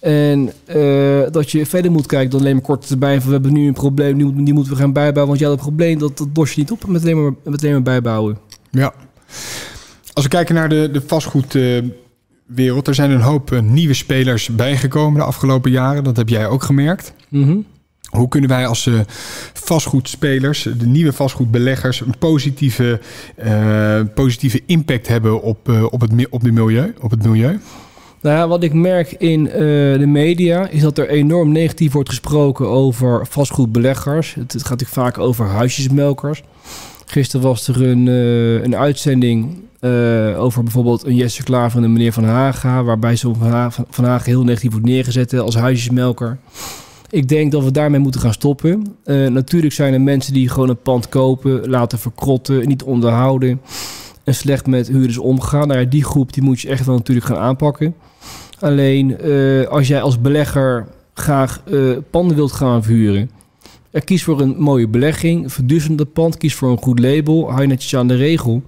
En 0.00 0.52
eh, 0.64 1.20
dat 1.30 1.50
je 1.50 1.66
verder 1.66 1.90
moet 1.90 2.06
kijken 2.06 2.30
dan 2.30 2.40
alleen 2.40 2.54
maar 2.54 2.64
korte 2.64 2.86
termijn 2.86 3.18
van 3.20 3.26
we 3.28 3.32
hebben 3.34 3.52
nu 3.52 3.66
een 3.66 3.72
probleem, 3.72 4.16
die, 4.18 4.26
moet- 4.26 4.44
die 4.44 4.54
moeten 4.54 4.72
we 4.72 4.78
gaan 4.78 4.92
bijbouwen. 4.92 5.26
Want 5.28 5.38
ja, 5.40 5.48
dat 5.48 5.58
probleem 5.58 5.98
dat, 5.98 6.18
dat 6.18 6.28
los 6.34 6.52
je 6.52 6.60
niet 6.60 6.70
op 6.70 6.86
met 6.86 7.02
alleen 7.02 7.22
maar, 7.22 7.32
met 7.44 7.60
alleen 7.60 7.72
maar 7.72 7.82
bijbouwen. 7.82 8.38
Ja. 8.70 8.92
Als 10.12 10.24
we 10.24 10.30
kijken 10.30 10.54
naar 10.54 10.68
de, 10.68 10.88
de 10.92 11.00
vastgoedwereld, 12.52 12.88
er 12.88 12.94
zijn 12.94 13.10
een 13.10 13.20
hoop 13.20 13.52
eh, 13.52 13.60
nieuwe 13.60 13.94
spelers 13.94 14.48
bijgekomen 14.48 15.20
de 15.20 15.26
afgelopen 15.26 15.70
jaren. 15.70 16.04
Dat 16.04 16.16
heb 16.16 16.28
jij 16.28 16.48
ook 16.48 16.62
gemerkt. 16.62 17.12
Mhm. 17.28 17.56
Hoe 18.10 18.28
kunnen 18.28 18.50
wij 18.50 18.66
als 18.66 18.86
eh, 18.86 18.94
vastgoedspelers, 19.52 20.62
de 20.78 20.86
nieuwe 20.86 21.12
vastgoedbeleggers, 21.12 22.00
een 22.00 22.18
positieve, 22.18 23.00
eh, 23.36 24.00
positieve 24.14 24.60
impact 24.66 25.08
hebben 25.08 25.42
op, 25.42 25.68
op, 25.68 26.00
het, 26.00 26.28
op, 26.30 26.42
de 26.42 26.52
milieu, 26.52 26.94
op 27.00 27.10
het 27.10 27.22
milieu? 27.22 27.60
Nou 28.20 28.36
ja, 28.36 28.48
wat 28.48 28.62
ik 28.62 28.72
merk 28.72 29.12
in 29.12 29.44
de 29.44 30.06
media 30.06 30.68
is 30.68 30.82
dat 30.82 30.98
er 30.98 31.08
enorm 31.08 31.52
negatief 31.52 31.92
wordt 31.92 32.08
gesproken 32.08 32.68
over 32.68 33.26
vastgoedbeleggers. 33.26 34.34
Het, 34.34 34.52
het 34.52 34.62
gaat 34.62 34.80
natuurlijk 34.80 35.00
vaak 35.00 35.18
over 35.18 35.46
huisjesmelkers. 35.46 36.42
Gisteren 37.06 37.46
was 37.46 37.68
er 37.68 37.82
een, 37.82 38.06
een 38.64 38.76
uitzending 38.76 39.58
eh, 39.82 40.42
over 40.42 40.62
bijvoorbeeld 40.62 41.04
een 41.06 41.14
Jesse 41.14 41.42
Klaver 41.42 41.78
en 41.78 41.84
een 41.84 41.92
meneer 41.92 42.12
Van 42.12 42.24
Haga, 42.24 42.82
waarbij 42.84 43.16
zo 43.16 43.34
Van 43.34 43.48
Ha- 43.50 43.70
Van 43.70 43.86
Van 43.90 44.04
Haga 44.04 44.24
heel 44.24 44.44
negatief 44.44 44.70
wordt 44.70 44.86
neergezet 44.86 45.34
als 45.38 45.54
huisjesmelker. 45.56 46.38
Ik 47.10 47.28
denk 47.28 47.52
dat 47.52 47.64
we 47.64 47.70
daarmee 47.70 48.00
moeten 48.00 48.20
gaan 48.20 48.32
stoppen. 48.32 48.96
Eh, 49.04 49.26
natuurlijk 49.26 49.72
zijn 49.72 49.92
er 49.92 50.00
mensen 50.00 50.32
die 50.32 50.48
gewoon 50.48 50.68
een 50.68 50.82
pand 50.82 51.08
kopen, 51.08 51.68
laten 51.68 51.98
verkrotten, 51.98 52.68
niet 52.68 52.82
onderhouden 52.82 53.60
en 54.24 54.34
slecht 54.34 54.66
met 54.66 54.88
huurders 54.88 55.18
omgaan. 55.18 55.68
Nou 55.68 55.88
die 55.88 56.04
groep 56.04 56.32
die 56.32 56.42
moet 56.42 56.60
je 56.60 56.68
echt 56.68 56.86
wel 56.86 56.96
natuurlijk 56.96 57.26
gaan 57.26 57.36
aanpakken. 57.38 57.94
Alleen 58.60 59.18
eh, 59.18 59.66
als 59.66 59.88
jij 59.88 60.02
als 60.02 60.20
belegger 60.20 60.86
graag 61.14 61.62
eh, 61.70 61.80
panden 62.10 62.36
wilt 62.36 62.52
gaan 62.52 62.82
verhuren, 62.82 63.30
eh, 63.90 64.02
kies 64.04 64.24
voor 64.24 64.40
een 64.40 64.54
mooie 64.58 64.88
belegging, 64.88 65.52
verduurzaam 65.52 65.96
dat 65.96 66.12
pand, 66.12 66.36
kies 66.36 66.54
voor 66.54 66.70
een 66.70 66.82
goed 66.82 66.98
label, 66.98 67.48
hou 67.50 67.60
je 67.62 67.66
netjes 67.68 67.96
aan 67.96 68.08
de 68.08 68.14
regel. 68.16 68.62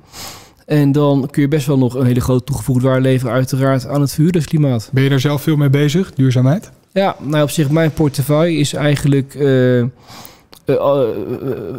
En 0.67 0.93
dan 0.93 1.29
kun 1.31 1.43
je 1.43 1.49
best 1.49 1.67
wel 1.67 1.79
nog 1.79 1.95
een 1.95 2.07
hele 2.07 2.21
grote 2.21 2.45
toegevoegde 2.45 2.87
waarde 2.87 3.03
leveren, 3.03 3.35
uiteraard, 3.35 3.87
aan 3.87 4.01
het 4.01 4.13
verhuurdersklimaat. 4.13 4.91
Ben 4.93 5.03
je 5.03 5.09
daar 5.09 5.21
zelf 5.21 5.43
veel 5.43 5.57
mee 5.57 5.71
bezig, 5.71 6.13
duurzaamheid? 6.15 6.71
Ja, 6.93 7.17
nou 7.21 7.43
op 7.43 7.51
zich, 7.51 7.71
mijn 7.71 7.93
portefeuille 7.93 8.59
is 8.59 8.73
eigenlijk 8.75 9.35
eh, 9.35 9.79
eh, 9.81 9.87
eh, 10.67 11.09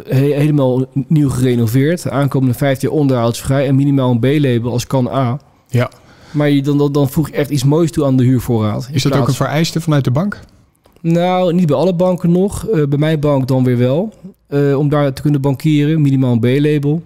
he- 0.08 0.34
helemaal 0.34 0.84
nieuw 1.06 1.30
gerenoveerd. 1.30 2.02
De 2.02 2.10
aankomende 2.10 2.54
vijf 2.54 2.80
jaar 2.80 2.92
onderhoudsvrij 2.92 3.66
en 3.66 3.74
minimaal 3.74 4.10
een 4.10 4.18
B-label 4.18 4.72
als 4.72 4.86
kan 4.86 5.08
A. 5.08 5.38
Ja. 5.68 5.90
Maar 6.30 6.50
je, 6.50 6.62
dan, 6.62 6.78
dan, 6.78 6.92
dan 6.92 7.08
voeg 7.08 7.28
je 7.28 7.34
echt 7.36 7.50
iets 7.50 7.64
moois 7.64 7.90
toe 7.90 8.04
aan 8.04 8.16
de 8.16 8.24
huurvoorraad. 8.24 8.88
Is 8.92 9.02
dat 9.02 9.16
ook 9.16 9.28
een 9.28 9.34
vereiste 9.34 9.80
vanuit 9.80 10.04
de 10.04 10.10
bank? 10.10 10.40
Nou, 11.00 11.52
niet 11.52 11.66
bij 11.66 11.76
alle 11.76 11.94
banken 11.94 12.30
nog. 12.30 12.66
Bij 12.88 12.98
mijn 12.98 13.20
bank 13.20 13.48
dan 13.48 13.64
weer 13.64 13.78
wel. 13.78 14.12
Om 14.76 14.88
daar 14.88 15.12
te 15.12 15.22
kunnen 15.22 15.40
bankieren, 15.40 16.00
minimaal 16.00 16.32
een 16.32 16.40
B-label. 16.40 17.02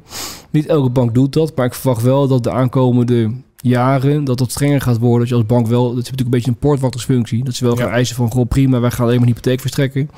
Niet 0.51 0.67
elke 0.67 0.91
bank 0.91 1.15
doet 1.15 1.33
dat, 1.33 1.57
maar 1.57 1.67
ik 1.67 1.75
verwacht 1.75 2.03
wel 2.03 2.29
dat 2.29 2.43
de 2.45 2.51
aankomende 2.51 3.31
jaren 3.57 4.25
dat 4.25 4.39
dat 4.39 4.51
strenger 4.51 4.81
gaat 4.81 4.99
worden. 4.99 5.19
Dat 5.21 5.29
je 5.29 5.35
als 5.35 5.47
bank 5.47 5.67
wel, 5.67 5.83
dat 5.83 5.91
is 5.91 5.97
natuurlijk 5.97 6.21
een 6.25 6.31
beetje 6.31 6.51
een 6.51 6.57
poortwachtersfunctie. 6.57 7.45
Dat 7.45 7.55
ze 7.55 7.65
wel 7.65 7.77
Ja. 7.79 7.83
gaan 7.85 7.93
eisen 7.93 8.17
van, 8.17 8.31
goh 8.31 8.49
prima, 8.49 8.81
wij 8.81 8.91
gaan 8.91 9.05
alleen 9.05 9.19
maar 9.19 9.27
een 9.29 9.35
hypotheek 9.35 9.61
verstrekken. 9.61 10.11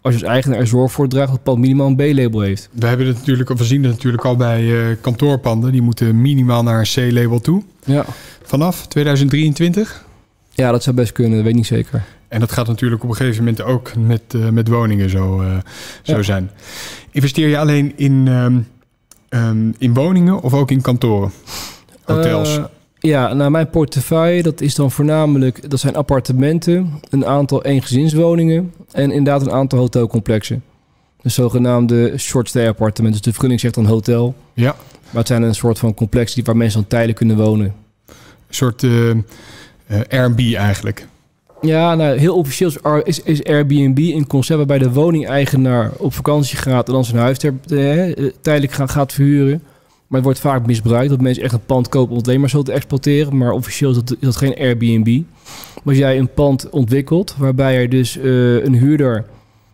Als 0.00 0.14
je 0.14 0.20
als 0.20 0.30
eigenaar 0.30 0.58
er 0.58 0.66
zorg 0.66 0.92
voor 0.92 1.08
draagt 1.08 1.26
dat 1.26 1.34
het 1.36 1.44
pand 1.44 1.58
minimaal 1.58 1.86
een 1.86 1.96
B-label 1.96 2.40
heeft. 2.40 2.68
We, 2.72 2.86
hebben 2.86 3.06
het 3.06 3.16
natuurlijk, 3.16 3.48
we 3.58 3.64
zien 3.64 3.82
het 3.82 3.92
natuurlijk 3.92 4.24
al 4.24 4.36
bij 4.36 4.90
eh, 4.90 4.96
kantoorpanden. 5.00 5.72
Die 5.72 5.82
moeten 5.82 6.20
minimaal 6.20 6.62
naar 6.62 6.78
een 6.78 7.10
C-label 7.10 7.40
toe. 7.40 7.62
Ja. 7.84 8.04
Vanaf 8.42 8.86
2023. 8.86 10.04
ja, 10.50 10.70
dat 10.70 10.82
zou 10.82 10.96
best 10.96 11.12
kunnen, 11.12 11.32
dat 11.34 11.40
weet 11.42 11.50
ik 11.50 11.56
niet 11.58 11.66
zeker. 11.66 12.04
En 12.28 12.40
dat 12.40 12.52
gaat 12.52 12.66
natuurlijk 12.66 13.02
op 13.04 13.08
een 13.10 13.16
gegeven 13.16 13.44
moment 13.44 13.62
ook 13.62 13.96
met, 13.96 14.22
eh, 14.28 14.48
met 14.48 14.68
woningen 14.68 15.10
zo, 15.10 15.40
eh, 15.40 15.56
zo 16.02 16.16
Ja. 16.16 16.22
zijn. 16.22 16.50
Investeer 17.10 17.48
je 17.48 17.58
alleen 17.58 17.92
in, 17.96 18.24
ehm, 18.28 18.58
ehm, 19.34 19.72
in 19.78 19.94
woningen 19.94 20.40
of 20.40 20.54
ook 20.54 20.70
in 20.70 20.80
kantoren? 20.80 21.30
Hotels? 22.04 22.56
Eh, 22.58 22.64
ja, 22.98 23.32
nou 23.34 23.50
mijn 23.50 23.70
portefeuille, 23.70 24.42
dat 24.42 24.60
is 24.60 24.74
dan 24.74 24.90
voornamelijk, 24.90 25.70
dat 25.70 25.80
zijn 25.80 25.96
appartementen, 25.96 26.92
een 27.10 27.26
aantal 27.26 27.64
eengezinswoningen 27.64 28.72
en 28.92 29.10
inderdaad 29.10 29.46
een 29.46 29.52
aantal 29.52 29.78
hotelcomplexen. 29.78 30.62
De 31.22 31.28
zogenaamde 31.28 32.18
short 32.18 32.48
stay 32.48 32.66
appartementen. 32.68 33.12
Dus 33.12 33.20
de 33.20 33.30
vergunning 33.30 33.60
zegt 33.60 33.74
dan 33.74 33.84
hotel. 33.86 34.34
ja, 34.52 34.74
Maar 35.04 35.14
het 35.22 35.26
zijn 35.26 35.42
een 35.42 35.54
soort 35.54 35.78
van 35.78 35.94
complexen 35.94 36.34
die- 36.34 36.44
waar 36.44 36.56
mensen 36.56 36.80
dan 36.80 36.88
tijdelijk 36.88 37.18
kunnen 37.18 37.36
wonen. 37.36 37.66
een 38.48 38.54
soort 38.54 38.82
eh 38.82 39.10
eh, 39.10 39.16
Airbnb 40.10 40.54
eigenlijk. 40.54 41.06
Ja, 41.64 41.94
nou, 41.94 42.18
heel 42.18 42.36
officieel 42.36 43.02
is, 43.02 43.22
is, 43.22 43.44
Airbnb 43.44 43.98
een 43.98 44.26
concept 44.26 44.56
waarbij 44.56 44.78
de 44.78 44.92
woningeigenaar 44.92 45.92
op 45.98 46.14
vakantie 46.14 46.56
gaat 46.56 46.86
en 46.86 46.92
dan 46.92 47.04
zijn 47.04 47.18
huis 47.18 47.38
eh, 47.38 47.52
tijdelijk 48.40 48.72
gaat, 48.72 48.90
gaat 48.90 49.12
verhuren. 49.12 49.62
Maar 50.06 50.22
het 50.22 50.24
wordt 50.24 50.38
vaak 50.38 50.66
misbruikt 50.66 51.10
dat 51.10 51.20
mensen 51.20 51.42
echt 51.42 51.52
een 51.52 51.64
pand 51.66 51.88
kopen 51.88 52.10
om 52.10 52.16
het 52.16 52.28
alleen 52.28 52.40
maar 52.40 52.50
zo 52.50 52.62
te 52.62 52.72
exploiteren. 52.72 53.36
Maar 53.36 53.52
officieel 53.52 53.90
is 53.90 53.96
dat, 53.96 54.16
dat 54.20 54.36
geen 54.36 54.56
Airbnb. 54.56 55.22
Maar 55.74 55.94
als 55.94 55.96
jij 55.96 56.18
een 56.18 56.32
pand 56.34 56.70
ontwikkelt 56.70 57.34
waarbij 57.38 57.76
er 57.76 57.88
dus 57.88 58.18
eh, 58.18 58.64
een 58.64 58.74
huurder 58.74 59.24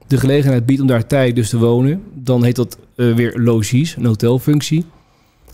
de 0.06 0.16
gelegenheid 0.16 0.66
biedt 0.66 0.80
om 0.80 0.86
daar 0.86 1.06
tijdelijk 1.06 1.36
dus 1.36 1.48
te 1.48 1.58
wonen, 1.58 2.02
dan 2.14 2.44
heet 2.44 2.56
dat 2.56 2.78
eh, 2.96 3.14
weer 3.14 3.32
logies, 3.38 3.96
een 3.96 4.04
hotelfunctie. 4.04 4.84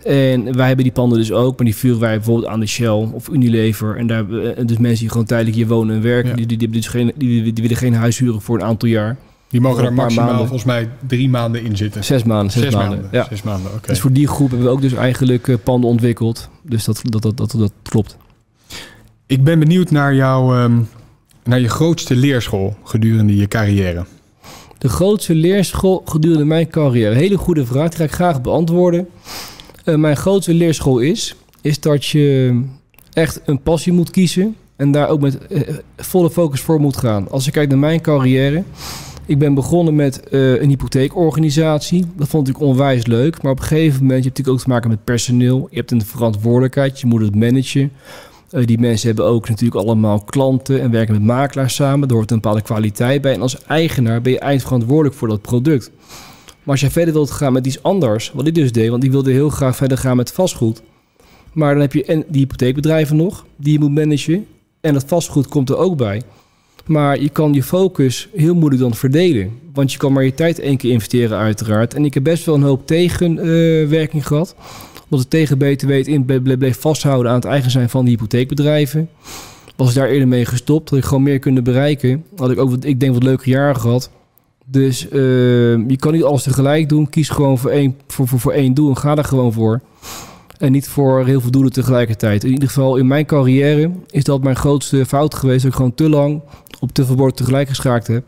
En 0.07 0.57
wij 0.57 0.67
hebben 0.67 0.85
die 0.85 0.93
panden 0.93 1.19
dus 1.19 1.33
ook, 1.33 1.57
maar 1.57 1.67
die 1.67 1.77
vuren 1.77 2.01
wij 2.01 2.17
bijvoorbeeld 2.17 2.47
aan 2.49 2.61
de 2.61 2.67
Shell 2.67 2.89
of 2.89 3.29
Unilever. 3.29 3.97
En 3.97 4.07
daar 4.07 4.31
eh, 4.31 4.67
dus 4.67 4.79
mensen 4.79 5.01
die 5.01 5.11
gewoon 5.11 5.27
tijdelijk 5.27 5.57
hier 5.57 5.67
wonen 5.67 5.97
en 5.97 6.03
werken, 6.03 6.31
Ja. 6.31 6.47
die, 6.47 6.59
die, 6.59 6.69
dus 6.69 6.87
geen, 6.87 7.13
die, 7.17 7.43
die 7.43 7.63
willen 7.63 7.77
geen 7.77 7.95
huis 7.95 8.19
huren 8.19 8.41
voor 8.41 8.59
een 8.59 8.65
aantal 8.65 8.89
jaar. 8.89 9.17
Die 9.49 9.61
mogen 9.61 9.85
er 9.85 9.93
maximaal 9.93 10.27
maanden. 10.27 10.47
volgens 10.47 10.65
mij 10.69 10.89
drie 11.07 11.29
maanden 11.29 11.63
in 11.65 11.77
zitten. 11.77 12.05
Zes 12.05 12.23
maanden, 12.23 12.51
zes, 12.53 12.75
maanden. 12.75 13.09
Ja. 13.13 13.27
Zes 13.29 13.43
maanden, 13.43 13.73
oké. 13.75 13.89
Dus 13.89 14.01
voor 14.01 14.13
die 14.13 14.27
groep 14.29 14.49
hebben 14.49 14.67
we 14.67 14.73
ook 14.73 14.81
dus 14.81 14.93
eigenlijk 14.93 15.49
eh, 15.49 15.55
panden 15.63 15.91
ontwikkeld. 15.91 16.49
Dus 16.63 16.85
dat, 16.85 17.01
dat, 17.03 17.23
dat, 17.23 17.37
dat, 17.37 17.55
dat 17.59 17.73
klopt. 17.83 18.17
Ik 19.27 19.45
ben 19.45 19.59
benieuwd 19.59 19.91
naar, 19.91 20.15
jouw, 20.15 20.55
ehm, 20.55 20.79
naar 21.45 21.61
je 21.61 21.69
grootste 21.69 22.17
leerschool 22.17 22.77
gedurende 22.85 23.37
je 23.37 23.49
carrière. 23.49 24.05
De 24.79 24.89
grootste 24.89 25.35
leerschool 25.35 26.03
gedurende 26.05 26.45
mijn 26.45 26.69
carrière. 26.69 27.15
Hele 27.15 27.37
goede 27.37 27.67
vraag, 27.67 27.89
die 27.89 27.99
ga 27.99 28.05
ik 28.05 28.13
graag 28.13 28.41
beantwoorden. 28.43 29.09
Eh, 29.87 29.95
mijn 29.95 30.17
grootste 30.17 30.55
leerschool 30.55 30.99
is, 30.99 31.35
is 31.61 31.81
dat 31.81 32.07
je 32.07 32.63
echt 33.13 33.41
een 33.45 33.63
passie 33.63 33.93
moet 33.93 34.11
kiezen 34.11 34.57
en 34.77 34.91
daar 34.91 35.09
ook 35.09 35.21
met 35.21 35.47
eh, 35.47 35.75
volle 35.97 36.31
focus 36.31 36.61
voor 36.61 36.81
moet 36.81 36.97
gaan. 36.97 37.31
Als 37.31 37.47
ik 37.47 37.53
kijk 37.53 37.69
naar 37.69 37.79
mijn 37.79 38.01
carrière, 38.01 38.63
ik 39.27 39.39
ben 39.39 39.55
begonnen 39.55 39.95
met 39.95 40.29
eh, 40.29 40.61
een 40.61 40.69
hypotheekorganisatie. 40.69 42.05
Dat 42.17 42.29
vond 42.29 42.49
ik 42.49 42.61
onwijs 42.61 43.07
leuk, 43.07 43.43
maar 43.43 43.53
op 43.53 43.59
een 43.59 43.65
gegeven 43.65 44.01
moment, 44.01 44.25
je 44.25 44.29
hebt 44.29 44.39
natuurlijk 44.39 44.57
ook 44.57 44.63
te 44.63 44.69
maken 44.69 44.91
met 44.91 45.05
personeel. 45.05 45.67
Je 45.71 45.77
hebt 45.77 45.91
een 45.91 46.05
verantwoordelijkheid, 46.05 47.01
je 47.01 47.07
moet 47.07 47.21
het 47.21 47.35
managen. 47.35 47.93
Eh, 48.51 48.67
die 48.67 48.79
mensen 48.79 49.07
hebben 49.07 49.25
ook 49.25 49.49
natuurlijk 49.49 49.85
allemaal 49.87 50.21
klanten 50.21 50.81
en 50.81 50.91
werken 50.91 51.15
met 51.15 51.23
makelaars 51.23 51.75
samen. 51.75 52.09
Er 52.09 52.15
hoort 52.15 52.31
een 52.31 52.41
bepaalde 52.41 52.63
kwaliteit 52.63 53.23
bij. 53.23 53.33
En 53.33 53.41
als 53.41 53.65
eigenaar 53.65 54.21
ben 54.21 54.33
je 54.33 54.39
eindverantwoordelijk 54.39 55.15
voor 55.15 55.29
dat 55.29 55.43
product. 55.43 55.91
Maar 56.67 56.75
als 56.75 56.85
jij 56.85 56.91
verder 56.91 57.15
wilt 57.15 57.31
gaan 57.31 57.53
met 57.53 57.67
iets 57.67 57.83
anders, 57.83 58.31
wat 58.35 58.47
ik 58.47 58.55
dus 58.55 58.73
deed, 58.73 58.91
want 58.91 59.05
ik 59.05 59.11
wilde 59.11 59.33
heel 59.33 59.49
graag 59.49 59.77
verder 59.77 59.99
gaan 59.99 60.17
met 60.17 60.33
vastgoed. 60.33 60.83
Maar 61.53 61.73
dan 61.73 61.81
heb 61.81 61.93
je 61.93 62.05
en 62.05 62.25
die 62.29 62.41
hypotheekbedrijven 62.41 63.17
nog, 63.17 63.47
die 63.57 63.73
je 63.73 63.79
moet 63.79 63.95
managen. 63.95 64.47
En 64.81 64.95
het 64.95 65.05
vastgoed 65.07 65.49
komt 65.49 65.71
er 65.71 65.77
ook 65.77 65.97
bij. 65.97 66.23
Maar 66.87 67.21
je 67.21 67.29
kan 67.29 67.53
je 67.53 67.63
focus 67.63 68.29
heel 68.35 68.55
moeilijk 68.55 68.83
dan 68.83 68.95
verdelen. 68.95 69.51
Want 69.73 69.93
je 69.93 69.99
kan 69.99 70.13
maar 70.13 70.25
je 70.25 70.35
tijd 70.35 70.59
één 70.59 70.77
keer 70.77 70.93
investeren 70.93 71.39
uiteraard. 71.39 71.95
En 71.95 72.05
ik 72.05 72.15
heb 72.15 72.23
best 72.23 72.45
wel 72.45 72.55
een 72.55 72.63
hoop 72.63 72.87
tegenwerking 72.87 74.27
gehad. 74.27 74.55
Want 75.09 75.23
het 75.23 75.31
tegen 75.31 75.59
BTW 75.59 75.91
in 75.91 76.25
bleef 76.59 76.81
vasthouden 76.81 77.31
aan 77.31 77.37
het 77.37 77.45
eigen 77.45 77.71
zijn 77.71 77.91
van 77.91 78.05
die 78.05 78.15
hypotheekbedrijven. 78.15 79.09
Was 79.77 79.89
ik 79.89 79.95
daar 79.95 80.09
eerder 80.09 80.29
mee 80.29 80.45
gestopt, 80.45 80.91
had 80.91 80.99
ik 80.99 81.05
gewoon 81.05 81.23
meer 81.23 81.39
kunnen 81.39 81.65
bereiken. 81.65 82.25
Had 82.37 82.51
ik 82.51 82.59
ook, 82.59 82.85
ik 82.85 83.01
denk, 83.01 83.15
wat 83.15 83.23
leuke 83.23 83.51
jaren 83.51 83.81
gehad. 83.81 84.11
Dus 84.69 85.07
uh, 85.07 85.11
je 85.89 85.97
kan 85.99 86.13
niet 86.13 86.23
alles 86.23 86.43
tegelijk 86.43 86.89
doen. 86.89 87.09
Kies 87.09 87.29
gewoon 87.29 87.59
voor 87.59 87.71
één, 87.71 87.97
voor, 88.07 88.29
voor, 88.29 88.41
voor 88.41 88.53
één 88.53 88.75
doel 88.75 88.89
en 88.89 88.97
ga 88.97 89.17
er 89.17 89.25
gewoon 89.25 89.53
voor. 89.53 89.81
En 90.59 90.73
niet 90.73 90.89
voor 90.89 91.27
heel 91.27 91.41
veel 91.41 91.51
doelen 91.51 91.73
tegelijkertijd. 91.73 92.45
In 92.45 92.53
ieder 92.53 92.69
geval 92.69 92.97
in 92.97 93.07
mijn 93.07 93.27
carrière 93.27 93.91
is 94.11 94.25
dat 94.25 94.43
mijn 94.43 94.57
grootste 94.57 95.07
fout 95.07 95.35
geweest. 95.35 95.63
Dat 95.63 95.71
ik 95.71 95.77
gewoon 95.77 95.95
te 95.95 96.09
lang 96.09 96.43
op 96.81 96.93
te 96.93 97.07
veel 97.07 97.15
borden 97.15 97.37
tegelijk 97.37 97.69
geschaakt 97.69 98.07
heb. 98.07 98.25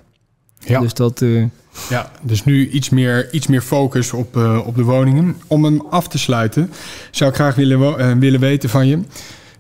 Ja. 0.59 0.81
Dus 0.81 0.95
dat... 0.95 1.21
Uh, 1.21 1.45
ja, 1.89 2.11
dus 2.23 2.45
nu 2.45 2.69
iets 2.69 2.89
meer, 2.89 3.33
iets 3.33 3.47
meer 3.47 3.61
focus 3.61 4.13
op, 4.13 4.37
uh, 4.37 4.67
op 4.67 4.77
de 4.77 4.83
woningen. 4.83 5.37
Om 5.47 5.65
hem 5.65 5.83
af 5.91 6.09
te 6.09 6.19
sluiten, 6.19 6.71
zou 7.11 7.31
ik 7.31 7.37
graag 7.37 7.55
willen, 7.55 7.81
uh, 7.81 8.13
willen 8.13 8.41
weten 8.41 8.69
van 8.69 8.87
je. 8.87 8.99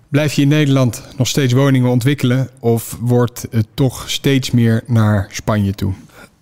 Blijf 0.08 0.32
je 0.32 0.42
in 0.42 0.48
Nederland 0.48 1.02
nog 1.16 1.26
steeds 1.26 1.52
woningen 1.52 1.90
ontwikkelen? 1.90 2.48
Of 2.60 2.98
wordt 3.00 3.46
het 3.50 3.66
toch 3.74 4.10
steeds 4.10 4.50
meer 4.50 4.82
naar 4.86 5.28
Spanje 5.32 5.72
toe? 5.72 5.92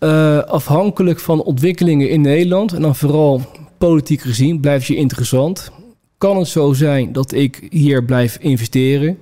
Uh, 0.01 0.39
afhankelijk 0.39 1.21
van 1.21 1.43
ontwikkelingen 1.43 2.11
in 2.11 2.21
Nederland 2.21 2.73
en 2.73 2.83
dan 2.83 2.97
vooral 2.97 3.41
politiek 3.79 4.21
gezien 4.21 4.61
blijft 4.61 4.87
je 4.87 4.97
interessant. 4.97 5.71
Kan 6.19 6.37
het 6.37 6.49
zo 6.49 6.73
zijn 6.73 7.13
dat 7.13 7.33
ik 7.33 7.67
hier 7.71 8.05
blijf 8.05 8.37
investeren? 8.41 9.19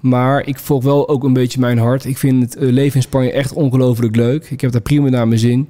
Maar 0.00 0.46
ik 0.46 0.58
volg 0.58 0.84
wel 0.84 1.08
ook 1.08 1.24
een 1.24 1.32
beetje 1.32 1.60
mijn 1.60 1.78
hart. 1.78 2.04
Ik 2.04 2.18
vind 2.18 2.42
het 2.42 2.62
leven 2.62 2.96
in 2.96 3.02
Spanje 3.02 3.32
echt 3.32 3.52
ongelooflijk 3.52 4.16
leuk. 4.16 4.50
Ik 4.50 4.60
heb 4.60 4.72
daar 4.72 4.80
prima 4.80 5.08
naar 5.08 5.28
mijn 5.28 5.40
zin. 5.40 5.68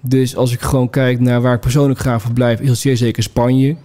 Dus 0.00 0.36
als 0.36 0.52
ik 0.52 0.60
gewoon 0.60 0.90
kijk 0.90 1.20
naar 1.20 1.40
waar 1.40 1.54
ik 1.54 1.60
persoonlijk 1.60 2.00
graag 2.00 2.22
verblijf, 2.22 2.60
is 2.60 2.68
het 2.68 2.78
zeer 2.78 2.96
zeker 2.96 3.22
Spanje. 3.22 3.76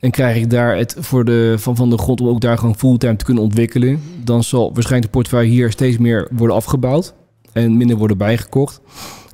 En 0.00 0.10
krijg 0.10 0.36
ik 0.36 0.50
daar 0.50 0.76
het 0.76 0.96
voor 0.98 1.24
de, 1.24 1.54
van, 1.58 1.76
van 1.76 1.90
de 1.90 1.98
grond 1.98 2.20
om 2.20 2.28
ook 2.28 2.40
daar 2.40 2.58
gewoon 2.58 2.76
fulltime 2.76 3.16
te 3.16 3.24
kunnen 3.24 3.42
ontwikkelen. 3.42 4.02
Dan 4.24 4.44
zal 4.44 4.72
waarschijnlijk 4.72 5.12
de 5.12 5.18
portefeuille 5.18 5.50
hier 5.50 5.70
steeds 5.70 5.98
meer 5.98 6.28
worden 6.32 6.56
afgebouwd. 6.56 7.14
En 7.52 7.76
minder 7.76 7.96
worden 7.96 8.18
bijgekocht. 8.18 8.80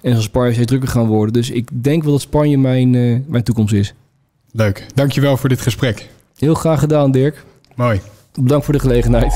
En 0.02 0.12
zal 0.12 0.22
Spanje 0.22 0.52
steeds 0.52 0.66
drukker 0.66 0.88
gaan 0.88 1.06
worden. 1.06 1.32
Dus 1.32 1.50
ik 1.50 1.68
denk 1.72 2.02
wel 2.02 2.12
dat 2.12 2.20
Spanje 2.20 2.58
mijn, 2.58 2.92
uh, 2.92 3.18
mijn 3.26 3.42
toekomst 3.42 3.74
is. 3.74 3.94
Leuk. 4.52 4.86
Dankjewel 4.94 5.36
voor 5.36 5.48
dit 5.48 5.60
gesprek. 5.60 6.08
Heel 6.36 6.54
graag 6.54 6.78
gedaan, 6.80 7.10
Dirk. 7.10 7.44
Mooi. 7.74 8.00
Bedankt 8.40 8.64
voor 8.64 8.74
de 8.74 8.80
gelegenheid. 8.80 9.32